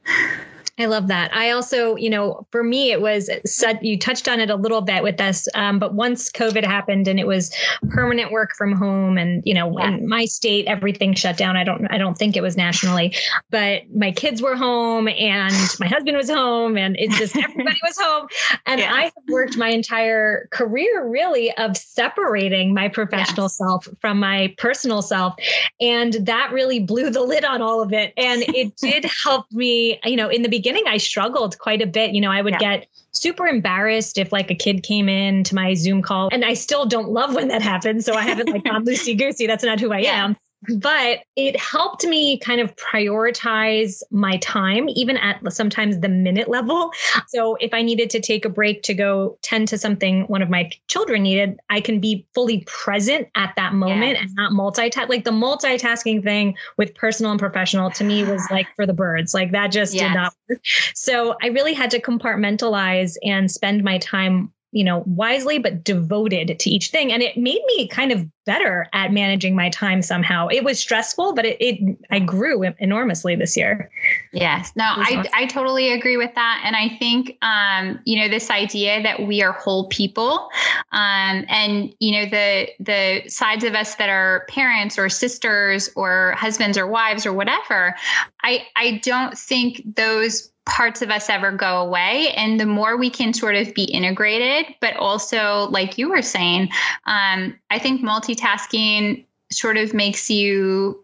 I 0.79 0.85
love 0.85 1.09
that. 1.09 1.35
I 1.35 1.51
also, 1.53 1.97
you 1.97 2.11
know, 2.11 2.47
for 2.51 2.63
me, 2.63 2.93
it 2.93 3.01
was 3.01 3.31
said 3.47 3.79
you 3.81 3.99
touched 3.99 4.29
on 4.29 4.41
it 4.41 4.51
a 4.51 4.57
little 4.57 4.83
bit 4.83 5.03
with 5.03 5.23
us, 5.23 5.49
um, 5.55 5.79
but 5.79 5.95
once 5.95 6.31
COVID 6.31 6.65
happened 6.65 7.09
and 7.09 7.19
it 7.19 7.27
was 7.27 7.51
permanent 7.89 8.31
work 8.31 8.51
from 8.59 8.73
home, 8.73 9.17
and 9.17 9.43
you 9.47 9.55
know, 9.55 9.75
yeah. 9.79 9.89
in 9.89 10.07
my 10.07 10.27
state, 10.27 10.67
everything 10.67 11.15
shut 11.15 11.39
down. 11.39 11.57
I 11.57 11.65
don't, 11.65 11.87
I 11.91 11.97
don't 11.97 12.19
think 12.19 12.37
it 12.37 12.43
was 12.43 12.59
nationally, 12.59 13.15
but 13.51 13.85
my 13.95 14.13
kids 14.13 14.43
were 14.43 14.55
home 14.55 15.09
and 15.09 15.55
my 15.81 15.87
husband 15.87 16.15
was 16.15 16.29
home, 16.29 16.77
and 16.77 16.95
it's 16.99 17.17
just 17.19 17.35
everybody 17.43 17.81
was 17.83 17.97
home. 17.99 18.29
And 18.67 18.79
yeah. 18.79 18.93
I 18.93 19.03
have 19.05 19.13
worked 19.31 19.57
my 19.57 19.71
entire 19.71 20.47
career 20.53 21.09
really 21.09 21.57
of 21.57 21.79
separating 21.79 22.75
my 22.75 22.89
professional 22.89 23.49
self 23.49 23.89
from 24.03 24.21
my 24.21 24.55
personal 24.59 25.01
self, 25.01 25.37
and 25.81 26.13
that 26.27 26.53
really 26.53 26.81
blew 26.81 27.09
the 27.09 27.23
lid 27.23 27.47
on 27.47 27.63
all 27.63 27.81
of 27.81 27.95
it. 27.95 28.13
And 28.19 28.43
it 28.49 28.77
did 28.83 29.07
help 29.25 29.47
me, 29.53 29.99
you 30.05 30.17
know, 30.17 30.29
in 30.29 30.43
the 30.43 30.51
beginning 30.51 30.66
beginning, 30.67 30.89
I 30.89 30.97
struggled 30.97 31.57
quite 31.59 31.81
a 31.81 31.87
bit. 31.87 32.13
You 32.13 32.21
know, 32.21 32.33
I 32.33 32.43
would 32.43 32.55
yeah. 32.55 32.77
get 32.79 32.89
super 33.13 33.47
embarrassed 33.47 34.19
if 34.19 34.33
like 34.33 34.51
a 34.51 34.55
kid 34.55 34.83
came 34.83 35.09
in 35.09 35.45
to 35.45 35.55
my 35.55 35.75
Zoom 35.75 36.03
call. 36.03 36.29
And 36.33 36.45
I 36.45 36.55
still 36.55 36.87
don't 36.87 37.11
love 37.11 37.37
when 37.37 37.47
that 37.49 37.63
happens. 37.63 38.05
So 38.05 38.15
I 38.15 38.23
haven't 38.23 38.51
like 38.51 38.65
gone 38.65 38.85
loosey 38.87 39.17
goosey. 39.17 39.47
That's 39.47 39.63
not 39.63 39.79
who 39.79 39.93
I 39.93 40.01
yeah. 40.01 40.25
am 40.25 40.37
but 40.79 41.21
it 41.37 41.59
helped 41.59 42.07
me 42.07 42.39
kind 42.39 42.61
of 42.61 42.75
prioritize 42.77 44.03
my 44.11 44.37
time 44.39 44.89
even 44.91 45.17
at 45.19 45.41
sometimes 45.53 46.01
the 46.01 46.09
minute 46.09 46.49
level 46.49 46.91
so 47.29 47.57
if 47.57 47.73
i 47.75 47.83
needed 47.83 48.09
to 48.11 48.21
take 48.21 48.45
a 48.45 48.49
break 48.49 48.83
to 48.83 48.95
go 48.95 49.39
tend 49.43 49.69
to 49.69 49.79
something 49.79 50.23
one 50.25 50.43
of 50.43 50.49
my 50.49 50.71
children 50.89 51.23
needed 51.23 51.59
i 51.69 51.81
can 51.81 52.01
be 52.01 52.27
fully 52.35 52.65
present 52.67 53.29
at 53.35 53.53
that 53.57 53.75
moment 53.75 54.17
yes. 54.17 54.23
and 54.23 54.35
not 54.35 54.53
multitask 54.53 55.09
like 55.09 55.25
the 55.25 55.31
multitasking 55.31 56.23
thing 56.23 56.55
with 56.77 56.95
personal 56.95 57.31
and 57.31 57.41
professional 57.41 57.91
to 57.91 58.03
me 58.03 58.25
was 58.25 58.43
like 58.51 58.67
for 58.77 58.87
the 58.87 58.95
birds 58.95 59.35
like 59.35 59.53
that 59.53 59.71
just 59.71 59.95
yes. 59.95 60.09
did 60.09 60.15
not 60.15 60.35
work 60.49 60.61
so 60.95 61.37
i 61.43 61.49
really 61.49 61.75
had 61.75 61.91
to 61.91 62.01
compartmentalize 62.01 63.15
and 63.23 63.51
spend 63.51 63.85
my 63.85 63.99
time 63.99 64.51
you 64.73 64.85
know, 64.85 65.03
wisely 65.07 65.59
but 65.59 65.85
devoted 65.85 66.59
to 66.59 66.71
each 66.71 66.91
thing. 66.91 67.13
And 67.13 67.23
it 67.23 67.37
made 67.37 67.63
me 67.67 67.89
kind 67.89 68.13
of 68.13 68.27
better 68.45 68.87
at 68.93 69.13
managing 69.13 69.57
my 69.57 69.71
time 69.71 70.03
somehow. 70.03 70.47
It 70.49 70.65
was 70.65 70.79
stressful, 70.79 71.35
but 71.35 71.45
it, 71.45 71.57
it 71.61 71.99
I 72.11 72.21
grew 72.21 72.63
enormously 72.79 73.35
this 73.35 73.57
year. 73.57 73.91
Yes. 74.33 74.73
No, 74.77 74.85
I, 74.85 75.17
awesome. 75.19 75.33
I 75.35 75.47
totally 75.47 75.93
agree 75.93 76.17
with 76.17 76.35
that. 76.35 76.63
And 76.65 76.77
I 76.77 76.97
think, 76.99 77.37
um, 77.43 77.99
you 78.05 78.21
know, 78.21 78.29
this 78.29 78.51
idea 78.51 79.03
that 79.03 79.27
we 79.27 79.43
are 79.43 79.53
whole 79.53 79.89
people 79.89 80.49
um, 80.93 81.45
and, 81.49 81.93
you 81.99 82.13
know, 82.13 82.31
the, 82.31 82.69
the 82.79 83.29
sides 83.29 83.65
of 83.65 83.75
us 83.75 83.97
that 83.97 84.09
are 84.09 84.47
parents 84.49 84.99
or 84.99 85.09
sisters 85.09 85.91
or 85.97 86.35
husbands 86.37 86.79
or 86.79 86.87
wives 86.87 87.27
or 87.27 87.33
whatever, 87.33 87.97
I, 88.43 88.67
I 88.77 89.01
don't 89.03 89.37
think 89.37 89.83
those 89.97 90.53
parts 90.67 91.01
of 91.01 91.11
us 91.11 91.31
ever 91.31 91.53
go 91.53 91.81
away. 91.81 92.33
And 92.37 92.61
the 92.61 92.67
more 92.67 92.97
we 92.97 93.09
can 93.09 93.33
sort 93.33 93.55
of 93.55 93.73
be 93.75 93.85
integrated, 93.85 94.75
but 94.81 94.97
also, 94.97 95.69
like 95.71 95.97
you 95.97 96.11
were 96.11 96.23
saying, 96.23 96.69
um, 97.07 97.59
I 97.71 97.79
think 97.79 98.03
multitasking 98.03 99.25
sort 99.51 99.77
of 99.77 99.95
makes 99.95 100.29
you 100.29 101.03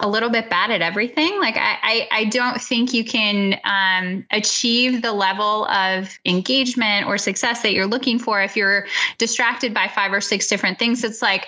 a 0.00 0.08
little 0.08 0.30
bit 0.30 0.50
bad 0.50 0.70
at 0.70 0.82
everything. 0.82 1.38
Like 1.38 1.56
I, 1.56 1.78
I, 1.82 2.08
I 2.10 2.24
don't 2.24 2.60
think 2.60 2.92
you 2.92 3.04
can 3.04 3.60
um, 3.64 4.26
achieve 4.32 5.02
the 5.02 5.12
level 5.12 5.66
of 5.66 6.18
engagement 6.24 7.06
or 7.06 7.16
success 7.16 7.62
that 7.62 7.72
you're 7.72 7.86
looking 7.86 8.18
for 8.18 8.42
if 8.42 8.56
you're 8.56 8.86
distracted 9.18 9.72
by 9.72 9.86
five 9.86 10.12
or 10.12 10.20
six 10.20 10.48
different 10.48 10.78
things. 10.78 11.04
It's 11.04 11.22
like 11.22 11.46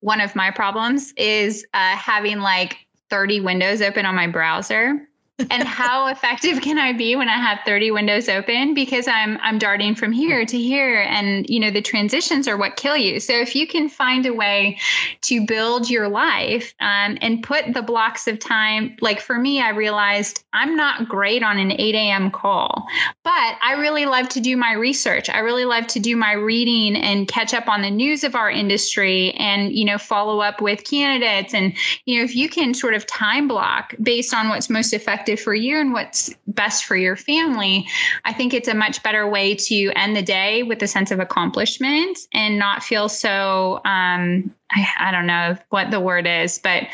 one 0.00 0.20
of 0.20 0.36
my 0.36 0.50
problems 0.50 1.12
is 1.16 1.66
uh, 1.72 1.96
having 1.96 2.40
like 2.40 2.76
30 3.08 3.40
windows 3.40 3.80
open 3.80 4.04
on 4.04 4.14
my 4.14 4.26
browser 4.26 5.07
and 5.38 5.62
how 5.62 6.08
effective 6.08 6.60
can 6.60 6.78
I 6.78 6.92
be 6.92 7.14
when 7.14 7.28
I 7.28 7.36
have 7.36 7.60
30 7.64 7.92
windows 7.92 8.28
open 8.28 8.74
because 8.74 9.06
I'm 9.06 9.38
I'm 9.40 9.58
darting 9.58 9.94
from 9.94 10.10
here 10.10 10.44
to 10.44 10.58
here 10.58 11.02
and 11.02 11.48
you 11.48 11.60
know 11.60 11.70
the 11.70 11.80
transitions 11.80 12.48
are 12.48 12.56
what 12.56 12.76
kill 12.76 12.96
you. 12.96 13.20
So 13.20 13.34
if 13.34 13.54
you 13.54 13.66
can 13.66 13.88
find 13.88 14.26
a 14.26 14.34
way 14.34 14.78
to 15.22 15.46
build 15.46 15.88
your 15.88 16.08
life 16.08 16.74
um, 16.80 17.18
and 17.20 17.42
put 17.42 17.72
the 17.72 17.82
blocks 17.82 18.26
of 18.26 18.40
time, 18.40 18.96
like 19.00 19.20
for 19.20 19.38
me, 19.38 19.60
I 19.60 19.70
realized 19.70 20.44
I'm 20.52 20.74
not 20.74 21.08
great 21.08 21.44
on 21.44 21.58
an 21.58 21.72
8 21.72 21.94
a.m. 21.94 22.30
call, 22.32 22.86
but 23.22 23.58
I 23.62 23.76
really 23.78 24.06
love 24.06 24.28
to 24.30 24.40
do 24.40 24.56
my 24.56 24.72
research. 24.72 25.30
I 25.30 25.38
really 25.38 25.64
love 25.64 25.86
to 25.88 26.00
do 26.00 26.16
my 26.16 26.32
reading 26.32 26.96
and 26.96 27.28
catch 27.28 27.54
up 27.54 27.68
on 27.68 27.82
the 27.82 27.90
news 27.90 28.24
of 28.24 28.34
our 28.34 28.50
industry 28.50 29.32
and 29.34 29.72
you 29.72 29.84
know 29.84 29.98
follow 29.98 30.40
up 30.40 30.60
with 30.60 30.82
candidates 30.82 31.54
and 31.54 31.74
you 32.06 32.18
know 32.18 32.24
if 32.24 32.34
you 32.34 32.48
can 32.48 32.74
sort 32.74 32.94
of 32.94 33.06
time 33.06 33.46
block 33.46 33.94
based 34.02 34.34
on 34.34 34.48
what's 34.48 34.68
most 34.68 34.92
effective 34.92 35.27
effective 35.28 35.42
for 35.42 35.54
you 35.54 35.78
and 35.78 35.92
what's 35.92 36.34
best 36.46 36.84
for 36.84 36.96
your 36.96 37.16
family, 37.16 37.86
I 38.24 38.32
think 38.32 38.54
it's 38.54 38.68
a 38.68 38.74
much 38.74 39.02
better 39.02 39.28
way 39.28 39.54
to 39.54 39.92
end 39.94 40.16
the 40.16 40.22
day 40.22 40.62
with 40.62 40.82
a 40.82 40.86
sense 40.86 41.10
of 41.10 41.20
accomplishment 41.20 42.18
and 42.32 42.58
not 42.58 42.82
feel 42.82 43.08
so, 43.08 43.80
um, 43.84 44.54
I, 44.70 44.86
I, 44.98 45.10
don't 45.10 45.26
know 45.26 45.56
what 45.70 45.90
the 45.90 46.00
word 46.00 46.26
is, 46.26 46.58
but 46.58 46.84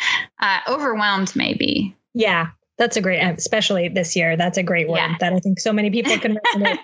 uh, 0.40 0.60
overwhelmed 0.68 1.34
maybe. 1.34 1.94
Yeah. 2.14 2.48
That's 2.76 2.96
a 2.96 3.00
great, 3.00 3.20
especially 3.20 3.88
this 3.88 4.16
year. 4.16 4.36
That's 4.36 4.58
a 4.58 4.62
great 4.62 4.88
word 4.88 4.96
yeah. 4.96 5.16
that 5.20 5.32
I 5.32 5.38
think 5.38 5.60
so 5.60 5.72
many 5.72 5.90
people 5.90 6.18
can 6.18 6.36
resonate. 6.56 6.78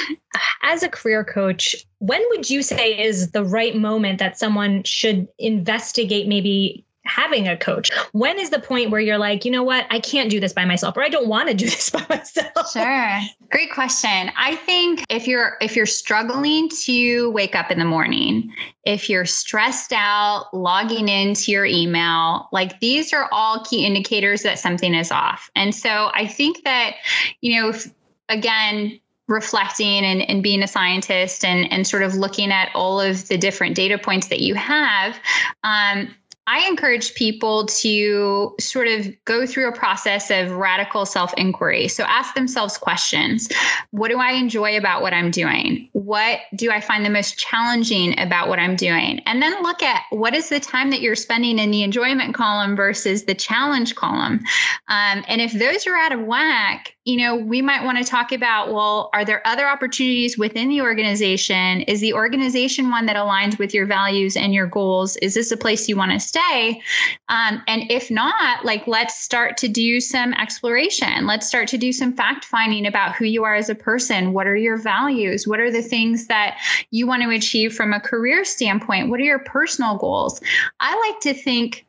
As 0.62 0.82
a 0.82 0.88
career 0.88 1.24
coach, 1.24 1.76
when 1.98 2.22
would 2.30 2.48
you 2.48 2.62
say 2.62 2.98
is 2.98 3.32
the 3.32 3.44
right 3.44 3.76
moment 3.76 4.18
that 4.18 4.38
someone 4.38 4.82
should 4.84 5.28
investigate 5.38 6.26
maybe 6.26 6.85
having 7.06 7.48
a 7.48 7.56
coach? 7.56 7.90
When 8.12 8.38
is 8.38 8.50
the 8.50 8.58
point 8.58 8.90
where 8.90 9.00
you're 9.00 9.18
like, 9.18 9.44
you 9.44 9.50
know 9.50 9.62
what, 9.62 9.86
I 9.90 10.00
can't 10.00 10.30
do 10.30 10.40
this 10.40 10.52
by 10.52 10.64
myself 10.64 10.96
or 10.96 11.02
I 11.02 11.08
don't 11.08 11.28
want 11.28 11.48
to 11.48 11.54
do 11.54 11.64
this 11.70 11.90
by 11.90 12.04
myself? 12.08 12.70
Sure. 12.72 13.20
Great 13.50 13.72
question. 13.72 14.30
I 14.36 14.56
think 14.56 15.04
if 15.08 15.26
you're 15.26 15.56
if 15.60 15.76
you're 15.76 15.86
struggling 15.86 16.68
to 16.84 17.30
wake 17.30 17.54
up 17.54 17.70
in 17.70 17.78
the 17.78 17.84
morning, 17.84 18.52
if 18.84 19.10
you're 19.10 19.24
stressed 19.24 19.92
out 19.92 20.46
logging 20.52 21.08
into 21.08 21.50
your 21.50 21.66
email, 21.66 22.48
like 22.52 22.78
these 22.80 23.12
are 23.12 23.28
all 23.32 23.64
key 23.64 23.84
indicators 23.84 24.42
that 24.42 24.58
something 24.58 24.94
is 24.94 25.10
off. 25.10 25.50
And 25.56 25.74
so 25.74 26.10
I 26.14 26.26
think 26.26 26.62
that, 26.64 26.94
you 27.40 27.60
know, 27.60 27.70
if, 27.70 27.92
again, 28.28 29.00
reflecting 29.28 30.04
and, 30.04 30.22
and 30.22 30.42
being 30.42 30.62
a 30.62 30.68
scientist 30.68 31.44
and, 31.44 31.70
and 31.72 31.86
sort 31.86 32.04
of 32.04 32.14
looking 32.14 32.52
at 32.52 32.70
all 32.74 33.00
of 33.00 33.26
the 33.28 33.36
different 33.36 33.74
data 33.74 33.98
points 33.98 34.28
that 34.28 34.40
you 34.40 34.54
have, 34.54 35.18
um, 35.64 36.14
I 36.48 36.66
encourage 36.68 37.14
people 37.14 37.66
to 37.66 38.54
sort 38.60 38.86
of 38.86 39.08
go 39.24 39.46
through 39.46 39.68
a 39.68 39.72
process 39.72 40.30
of 40.30 40.52
radical 40.52 41.04
self 41.04 41.34
inquiry. 41.34 41.88
So 41.88 42.04
ask 42.04 42.34
themselves 42.34 42.78
questions 42.78 43.48
What 43.90 44.10
do 44.10 44.18
I 44.18 44.32
enjoy 44.32 44.76
about 44.76 45.02
what 45.02 45.12
I'm 45.12 45.30
doing? 45.30 45.88
What 45.92 46.40
do 46.54 46.70
I 46.70 46.80
find 46.80 47.04
the 47.04 47.10
most 47.10 47.38
challenging 47.38 48.18
about 48.18 48.48
what 48.48 48.58
I'm 48.58 48.76
doing? 48.76 49.20
And 49.26 49.42
then 49.42 49.62
look 49.62 49.82
at 49.82 50.02
what 50.10 50.34
is 50.34 50.48
the 50.48 50.60
time 50.60 50.90
that 50.90 51.00
you're 51.00 51.16
spending 51.16 51.58
in 51.58 51.70
the 51.70 51.82
enjoyment 51.82 52.34
column 52.34 52.76
versus 52.76 53.24
the 53.24 53.34
challenge 53.34 53.94
column. 53.94 54.40
Um, 54.88 55.24
and 55.28 55.40
if 55.40 55.52
those 55.52 55.86
are 55.86 55.96
out 55.96 56.12
of 56.12 56.20
whack, 56.20 56.95
you 57.06 57.16
know, 57.16 57.36
we 57.36 57.62
might 57.62 57.84
want 57.84 57.96
to 57.98 58.04
talk 58.04 58.32
about 58.32 58.72
well, 58.72 59.10
are 59.14 59.24
there 59.24 59.40
other 59.46 59.68
opportunities 59.68 60.36
within 60.36 60.68
the 60.68 60.80
organization? 60.80 61.82
Is 61.82 62.00
the 62.00 62.12
organization 62.12 62.90
one 62.90 63.06
that 63.06 63.14
aligns 63.14 63.60
with 63.60 63.72
your 63.72 63.86
values 63.86 64.36
and 64.36 64.52
your 64.52 64.66
goals? 64.66 65.16
Is 65.18 65.34
this 65.34 65.52
a 65.52 65.56
place 65.56 65.88
you 65.88 65.96
want 65.96 66.10
to 66.10 66.18
stay? 66.18 66.82
Um, 67.28 67.62
and 67.68 67.88
if 67.92 68.10
not, 68.10 68.64
like, 68.64 68.88
let's 68.88 69.16
start 69.22 69.56
to 69.58 69.68
do 69.68 70.00
some 70.00 70.34
exploration. 70.34 71.28
Let's 71.28 71.46
start 71.46 71.68
to 71.68 71.78
do 71.78 71.92
some 71.92 72.12
fact 72.12 72.44
finding 72.44 72.86
about 72.86 73.14
who 73.14 73.24
you 73.24 73.44
are 73.44 73.54
as 73.54 73.70
a 73.70 73.76
person. 73.76 74.32
What 74.32 74.48
are 74.48 74.56
your 74.56 74.76
values? 74.76 75.46
What 75.46 75.60
are 75.60 75.70
the 75.70 75.82
things 75.82 76.26
that 76.26 76.58
you 76.90 77.06
want 77.06 77.22
to 77.22 77.30
achieve 77.30 77.72
from 77.72 77.92
a 77.92 78.00
career 78.00 78.44
standpoint? 78.44 79.10
What 79.10 79.20
are 79.20 79.24
your 79.24 79.38
personal 79.38 79.96
goals? 79.96 80.40
I 80.80 80.98
like 81.08 81.20
to 81.20 81.40
think 81.40 81.86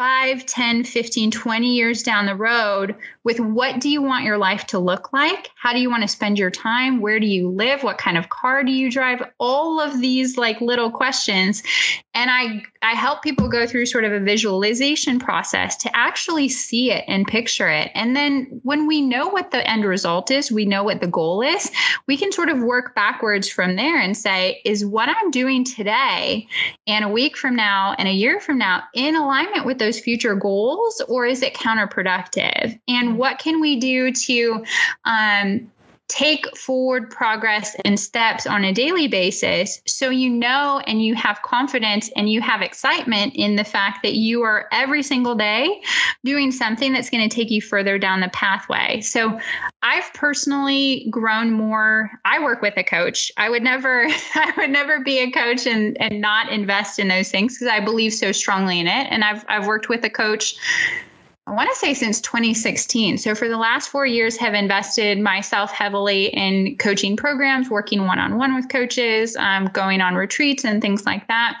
5, 0.00 0.46
10, 0.46 0.84
15, 0.84 1.30
20 1.30 1.74
years 1.74 2.02
down 2.02 2.24
the 2.24 2.34
road 2.34 2.96
with 3.24 3.38
what 3.38 3.80
do 3.80 3.88
you 3.90 4.00
want 4.00 4.24
your 4.24 4.38
life 4.38 4.66
to 4.68 4.78
look 4.78 5.12
like? 5.12 5.50
How 5.56 5.72
do 5.72 5.78
you 5.78 5.90
want 5.90 6.02
to 6.02 6.08
spend 6.08 6.38
your 6.38 6.50
time? 6.50 7.00
Where 7.00 7.20
do 7.20 7.26
you 7.26 7.50
live? 7.50 7.82
What 7.82 7.98
kind 7.98 8.16
of 8.16 8.30
car 8.30 8.64
do 8.64 8.72
you 8.72 8.90
drive? 8.90 9.22
All 9.38 9.78
of 9.80 10.00
these 10.00 10.38
like 10.38 10.60
little 10.60 10.90
questions. 10.90 11.62
And 12.14 12.30
I 12.30 12.62
I 12.82 12.92
help 12.92 13.22
people 13.22 13.48
go 13.48 13.66
through 13.66 13.86
sort 13.86 14.04
of 14.04 14.12
a 14.12 14.20
visualization 14.20 15.18
process 15.18 15.76
to 15.78 15.94
actually 15.94 16.48
see 16.48 16.90
it 16.90 17.04
and 17.06 17.26
picture 17.26 17.68
it. 17.68 17.90
And 17.94 18.16
then 18.16 18.60
when 18.62 18.86
we 18.86 19.02
know 19.02 19.28
what 19.28 19.50
the 19.50 19.68
end 19.68 19.84
result 19.84 20.30
is, 20.30 20.50
we 20.50 20.64
know 20.64 20.82
what 20.82 21.00
the 21.00 21.06
goal 21.06 21.42
is, 21.42 21.70
we 22.06 22.16
can 22.16 22.32
sort 22.32 22.48
of 22.48 22.62
work 22.62 22.94
backwards 22.94 23.50
from 23.50 23.76
there 23.76 24.00
and 24.00 24.16
say, 24.16 24.62
is 24.64 24.84
what 24.84 25.10
I'm 25.10 25.30
doing 25.30 25.62
today 25.62 26.46
and 26.86 27.04
a 27.04 27.08
week 27.08 27.36
from 27.36 27.54
now 27.54 27.94
and 27.98 28.08
a 28.08 28.12
year 28.12 28.40
from 28.40 28.56
now 28.56 28.82
in 28.94 29.14
alignment 29.14 29.66
with 29.66 29.78
those 29.78 30.00
future 30.00 30.34
goals 30.34 31.02
or 31.06 31.26
is 31.26 31.42
it 31.42 31.52
counterproductive? 31.52 32.80
And 32.88 33.09
what 33.16 33.38
can 33.38 33.60
we 33.60 33.76
do 33.76 34.12
to 34.12 34.64
um, 35.04 35.70
take 36.10 36.44
forward 36.56 37.08
progress 37.08 37.76
and 37.84 37.98
steps 37.98 38.44
on 38.44 38.64
a 38.64 38.72
daily 38.72 39.06
basis 39.06 39.80
so 39.86 40.10
you 40.10 40.28
know 40.28 40.82
and 40.88 41.04
you 41.04 41.14
have 41.14 41.40
confidence 41.42 42.10
and 42.16 42.28
you 42.28 42.40
have 42.40 42.62
excitement 42.62 43.32
in 43.36 43.54
the 43.54 43.62
fact 43.62 44.02
that 44.02 44.14
you 44.14 44.42
are 44.42 44.66
every 44.72 45.04
single 45.04 45.36
day 45.36 45.80
doing 46.24 46.50
something 46.50 46.92
that's 46.92 47.08
going 47.08 47.26
to 47.26 47.32
take 47.32 47.48
you 47.48 47.62
further 47.62 47.96
down 47.96 48.18
the 48.18 48.28
pathway. 48.30 49.00
So 49.00 49.38
I've 49.82 50.12
personally 50.12 51.06
grown 51.10 51.52
more 51.52 52.10
I 52.24 52.42
work 52.42 52.60
with 52.60 52.76
a 52.76 52.82
coach. 52.82 53.30
I 53.36 53.48
would 53.48 53.62
never 53.62 54.06
I 54.34 54.52
would 54.56 54.70
never 54.70 54.98
be 55.04 55.20
a 55.20 55.30
coach 55.30 55.64
and 55.64 55.96
and 56.00 56.20
not 56.20 56.50
invest 56.50 56.98
in 56.98 57.06
those 57.06 57.30
things 57.30 57.54
because 57.54 57.68
I 57.68 57.78
believe 57.78 58.12
so 58.12 58.32
strongly 58.32 58.80
in 58.80 58.88
it 58.88 59.06
and 59.10 59.22
I've 59.22 59.44
I've 59.48 59.68
worked 59.68 59.88
with 59.88 60.04
a 60.04 60.10
coach 60.10 60.56
I 61.46 61.52
want 61.52 61.68
to 61.70 61.76
say 61.76 61.94
since 61.94 62.20
2016. 62.20 63.18
So 63.18 63.34
for 63.34 63.48
the 63.48 63.56
last 63.56 63.88
four 63.88 64.06
years, 64.06 64.36
have 64.36 64.54
invested 64.54 65.18
myself 65.18 65.72
heavily 65.72 66.26
in 66.26 66.76
coaching 66.76 67.16
programs, 67.16 67.70
working 67.70 68.06
one-on-one 68.06 68.54
with 68.54 68.68
coaches, 68.68 69.36
um, 69.36 69.66
going 69.66 70.00
on 70.00 70.14
retreats 70.14 70.64
and 70.64 70.80
things 70.80 71.06
like 71.06 71.26
that. 71.28 71.60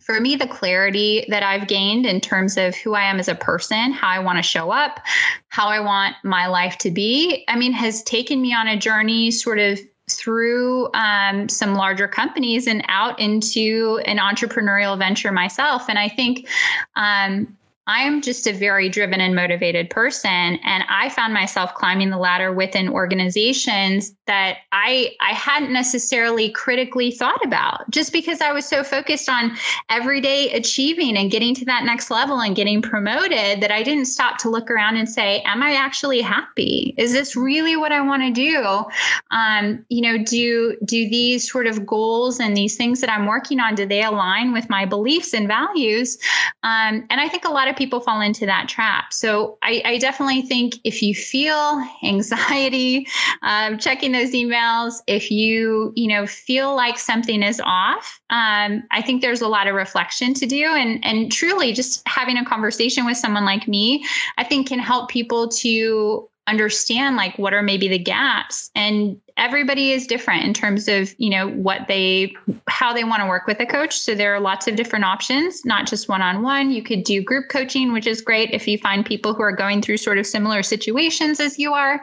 For 0.00 0.20
me, 0.20 0.36
the 0.36 0.46
clarity 0.46 1.26
that 1.28 1.42
I've 1.42 1.68
gained 1.68 2.06
in 2.06 2.20
terms 2.20 2.56
of 2.56 2.74
who 2.74 2.94
I 2.94 3.02
am 3.02 3.18
as 3.18 3.28
a 3.28 3.34
person, 3.34 3.92
how 3.92 4.08
I 4.08 4.18
want 4.18 4.38
to 4.38 4.42
show 4.42 4.70
up, 4.70 5.00
how 5.48 5.68
I 5.68 5.80
want 5.80 6.16
my 6.24 6.46
life 6.46 6.78
to 6.78 6.90
be, 6.90 7.44
I 7.46 7.56
mean, 7.56 7.72
has 7.72 8.02
taken 8.02 8.40
me 8.40 8.54
on 8.54 8.68
a 8.68 8.76
journey 8.76 9.30
sort 9.30 9.58
of 9.58 9.78
through 10.10 10.88
um, 10.94 11.48
some 11.48 11.74
larger 11.74 12.08
companies 12.08 12.66
and 12.66 12.82
out 12.88 13.18
into 13.20 14.00
an 14.06 14.16
entrepreneurial 14.16 14.98
venture 14.98 15.32
myself. 15.32 15.88
And 15.88 15.98
I 15.98 16.08
think 16.08 16.48
um, 16.96 17.57
I 17.88 18.02
am 18.02 18.20
just 18.20 18.46
a 18.46 18.52
very 18.52 18.90
driven 18.90 19.20
and 19.20 19.34
motivated 19.34 19.88
person. 19.88 20.58
And 20.62 20.84
I 20.90 21.08
found 21.08 21.32
myself 21.32 21.74
climbing 21.74 22.10
the 22.10 22.18
ladder 22.18 22.52
within 22.52 22.90
organizations 22.90 24.14
that 24.26 24.58
I, 24.72 25.16
I 25.22 25.32
hadn't 25.32 25.72
necessarily 25.72 26.50
critically 26.50 27.10
thought 27.10 27.42
about 27.42 27.90
just 27.90 28.12
because 28.12 28.42
I 28.42 28.52
was 28.52 28.66
so 28.66 28.84
focused 28.84 29.30
on 29.30 29.56
everyday 29.88 30.52
achieving 30.52 31.16
and 31.16 31.30
getting 31.30 31.54
to 31.54 31.64
that 31.64 31.84
next 31.84 32.10
level 32.10 32.40
and 32.40 32.54
getting 32.54 32.82
promoted 32.82 33.62
that 33.62 33.70
I 33.70 33.82
didn't 33.82 34.04
stop 34.04 34.36
to 34.38 34.50
look 34.50 34.70
around 34.70 34.96
and 34.96 35.08
say, 35.08 35.40
Am 35.46 35.62
I 35.62 35.74
actually 35.74 36.20
happy? 36.20 36.94
Is 36.98 37.12
this 37.12 37.34
really 37.34 37.74
what 37.74 37.90
I 37.90 38.02
want 38.02 38.22
to 38.22 38.30
do? 38.30 38.84
Um, 39.30 39.84
you 39.88 40.02
know, 40.02 40.22
do 40.22 40.76
do 40.84 41.08
these 41.08 41.50
sort 41.50 41.66
of 41.66 41.86
goals 41.86 42.38
and 42.38 42.54
these 42.54 42.76
things 42.76 43.00
that 43.00 43.10
I'm 43.10 43.24
working 43.24 43.60
on, 43.60 43.74
do 43.74 43.86
they 43.86 44.02
align 44.02 44.52
with 44.52 44.68
my 44.68 44.84
beliefs 44.84 45.32
and 45.32 45.48
values? 45.48 46.18
Um, 46.62 47.06
and 47.08 47.18
I 47.20 47.28
think 47.28 47.46
a 47.46 47.50
lot 47.50 47.68
of 47.68 47.77
people 47.78 48.00
fall 48.00 48.20
into 48.20 48.44
that 48.44 48.68
trap. 48.68 49.12
So 49.12 49.56
I, 49.62 49.80
I 49.84 49.98
definitely 49.98 50.42
think 50.42 50.74
if 50.84 51.00
you 51.00 51.14
feel 51.14 51.82
anxiety, 52.02 53.06
um, 53.42 53.78
checking 53.78 54.12
those 54.12 54.32
emails, 54.32 54.96
if 55.06 55.30
you, 55.30 55.92
you 55.96 56.08
know, 56.08 56.26
feel 56.26 56.74
like 56.76 56.98
something 56.98 57.42
is 57.42 57.60
off, 57.64 58.20
um, 58.30 58.82
I 58.90 59.00
think 59.00 59.22
there's 59.22 59.40
a 59.40 59.48
lot 59.48 59.66
of 59.66 59.74
reflection 59.74 60.34
to 60.34 60.46
do. 60.46 60.64
And, 60.64 61.04
and 61.04 61.32
truly 61.32 61.72
just 61.72 62.06
having 62.06 62.36
a 62.36 62.44
conversation 62.44 63.06
with 63.06 63.16
someone 63.16 63.44
like 63.44 63.68
me, 63.68 64.04
I 64.36 64.44
think 64.44 64.68
can 64.68 64.80
help 64.80 65.08
people 65.08 65.48
to 65.48 66.28
understand 66.48 67.14
like 67.14 67.38
what 67.38 67.52
are 67.52 67.62
maybe 67.62 67.88
the 67.88 67.98
gaps 67.98 68.70
and 68.74 69.20
everybody 69.38 69.92
is 69.92 70.06
different 70.06 70.44
in 70.44 70.52
terms 70.52 70.88
of 70.88 71.14
you 71.18 71.30
know 71.30 71.48
what 71.48 71.86
they 71.88 72.34
how 72.66 72.92
they 72.92 73.04
want 73.04 73.22
to 73.22 73.28
work 73.28 73.46
with 73.46 73.58
a 73.60 73.66
coach 73.66 73.98
so 73.98 74.14
there 74.14 74.34
are 74.34 74.40
lots 74.40 74.66
of 74.66 74.76
different 74.76 75.04
options 75.04 75.64
not 75.64 75.86
just 75.86 76.08
one-on-one 76.08 76.70
you 76.70 76.82
could 76.82 77.04
do 77.04 77.22
group 77.22 77.48
coaching 77.48 77.92
which 77.92 78.06
is 78.06 78.20
great 78.20 78.50
if 78.50 78.66
you 78.66 78.76
find 78.76 79.06
people 79.06 79.32
who 79.32 79.42
are 79.42 79.54
going 79.54 79.80
through 79.80 79.96
sort 79.96 80.18
of 80.18 80.26
similar 80.26 80.62
situations 80.62 81.40
as 81.40 81.58
you 81.58 81.72
are 81.72 82.02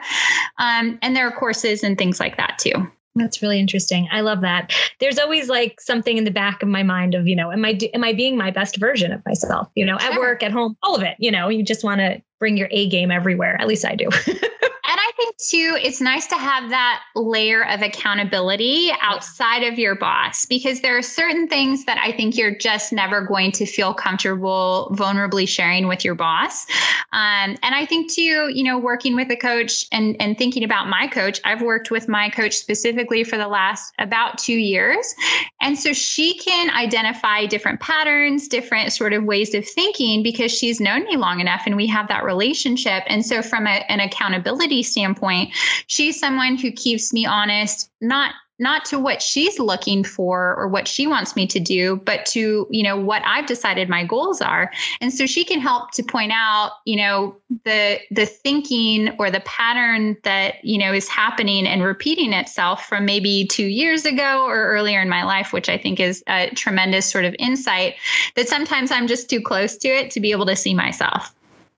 um, 0.58 0.98
and 1.02 1.14
there 1.14 1.26
are 1.26 1.32
courses 1.32 1.84
and 1.84 1.98
things 1.98 2.18
like 2.18 2.36
that 2.36 2.58
too 2.58 2.90
that's 3.16 3.42
really 3.42 3.58
interesting. 3.58 4.08
I 4.12 4.20
love 4.20 4.42
that. 4.42 4.72
There's 5.00 5.18
always 5.18 5.48
like 5.48 5.80
something 5.80 6.18
in 6.18 6.24
the 6.24 6.30
back 6.30 6.62
of 6.62 6.68
my 6.68 6.82
mind 6.82 7.14
of, 7.14 7.26
you 7.26 7.34
know, 7.34 7.50
am 7.50 7.64
I 7.64 7.78
am 7.94 8.04
I 8.04 8.12
being 8.12 8.36
my 8.36 8.50
best 8.50 8.76
version 8.76 9.12
of 9.12 9.24
myself? 9.24 9.68
You 9.74 9.86
know, 9.86 9.98
sure. 9.98 10.12
at 10.12 10.18
work, 10.18 10.42
at 10.42 10.52
home, 10.52 10.76
all 10.82 10.94
of 10.94 11.02
it. 11.02 11.16
You 11.18 11.30
know, 11.30 11.48
you 11.48 11.62
just 11.62 11.82
want 11.82 12.00
to 12.00 12.22
bring 12.38 12.56
your 12.56 12.68
A 12.70 12.88
game 12.88 13.10
everywhere. 13.10 13.60
At 13.60 13.66
least 13.66 13.84
I 13.84 13.94
do. 13.94 14.08
think 15.16 15.36
too, 15.38 15.78
it's 15.82 16.00
nice 16.00 16.26
to 16.28 16.36
have 16.36 16.70
that 16.70 17.02
layer 17.14 17.66
of 17.66 17.82
accountability 17.82 18.90
outside 19.00 19.62
of 19.62 19.78
your 19.78 19.94
boss 19.94 20.44
because 20.44 20.80
there 20.80 20.96
are 20.96 21.02
certain 21.02 21.48
things 21.48 21.84
that 21.86 21.98
I 21.98 22.12
think 22.12 22.36
you're 22.36 22.54
just 22.54 22.92
never 22.92 23.22
going 23.22 23.52
to 23.52 23.66
feel 23.66 23.94
comfortable 23.94 24.94
vulnerably 24.94 25.48
sharing 25.48 25.88
with 25.88 26.04
your 26.04 26.14
boss. 26.14 26.66
Um, 27.12 27.56
and 27.62 27.74
I 27.74 27.86
think 27.86 28.12
too, 28.12 28.50
you 28.52 28.62
know, 28.62 28.78
working 28.78 29.16
with 29.16 29.30
a 29.30 29.36
coach 29.36 29.86
and, 29.92 30.16
and 30.20 30.36
thinking 30.36 30.64
about 30.64 30.88
my 30.88 31.08
coach, 31.08 31.40
I've 31.44 31.62
worked 31.62 31.90
with 31.90 32.08
my 32.08 32.28
coach 32.28 32.54
specifically 32.54 33.24
for 33.24 33.38
the 33.38 33.48
last 33.48 33.94
about 33.98 34.38
two 34.38 34.56
years. 34.56 35.14
And 35.60 35.78
so 35.78 35.92
she 35.92 36.38
can 36.38 36.70
identify 36.70 37.46
different 37.46 37.80
patterns, 37.80 38.48
different 38.48 38.92
sort 38.92 39.12
of 39.12 39.24
ways 39.24 39.54
of 39.54 39.66
thinking 39.66 40.22
because 40.22 40.52
she's 40.52 40.80
known 40.80 41.04
me 41.04 41.16
long 41.16 41.40
enough 41.40 41.62
and 41.66 41.76
we 41.76 41.86
have 41.86 42.08
that 42.08 42.24
relationship. 42.24 43.02
And 43.06 43.24
so 43.24 43.42
from 43.42 43.66
a, 43.66 43.84
an 43.88 44.00
accountability 44.00 44.82
standpoint, 44.82 45.05
standpoint, 45.06 45.50
she's 45.86 46.18
someone 46.18 46.56
who 46.56 46.72
keeps 46.72 47.12
me 47.12 47.26
honest, 47.26 47.90
not 48.00 48.34
not 48.58 48.86
to 48.86 48.98
what 48.98 49.20
she's 49.20 49.58
looking 49.58 50.02
for 50.02 50.56
or 50.56 50.66
what 50.66 50.88
she 50.88 51.06
wants 51.06 51.36
me 51.36 51.46
to 51.46 51.60
do 51.60 51.96
but 52.06 52.24
to 52.24 52.66
you 52.70 52.82
know 52.82 52.98
what 52.98 53.20
i've 53.26 53.44
decided 53.44 53.86
my 53.86 54.02
goals 54.02 54.40
are. 54.40 54.72
And 55.02 55.12
so 55.12 55.26
she 55.26 55.44
can 55.44 55.60
help 55.60 55.90
to 55.90 56.02
point 56.02 56.32
out 56.34 56.72
you 56.86 56.96
know 56.96 57.36
the 57.66 58.00
the 58.10 58.24
thinking 58.24 59.14
or 59.18 59.30
the 59.30 59.40
pattern 59.40 60.16
that 60.22 60.64
you 60.64 60.78
know 60.78 60.94
is 60.94 61.06
happening 61.06 61.66
and 61.66 61.82
repeating 61.84 62.32
itself 62.32 62.86
from 62.86 63.04
maybe 63.04 63.46
2 63.46 63.66
years 63.66 64.06
ago 64.06 64.46
or 64.46 64.68
earlier 64.68 65.02
in 65.02 65.10
my 65.10 65.22
life 65.22 65.52
which 65.52 65.68
i 65.68 65.76
think 65.76 66.00
is 66.00 66.24
a 66.26 66.48
tremendous 66.54 67.04
sort 67.04 67.26
of 67.26 67.36
insight 67.38 67.96
that 68.36 68.48
sometimes 68.48 68.90
i'm 68.90 69.06
just 69.06 69.28
too 69.28 69.42
close 69.42 69.76
to 69.76 69.88
it 69.88 70.10
to 70.12 70.18
be 70.18 70.30
able 70.30 70.46
to 70.46 70.56
see 70.56 70.72
myself 70.72 71.34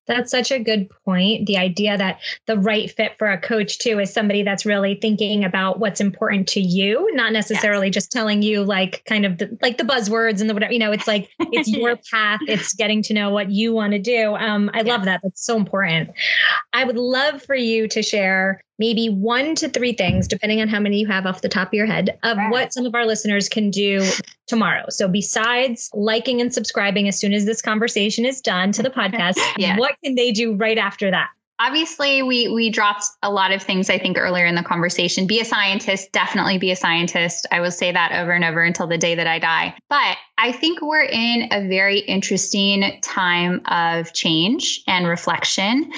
that's 0.09 0.31
such 0.31 0.51
a 0.51 0.59
good 0.59 0.89
point. 1.05 1.47
The 1.47 1.59
idea 1.59 1.97
that 1.97 2.21
the 2.47 2.59
right 2.59 2.91
fit 2.91 3.17
for 3.19 3.31
a 3.31 3.41
coach 3.41 3.79
too 3.79 4.01
is 4.01 4.13
somebody 4.13 4.43
that's 4.43 4.67
really 4.67 4.97
thinking 4.97 5.45
about 5.45 5.79
what's 5.79 6.01
important 6.01 6.49
to 6.49 6.61
you, 6.61 7.15
not 7.15 7.33
necessarily 7.33 7.89
yes. 7.89 7.95
just 7.95 8.11
telling 8.11 8.43
you 8.43 8.65
like 8.65 9.05
kind 9.05 9.25
of 9.25 9.39
the, 9.39 9.57
like 9.63 9.79
the 9.79 9.85
buzzwords 9.85 10.41
and 10.41 10.49
the 10.49 10.55
whatever. 10.55 10.73
You 10.73 10.81
know, 10.81 10.93
it's 10.93 11.07
like 11.07 11.31
it's 11.39 11.69
your 11.69 11.97
path. 12.11 12.41
It's 12.49 12.73
getting 12.75 13.03
to 13.05 13.15
know 13.15 13.31
what 13.31 13.51
you 13.51 13.73
want 13.73 13.93
to 13.93 13.99
do. 13.99 14.35
Um, 14.35 14.71
I 14.75 14.81
yeah. 14.81 14.95
love 14.95 15.05
that. 15.05 15.21
That's 15.23 15.45
so 15.45 15.57
important. 15.57 16.11
I 16.73 16.85
would 16.85 16.97
love 16.97 17.43
for 17.43 17.55
you 17.55 17.87
to 17.89 18.03
share 18.03 18.63
maybe 18.79 19.09
one 19.09 19.55
to 19.57 19.69
three 19.69 19.93
things, 19.93 20.29
depending 20.29 20.61
on 20.61 20.69
how 20.69 20.81
many 20.81 20.99
you 20.99 21.07
have 21.07 21.27
off 21.27 21.43
the 21.43 21.49
top 21.49 21.69
of 21.69 21.75
your 21.75 21.87
head, 21.87 22.19
of 22.23 22.39
what 22.51 22.73
some 22.73 22.87
of 22.87 22.95
our 22.95 23.07
listeners 23.07 23.49
can 23.49 23.71
do 23.71 24.03
tomorrow. 24.47 24.85
So, 24.89 25.09
besides 25.09 25.91
liking 25.95 26.41
and 26.41 26.53
subscribing 26.53 27.09
as 27.09 27.19
soon 27.19 27.33
as 27.33 27.45
this 27.45 27.63
conversation 27.63 28.25
is 28.25 28.41
done 28.41 28.73
to 28.73 28.83
the 28.83 28.91
podcast, 28.91 29.39
yeah. 29.59 29.77
what 29.77 29.97
can 30.03 30.15
they 30.15 30.33
do 30.33 30.55
right 30.55 30.79
after 30.79 31.11
that? 31.11 31.29
obviously 31.61 32.23
we 32.23 32.49
we 32.49 32.71
dropped 32.71 33.05
a 33.23 33.31
lot 33.31 33.51
of 33.51 33.63
things 33.63 33.91
i 33.91 33.99
think 33.99 34.17
earlier 34.17 34.47
in 34.47 34.55
the 34.55 34.63
conversation 34.63 35.27
be 35.27 35.41
a 35.41 35.45
scientist 35.45 36.13
definitely 36.13 36.59
be 36.59 36.71
a 36.71 36.77
scientist 36.77 37.47
i 37.51 37.61
will 37.61 37.71
say 37.71 37.91
that 37.91 38.13
over 38.13 38.33
and 38.33 38.45
over 38.45 38.63
until 38.63 38.87
the 38.87 38.99
day 38.99 39.15
that 39.15 39.27
i 39.27 39.39
die 39.39 39.75
but 39.89 40.17
i 40.39 40.51
think 40.51 40.81
we're 40.81 41.03
in 41.03 41.49
a 41.53 41.67
very 41.69 41.99
interesting 42.01 42.99
time 43.03 43.61
of 43.67 44.13
change 44.13 44.83
and 44.87 45.07
reflection 45.07 45.91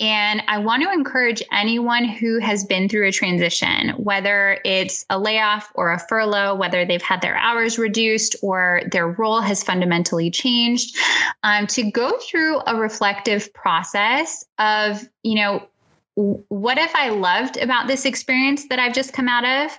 and 0.00 0.42
i 0.48 0.58
want 0.58 0.82
to 0.82 0.92
encourage 0.92 1.42
anyone 1.52 2.04
who 2.04 2.38
has 2.38 2.64
been 2.64 2.88
through 2.88 3.06
a 3.06 3.12
transition 3.12 3.90
whether 3.90 4.58
it's 4.64 5.04
a 5.10 5.18
layoff 5.18 5.72
or 5.74 5.92
a 5.92 5.98
furlough 5.98 6.54
whether 6.54 6.84
they've 6.84 7.02
had 7.02 7.20
their 7.20 7.36
hours 7.36 7.78
reduced 7.78 8.36
or 8.42 8.82
their 8.92 9.08
role 9.08 9.40
has 9.40 9.62
fundamentally 9.62 10.30
changed 10.30 10.96
um, 11.42 11.66
to 11.66 11.90
go 11.90 12.16
through 12.18 12.60
a 12.66 12.76
reflective 12.76 13.52
process 13.52 14.44
of 14.58 15.08
you 15.26 15.34
know, 15.34 15.66
what 16.14 16.78
if 16.78 16.94
I 16.94 17.10
loved 17.10 17.58
about 17.58 17.88
this 17.88 18.04
experience 18.04 18.68
that 18.68 18.78
I've 18.78 18.94
just 18.94 19.12
come 19.12 19.28
out 19.28 19.44
of? 19.44 19.76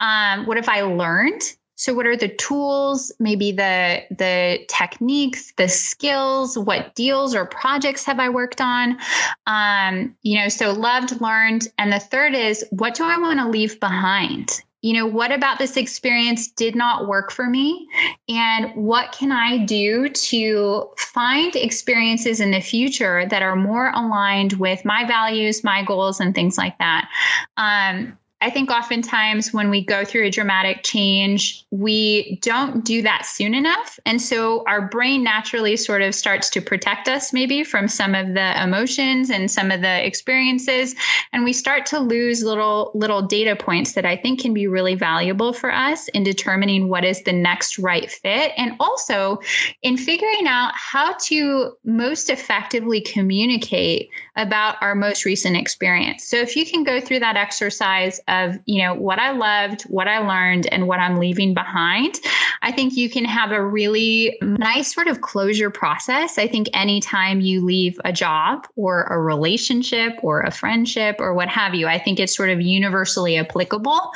Um, 0.00 0.46
what 0.46 0.58
if 0.58 0.68
I 0.68 0.82
learned? 0.82 1.40
So 1.78 1.94
what 1.94 2.06
are 2.06 2.16
the 2.16 2.28
tools, 2.28 3.12
maybe 3.20 3.52
the 3.52 4.02
the 4.10 4.58
techniques, 4.68 5.52
the 5.56 5.68
skills, 5.68 6.58
what 6.58 6.94
deals 6.96 7.36
or 7.36 7.46
projects 7.46 8.04
have 8.04 8.18
I 8.18 8.28
worked 8.28 8.60
on? 8.60 8.98
Um, 9.46 10.16
you 10.22 10.38
know, 10.38 10.48
so 10.48 10.72
loved, 10.72 11.20
learned. 11.20 11.68
And 11.78 11.92
the 11.92 12.00
third 12.00 12.34
is 12.34 12.64
what 12.70 12.94
do 12.94 13.04
I 13.04 13.16
want 13.16 13.38
to 13.38 13.48
leave 13.48 13.78
behind? 13.78 14.60
you 14.80 14.92
know, 14.92 15.06
what 15.06 15.32
about 15.32 15.58
this 15.58 15.76
experience 15.76 16.48
did 16.48 16.76
not 16.76 17.08
work 17.08 17.32
for 17.32 17.50
me? 17.50 17.88
And 18.28 18.72
what 18.76 19.10
can 19.10 19.32
I 19.32 19.64
do 19.64 20.08
to 20.08 20.88
find 20.96 21.56
experiences 21.56 22.38
in 22.38 22.52
the 22.52 22.60
future 22.60 23.26
that 23.26 23.42
are 23.42 23.56
more 23.56 23.90
aligned 23.90 24.52
with 24.54 24.84
my 24.84 25.04
values, 25.04 25.64
my 25.64 25.82
goals, 25.82 26.20
and 26.20 26.32
things 26.32 26.56
like 26.56 26.78
that? 26.78 27.08
Um, 27.56 28.16
I 28.40 28.50
think 28.50 28.70
oftentimes 28.70 29.52
when 29.52 29.68
we 29.68 29.84
go 29.84 30.04
through 30.04 30.24
a 30.24 30.30
dramatic 30.30 30.84
change, 30.84 31.64
we 31.72 32.38
don't 32.40 32.84
do 32.84 33.02
that 33.02 33.26
soon 33.26 33.52
enough. 33.52 33.98
And 34.06 34.22
so 34.22 34.62
our 34.68 34.86
brain 34.86 35.24
naturally 35.24 35.76
sort 35.76 36.02
of 36.02 36.14
starts 36.14 36.48
to 36.50 36.60
protect 36.60 37.08
us 37.08 37.32
maybe 37.32 37.64
from 37.64 37.88
some 37.88 38.14
of 38.14 38.34
the 38.34 38.62
emotions 38.62 39.28
and 39.28 39.50
some 39.50 39.72
of 39.72 39.80
the 39.80 40.06
experiences. 40.06 40.94
And 41.32 41.42
we 41.42 41.52
start 41.52 41.84
to 41.86 41.98
lose 41.98 42.44
little, 42.44 42.92
little 42.94 43.22
data 43.22 43.56
points 43.56 43.94
that 43.94 44.06
I 44.06 44.16
think 44.16 44.40
can 44.40 44.54
be 44.54 44.68
really 44.68 44.94
valuable 44.94 45.52
for 45.52 45.72
us 45.72 46.06
in 46.08 46.22
determining 46.22 46.88
what 46.88 47.04
is 47.04 47.24
the 47.24 47.32
next 47.32 47.76
right 47.76 48.08
fit. 48.08 48.52
And 48.56 48.76
also 48.78 49.40
in 49.82 49.96
figuring 49.96 50.46
out 50.46 50.72
how 50.76 51.14
to 51.24 51.72
most 51.84 52.30
effectively 52.30 53.00
communicate 53.00 54.10
about 54.36 54.76
our 54.80 54.94
most 54.94 55.24
recent 55.24 55.56
experience. 55.56 56.22
So 56.24 56.36
if 56.36 56.54
you 56.54 56.64
can 56.64 56.84
go 56.84 57.00
through 57.00 57.18
that 57.18 57.36
exercise 57.36 58.20
of, 58.28 58.58
you 58.66 58.82
know, 58.82 58.94
what 58.94 59.18
I 59.18 59.32
loved, 59.32 59.82
what 59.82 60.08
I 60.08 60.18
learned, 60.18 60.66
and 60.72 60.86
what 60.86 61.00
I'm 61.00 61.16
leaving 61.16 61.54
behind, 61.54 62.20
I 62.62 62.72
think 62.72 62.96
you 62.96 63.08
can 63.08 63.24
have 63.24 63.52
a 63.52 63.64
really 63.64 64.38
nice 64.42 64.92
sort 64.94 65.08
of 65.08 65.20
closure 65.20 65.70
process. 65.70 66.38
I 66.38 66.46
think 66.48 66.68
anytime 66.74 67.40
you 67.40 67.64
leave 67.64 68.00
a 68.04 68.12
job 68.12 68.66
or 68.76 69.04
a 69.04 69.20
relationship 69.20 70.18
or 70.22 70.40
a 70.40 70.50
friendship 70.50 71.16
or 71.18 71.34
what 71.34 71.48
have 71.48 71.74
you, 71.74 71.86
I 71.86 71.98
think 71.98 72.18
it's 72.18 72.36
sort 72.36 72.50
of 72.50 72.60
universally 72.60 73.36
applicable. 73.36 74.12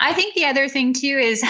I 0.00 0.12
think 0.12 0.34
the 0.34 0.44
other 0.44 0.68
thing 0.68 0.92
too 0.92 1.18
is 1.20 1.44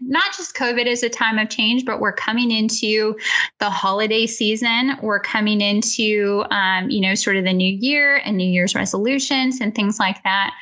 not 0.00 0.34
just 0.36 0.54
COVID 0.54 0.86
is 0.86 1.02
a 1.02 1.08
time 1.08 1.38
of 1.38 1.48
change, 1.48 1.84
but 1.84 2.00
we're 2.00 2.12
coming 2.12 2.50
into 2.50 3.16
the 3.58 3.70
holiday 3.70 4.26
season. 4.26 4.96
We're 5.02 5.20
coming 5.20 5.60
into, 5.60 6.44
um, 6.50 6.90
you 6.90 7.00
know, 7.00 7.14
sort 7.14 7.36
of 7.36 7.44
the 7.44 7.52
new 7.52 7.72
year 7.72 8.20
and 8.24 8.36
New 8.36 8.48
Year's 8.48 8.74
resolutions 8.74 9.60
and 9.60 9.74
things 9.74 9.98
like 9.98 10.22
that 10.22 10.52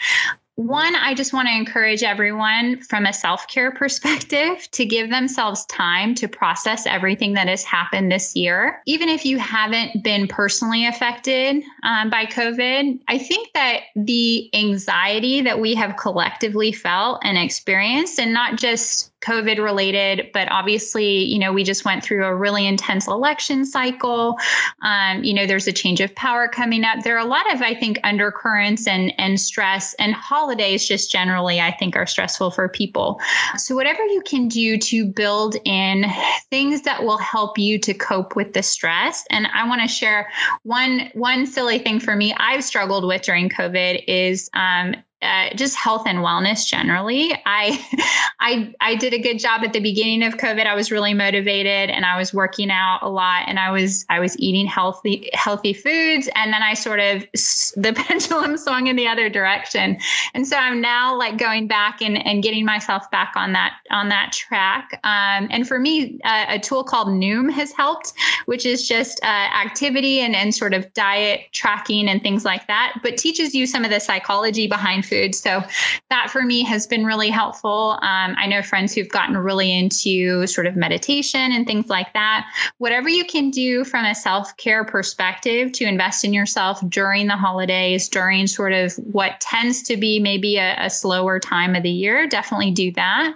one, 0.58 0.96
I 0.96 1.14
just 1.14 1.32
want 1.32 1.46
to 1.46 1.54
encourage 1.54 2.02
everyone 2.02 2.80
from 2.80 3.06
a 3.06 3.12
self 3.12 3.46
care 3.46 3.70
perspective 3.70 4.68
to 4.72 4.84
give 4.84 5.08
themselves 5.08 5.64
time 5.66 6.16
to 6.16 6.26
process 6.26 6.84
everything 6.84 7.34
that 7.34 7.46
has 7.46 7.62
happened 7.62 8.10
this 8.10 8.34
year. 8.34 8.82
Even 8.84 9.08
if 9.08 9.24
you 9.24 9.38
haven't 9.38 10.02
been 10.02 10.26
personally 10.26 10.84
affected 10.84 11.62
um, 11.84 12.10
by 12.10 12.26
COVID, 12.26 12.98
I 13.06 13.18
think 13.18 13.52
that 13.54 13.82
the 13.94 14.50
anxiety 14.52 15.42
that 15.42 15.60
we 15.60 15.76
have 15.76 15.96
collectively 15.96 16.72
felt 16.72 17.20
and 17.22 17.38
experienced, 17.38 18.18
and 18.18 18.32
not 18.32 18.56
just 18.56 19.12
COVID 19.20 19.58
related, 19.62 20.30
but 20.32 20.50
obviously, 20.50 21.24
you 21.24 21.38
know, 21.38 21.52
we 21.52 21.64
just 21.64 21.84
went 21.84 22.04
through 22.04 22.24
a 22.24 22.34
really 22.34 22.66
intense 22.66 23.06
election 23.08 23.64
cycle. 23.64 24.36
Um, 24.82 25.24
you 25.24 25.34
know, 25.34 25.46
there's 25.46 25.66
a 25.66 25.72
change 25.72 26.00
of 26.00 26.14
power 26.14 26.48
coming 26.48 26.84
up. 26.84 27.02
There 27.02 27.16
are 27.16 27.24
a 27.24 27.28
lot 27.28 27.52
of, 27.52 27.60
I 27.60 27.74
think, 27.74 27.98
undercurrents 28.04 28.86
and 28.86 29.12
and 29.18 29.40
stress 29.40 29.94
and 29.94 30.14
holidays 30.14 30.86
just 30.86 31.10
generally, 31.10 31.60
I 31.60 31.72
think, 31.72 31.96
are 31.96 32.06
stressful 32.06 32.52
for 32.52 32.68
people. 32.68 33.20
So 33.56 33.74
whatever 33.74 34.04
you 34.04 34.22
can 34.22 34.48
do 34.48 34.78
to 34.78 35.06
build 35.06 35.56
in 35.64 36.04
things 36.50 36.82
that 36.82 37.02
will 37.02 37.18
help 37.18 37.58
you 37.58 37.78
to 37.80 37.94
cope 37.94 38.36
with 38.36 38.52
the 38.52 38.62
stress. 38.62 39.24
And 39.30 39.48
I 39.52 39.66
want 39.66 39.82
to 39.82 39.88
share 39.88 40.30
one 40.62 41.10
one 41.14 41.46
silly 41.46 41.78
thing 41.78 41.98
for 41.98 42.14
me 42.14 42.34
I've 42.38 42.64
struggled 42.64 43.06
with 43.06 43.22
during 43.22 43.48
COVID 43.48 44.04
is 44.06 44.48
um, 44.54 44.94
uh, 45.20 45.50
just 45.54 45.76
health 45.76 46.02
and 46.06 46.18
wellness 46.18 46.66
generally. 46.66 47.32
I, 47.44 47.84
I, 48.40 48.72
I 48.80 48.94
did 48.94 49.12
a 49.12 49.18
good 49.18 49.38
job 49.38 49.62
at 49.64 49.72
the 49.72 49.80
beginning 49.80 50.22
of 50.22 50.34
COVID. 50.36 50.66
I 50.66 50.74
was 50.74 50.92
really 50.92 51.12
motivated 51.12 51.90
and 51.90 52.04
I 52.04 52.16
was 52.16 52.32
working 52.32 52.70
out 52.70 53.00
a 53.02 53.08
lot 53.08 53.44
and 53.48 53.58
I 53.58 53.70
was, 53.70 54.06
I 54.08 54.20
was 54.20 54.38
eating 54.38 54.66
healthy, 54.66 55.28
healthy 55.32 55.72
foods. 55.72 56.28
And 56.36 56.52
then 56.52 56.62
I 56.62 56.74
sort 56.74 57.00
of, 57.00 57.22
the 57.76 57.92
pendulum 57.96 58.56
swung 58.56 58.86
in 58.86 58.94
the 58.94 59.08
other 59.08 59.28
direction. 59.28 59.98
And 60.34 60.46
so 60.46 60.56
I'm 60.56 60.80
now 60.80 61.16
like 61.16 61.36
going 61.36 61.66
back 61.66 62.00
and, 62.00 62.24
and 62.24 62.42
getting 62.42 62.64
myself 62.64 63.10
back 63.10 63.32
on 63.34 63.52
that, 63.54 63.74
on 63.90 64.08
that 64.10 64.32
track. 64.32 65.00
Um, 65.02 65.48
and 65.50 65.66
for 65.66 65.80
me, 65.80 66.20
uh, 66.24 66.46
a 66.48 66.58
tool 66.60 66.84
called 66.84 67.08
Noom 67.08 67.50
has 67.50 67.72
helped, 67.72 68.12
which 68.46 68.64
is 68.64 68.86
just 68.86 69.18
uh, 69.24 69.26
activity 69.26 70.20
and, 70.20 70.36
and 70.36 70.54
sort 70.54 70.74
of 70.74 70.92
diet 70.94 71.40
tracking 71.52 72.08
and 72.08 72.22
things 72.22 72.44
like 72.44 72.66
that, 72.68 73.00
but 73.02 73.16
teaches 73.16 73.54
you 73.54 73.66
some 73.66 73.84
of 73.84 73.90
the 73.90 73.98
psychology 73.98 74.68
behind 74.68 75.04
food. 75.08 75.34
So 75.34 75.62
that 76.10 76.30
for 76.30 76.42
me 76.42 76.62
has 76.64 76.86
been 76.86 77.04
really 77.04 77.30
helpful. 77.30 77.98
Um, 78.02 78.34
I 78.38 78.46
know 78.46 78.62
friends 78.62 78.94
who've 78.94 79.08
gotten 79.08 79.36
really 79.36 79.76
into 79.76 80.46
sort 80.46 80.66
of 80.66 80.76
meditation 80.76 81.52
and 81.52 81.66
things 81.66 81.88
like 81.88 82.12
that. 82.12 82.46
Whatever 82.78 83.08
you 83.08 83.24
can 83.24 83.50
do 83.50 83.84
from 83.84 84.04
a 84.04 84.14
self 84.14 84.56
care 84.56 84.84
perspective 84.84 85.72
to 85.72 85.84
invest 85.84 86.24
in 86.24 86.32
yourself 86.32 86.80
during 86.88 87.26
the 87.26 87.36
holidays, 87.36 88.08
during 88.08 88.46
sort 88.46 88.72
of 88.72 88.94
what 88.96 89.40
tends 89.40 89.82
to 89.84 89.96
be 89.96 90.20
maybe 90.20 90.56
a, 90.56 90.76
a 90.78 90.90
slower 90.90 91.40
time 91.40 91.74
of 91.74 91.82
the 91.82 91.90
year, 91.90 92.26
definitely 92.26 92.70
do 92.70 92.92
that. 92.92 93.34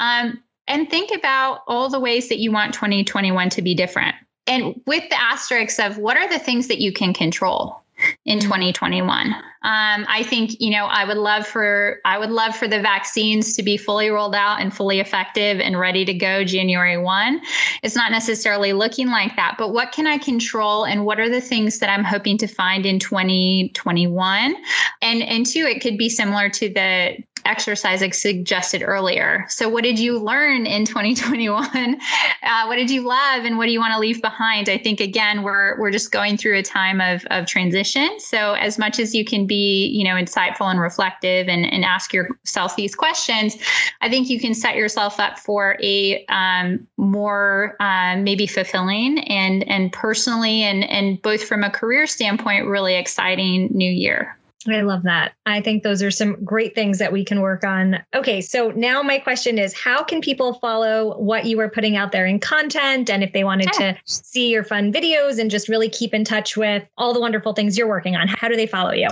Um, 0.00 0.42
and 0.68 0.88
think 0.88 1.10
about 1.14 1.60
all 1.66 1.88
the 1.88 2.00
ways 2.00 2.28
that 2.28 2.38
you 2.38 2.52
want 2.52 2.74
2021 2.74 3.50
to 3.50 3.62
be 3.62 3.74
different. 3.74 4.14
And 4.46 4.80
with 4.86 5.08
the 5.08 5.20
asterisks 5.20 5.78
of 5.78 5.98
what 5.98 6.16
are 6.16 6.28
the 6.28 6.38
things 6.38 6.68
that 6.68 6.80
you 6.80 6.92
can 6.92 7.12
control? 7.12 7.81
In 8.24 8.38
mm-hmm. 8.38 8.46
2021. 8.46 9.34
Um, 9.64 10.06
I 10.08 10.24
think 10.24 10.60
you 10.60 10.70
know 10.70 10.86
I 10.86 11.04
would 11.04 11.16
love 11.16 11.46
for 11.46 12.00
I 12.04 12.18
would 12.18 12.30
love 12.30 12.56
for 12.56 12.66
the 12.66 12.80
vaccines 12.80 13.54
to 13.56 13.62
be 13.62 13.76
fully 13.76 14.10
rolled 14.10 14.34
out 14.34 14.60
and 14.60 14.74
fully 14.74 14.98
effective 14.98 15.60
and 15.60 15.78
ready 15.78 16.04
to 16.04 16.14
go 16.14 16.42
January 16.44 16.98
1. 16.98 17.40
It's 17.84 17.94
not 17.94 18.10
necessarily 18.10 18.72
looking 18.72 19.08
like 19.08 19.36
that, 19.36 19.54
but 19.58 19.72
what 19.72 19.92
can 19.92 20.06
I 20.06 20.18
control 20.18 20.84
and 20.84 21.04
what 21.04 21.20
are 21.20 21.28
the 21.28 21.40
things 21.40 21.78
that 21.78 21.90
I'm 21.90 22.04
hoping 22.04 22.38
to 22.38 22.48
find 22.48 22.84
in 22.84 22.98
2021? 22.98 24.56
And 25.00 25.22
and 25.22 25.46
two, 25.46 25.64
it 25.64 25.80
could 25.80 25.96
be 25.96 26.08
similar 26.08 26.48
to 26.50 26.68
the 26.68 27.18
exercise 27.44 28.02
I 28.02 28.10
suggested 28.10 28.82
earlier. 28.82 29.44
So, 29.48 29.68
what 29.68 29.84
did 29.84 29.98
you 29.98 30.18
learn 30.18 30.66
in 30.66 30.84
2021? 30.92 32.00
Uh, 32.42 32.64
what 32.66 32.76
did 32.76 32.90
you 32.90 33.02
love, 33.02 33.44
and 33.44 33.58
what 33.58 33.66
do 33.66 33.72
you 33.72 33.80
want 33.80 33.92
to 33.94 33.98
leave 33.98 34.20
behind? 34.20 34.68
I 34.68 34.78
think 34.78 35.00
again, 35.00 35.42
we're 35.42 35.78
we're 35.80 35.90
just 35.90 36.12
going 36.12 36.36
through 36.36 36.58
a 36.58 36.62
time 36.62 37.00
of 37.00 37.24
of 37.26 37.46
transition. 37.46 38.18
So, 38.18 38.54
as 38.54 38.78
much 38.78 38.98
as 38.98 39.14
you 39.14 39.24
can 39.24 39.46
be, 39.46 39.86
you 39.86 40.04
know, 40.04 40.14
insightful 40.14 40.70
and 40.70 40.80
reflective, 40.80 41.48
and 41.48 41.64
and 41.72 41.84
ask 41.84 42.12
yourself 42.12 42.76
these 42.76 42.94
questions, 42.94 43.56
I 44.00 44.08
think 44.08 44.28
you 44.28 44.40
can 44.40 44.54
set 44.54 44.76
yourself 44.76 45.20
up 45.20 45.38
for 45.38 45.76
a 45.82 46.24
um, 46.26 46.86
more 46.96 47.76
uh, 47.80 48.16
maybe 48.16 48.46
fulfilling 48.46 49.20
and 49.28 49.68
and 49.68 49.92
personally 49.92 50.62
and 50.62 50.84
and 50.84 51.20
both 51.22 51.42
from 51.42 51.64
a 51.64 51.70
career 51.70 52.06
standpoint, 52.06 52.66
really 52.66 52.94
exciting 52.94 53.68
new 53.72 53.90
year. 53.90 54.36
I 54.68 54.82
love 54.82 55.02
that. 55.04 55.32
I 55.46 55.60
think 55.60 55.82
those 55.82 56.02
are 56.02 56.10
some 56.10 56.42
great 56.44 56.74
things 56.74 56.98
that 56.98 57.12
we 57.12 57.24
can 57.24 57.40
work 57.40 57.64
on. 57.64 58.02
Okay, 58.14 58.40
so 58.40 58.70
now 58.70 59.02
my 59.02 59.18
question 59.18 59.58
is 59.58 59.72
how 59.72 60.02
can 60.02 60.20
people 60.20 60.54
follow 60.54 61.18
what 61.18 61.46
you 61.46 61.58
are 61.60 61.68
putting 61.68 61.96
out 61.96 62.12
there 62.12 62.26
in 62.26 62.38
content 62.38 63.10
and 63.10 63.22
if 63.22 63.32
they 63.32 63.44
wanted 63.44 63.74
sure. 63.74 63.92
to 63.92 63.98
see 64.04 64.50
your 64.50 64.64
fun 64.64 64.92
videos 64.92 65.38
and 65.38 65.50
just 65.50 65.68
really 65.68 65.88
keep 65.88 66.14
in 66.14 66.24
touch 66.24 66.56
with 66.56 66.84
all 66.96 67.12
the 67.12 67.20
wonderful 67.20 67.52
things 67.52 67.76
you're 67.76 67.88
working 67.88 68.16
on, 68.16 68.28
how 68.28 68.48
do 68.48 68.56
they 68.56 68.66
follow 68.66 68.92
you? 68.92 69.08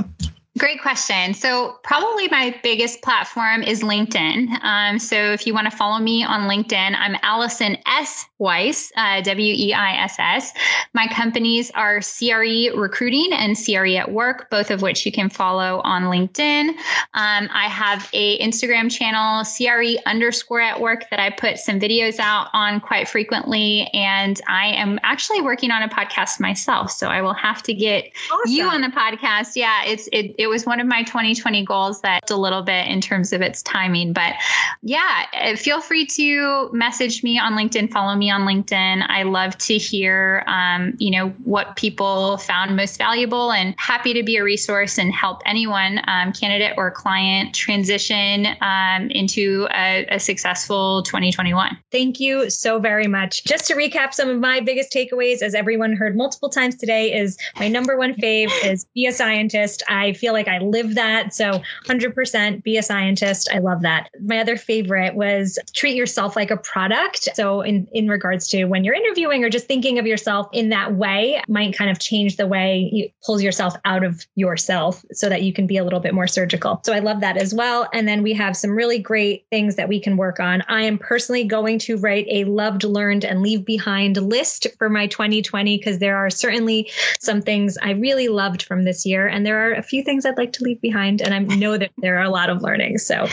Great 0.58 0.82
question. 0.82 1.32
So, 1.32 1.78
probably 1.84 2.26
my 2.28 2.58
biggest 2.64 3.02
platform 3.02 3.62
is 3.62 3.82
LinkedIn. 3.82 4.62
Um, 4.64 4.98
so, 4.98 5.14
if 5.14 5.46
you 5.46 5.54
want 5.54 5.70
to 5.70 5.76
follow 5.76 6.00
me 6.00 6.24
on 6.24 6.48
LinkedIn, 6.48 6.96
I'm 6.98 7.16
Allison 7.22 7.76
S. 7.86 8.26
Weiss, 8.40 8.90
uh, 8.96 9.20
W 9.20 9.54
E 9.56 9.72
I 9.74 10.02
S 10.02 10.16
S. 10.18 10.52
My 10.94 11.06
companies 11.08 11.70
are 11.72 12.00
CRE 12.00 12.74
Recruiting 12.74 13.32
and 13.32 13.54
CRE 13.54 13.96
at 13.96 14.10
Work, 14.10 14.48
both 14.50 14.70
of 14.70 14.80
which 14.80 15.04
you 15.04 15.12
can 15.12 15.28
follow 15.28 15.82
on 15.84 16.04
LinkedIn. 16.04 16.70
Um, 17.14 17.48
I 17.52 17.68
have 17.68 18.08
a 18.14 18.38
Instagram 18.40 18.90
channel, 18.90 19.44
CRE 19.44 20.00
underscore 20.06 20.62
at 20.62 20.80
Work, 20.80 21.04
that 21.10 21.20
I 21.20 21.28
put 21.28 21.58
some 21.58 21.78
videos 21.78 22.18
out 22.18 22.48
on 22.54 22.80
quite 22.80 23.08
frequently. 23.08 23.90
And 23.92 24.40
I 24.48 24.68
am 24.68 24.98
actually 25.02 25.42
working 25.42 25.70
on 25.70 25.82
a 25.82 25.88
podcast 25.88 26.40
myself, 26.40 26.90
so 26.90 27.08
I 27.08 27.20
will 27.20 27.34
have 27.34 27.62
to 27.64 27.74
get 27.74 28.10
awesome. 28.32 28.50
you 28.50 28.64
on 28.64 28.80
the 28.80 28.88
podcast. 28.88 29.54
Yeah, 29.54 29.84
it's 29.84 30.08
it 30.12 30.34
it 30.40 30.48
was 30.48 30.64
one 30.64 30.80
of 30.80 30.86
my 30.86 31.02
2020 31.02 31.66
goals 31.66 32.00
that 32.00 32.30
a 32.30 32.36
little 32.36 32.62
bit 32.62 32.86
in 32.86 33.02
terms 33.02 33.32
of 33.34 33.42
its 33.42 33.62
timing. 33.62 34.14
But 34.14 34.34
yeah, 34.80 35.26
uh, 35.34 35.54
feel 35.54 35.82
free 35.82 36.06
to 36.06 36.70
message 36.72 37.22
me 37.22 37.38
on 37.38 37.52
LinkedIn, 37.52 37.90
follow 37.90 38.16
me 38.16 38.30
on 38.30 38.42
LinkedIn. 38.42 39.04
I 39.08 39.24
love 39.24 39.58
to 39.58 39.76
hear, 39.76 40.42
um, 40.46 40.94
you 40.98 41.10
know, 41.10 41.28
what 41.44 41.76
people 41.76 42.38
found 42.38 42.74
most 42.74 42.96
valuable 42.96 43.52
and 43.52 43.74
happy 43.76 44.14
to 44.14 44.22
be 44.22 44.38
a 44.38 44.42
resource 44.42 44.96
and 44.96 45.12
help 45.12 45.42
anyone, 45.44 46.00
um, 46.06 46.32
candidate 46.32 46.72
or 46.78 46.90
client, 46.90 47.54
transition 47.54 48.46
um, 48.62 49.10
into 49.10 49.68
a, 49.74 50.06
a 50.10 50.18
successful 50.18 51.02
2021. 51.02 51.76
Thank 51.92 52.18
you 52.18 52.48
so 52.48 52.78
very 52.78 53.06
much. 53.06 53.44
Just 53.44 53.66
to 53.66 53.74
recap 53.74 54.14
some 54.14 54.30
of 54.30 54.38
my 54.38 54.60
biggest 54.60 54.90
takeaways, 54.90 55.42
as 55.42 55.54
everyone 55.54 55.92
heard 55.92 56.16
multiple 56.16 56.48
times 56.48 56.76
today, 56.76 57.12
is 57.12 57.36
my 57.58 57.68
number 57.68 57.98
one 57.98 58.14
fave 58.14 58.50
is 58.64 58.86
be 58.94 59.06
a 59.06 59.12
scientist. 59.12 59.82
I 59.86 60.14
feel 60.14 60.29
feel 60.30 60.34
like 60.34 60.48
I 60.48 60.58
live 60.58 60.94
that. 60.94 61.34
So 61.34 61.60
100% 61.86 62.62
be 62.62 62.76
a 62.76 62.82
scientist. 62.84 63.48
I 63.52 63.58
love 63.58 63.82
that. 63.82 64.10
My 64.20 64.38
other 64.38 64.56
favorite 64.56 65.16
was 65.16 65.58
treat 65.74 65.96
yourself 65.96 66.36
like 66.36 66.52
a 66.52 66.56
product. 66.56 67.28
So 67.34 67.62
in, 67.62 67.88
in 67.92 68.08
regards 68.08 68.46
to 68.48 68.66
when 68.66 68.84
you're 68.84 68.94
interviewing 68.94 69.44
or 69.44 69.50
just 69.50 69.66
thinking 69.66 69.98
of 69.98 70.06
yourself 70.06 70.48
in 70.52 70.68
that 70.68 70.94
way 70.94 71.42
might 71.48 71.76
kind 71.76 71.90
of 71.90 71.98
change 71.98 72.36
the 72.36 72.46
way 72.46 72.88
you 72.92 73.08
pulls 73.24 73.42
yourself 73.42 73.74
out 73.84 74.04
of 74.04 74.24
yourself 74.36 75.04
so 75.10 75.28
that 75.28 75.42
you 75.42 75.52
can 75.52 75.66
be 75.66 75.76
a 75.76 75.84
little 75.84 75.98
bit 75.98 76.14
more 76.14 76.28
surgical. 76.28 76.80
So 76.84 76.92
I 76.92 77.00
love 77.00 77.20
that 77.22 77.36
as 77.36 77.52
well. 77.52 77.88
And 77.92 78.06
then 78.06 78.22
we 78.22 78.32
have 78.34 78.56
some 78.56 78.70
really 78.70 79.00
great 79.00 79.46
things 79.50 79.74
that 79.74 79.88
we 79.88 79.98
can 79.98 80.16
work 80.16 80.38
on. 80.38 80.62
I 80.68 80.82
am 80.82 80.96
personally 80.96 81.42
going 81.42 81.80
to 81.80 81.96
write 81.96 82.26
a 82.28 82.44
loved, 82.44 82.84
learned, 82.84 83.24
and 83.24 83.42
leave 83.42 83.64
behind 83.64 84.16
list 84.16 84.68
for 84.78 84.88
my 84.88 85.08
2020 85.08 85.76
because 85.76 85.98
there 85.98 86.16
are 86.16 86.30
certainly 86.30 86.88
some 87.18 87.42
things 87.42 87.76
I 87.82 87.92
really 87.92 88.28
loved 88.28 88.62
from 88.62 88.84
this 88.84 89.04
year. 89.04 89.26
And 89.26 89.44
there 89.44 89.68
are 89.68 89.74
a 89.74 89.82
few 89.82 90.04
things 90.04 90.19
things 90.20 90.30
I'd 90.30 90.38
like 90.38 90.52
to 90.54 90.64
leave 90.64 90.80
behind. 90.80 91.22
And 91.22 91.34
I 91.34 91.38
know 91.56 91.76
that 91.78 91.90
there 91.98 92.18
are 92.18 92.22
a 92.22 92.30
lot 92.30 92.50
of 92.50 92.62
learnings. 92.62 93.04
So 93.04 93.26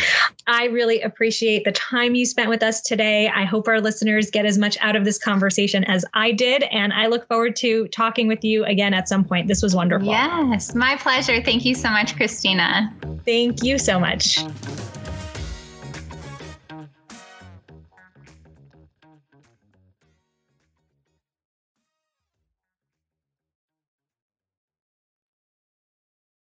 I 0.48 0.66
really 0.66 1.02
appreciate 1.02 1.64
the 1.64 1.72
time 1.72 2.16
you 2.16 2.26
spent 2.26 2.50
with 2.50 2.64
us 2.64 2.82
today. 2.82 3.28
I 3.30 3.44
hope 3.44 3.68
our 3.68 3.82
listeners 3.82 4.32
get 4.32 4.46
as 4.46 4.58
much 4.58 4.78
out 4.82 4.96
of 4.96 5.06
this 5.06 5.18
conversation 5.18 5.84
as 5.86 6.06
I 6.14 6.32
did. 6.32 6.64
And 6.64 6.94
I 6.94 7.08
look 7.08 7.28
forward 7.28 7.56
to 7.58 7.88
talking 7.90 8.28
with 8.28 8.44
you 8.44 8.64
again 8.66 8.94
at 8.94 9.10
some 9.10 9.24
point. 9.24 9.48
This 9.48 9.62
was 9.62 9.76
wonderful. 9.76 10.08
Yes, 10.08 10.74
my 10.76 10.96
pleasure. 10.98 11.42
Thank 11.42 11.66
you 11.66 11.76
so 11.76 11.90
much, 11.90 12.16
Christina. 12.16 12.94
Thank 13.26 13.64
you 13.64 13.78
so 13.78 14.00
much. 14.00 14.40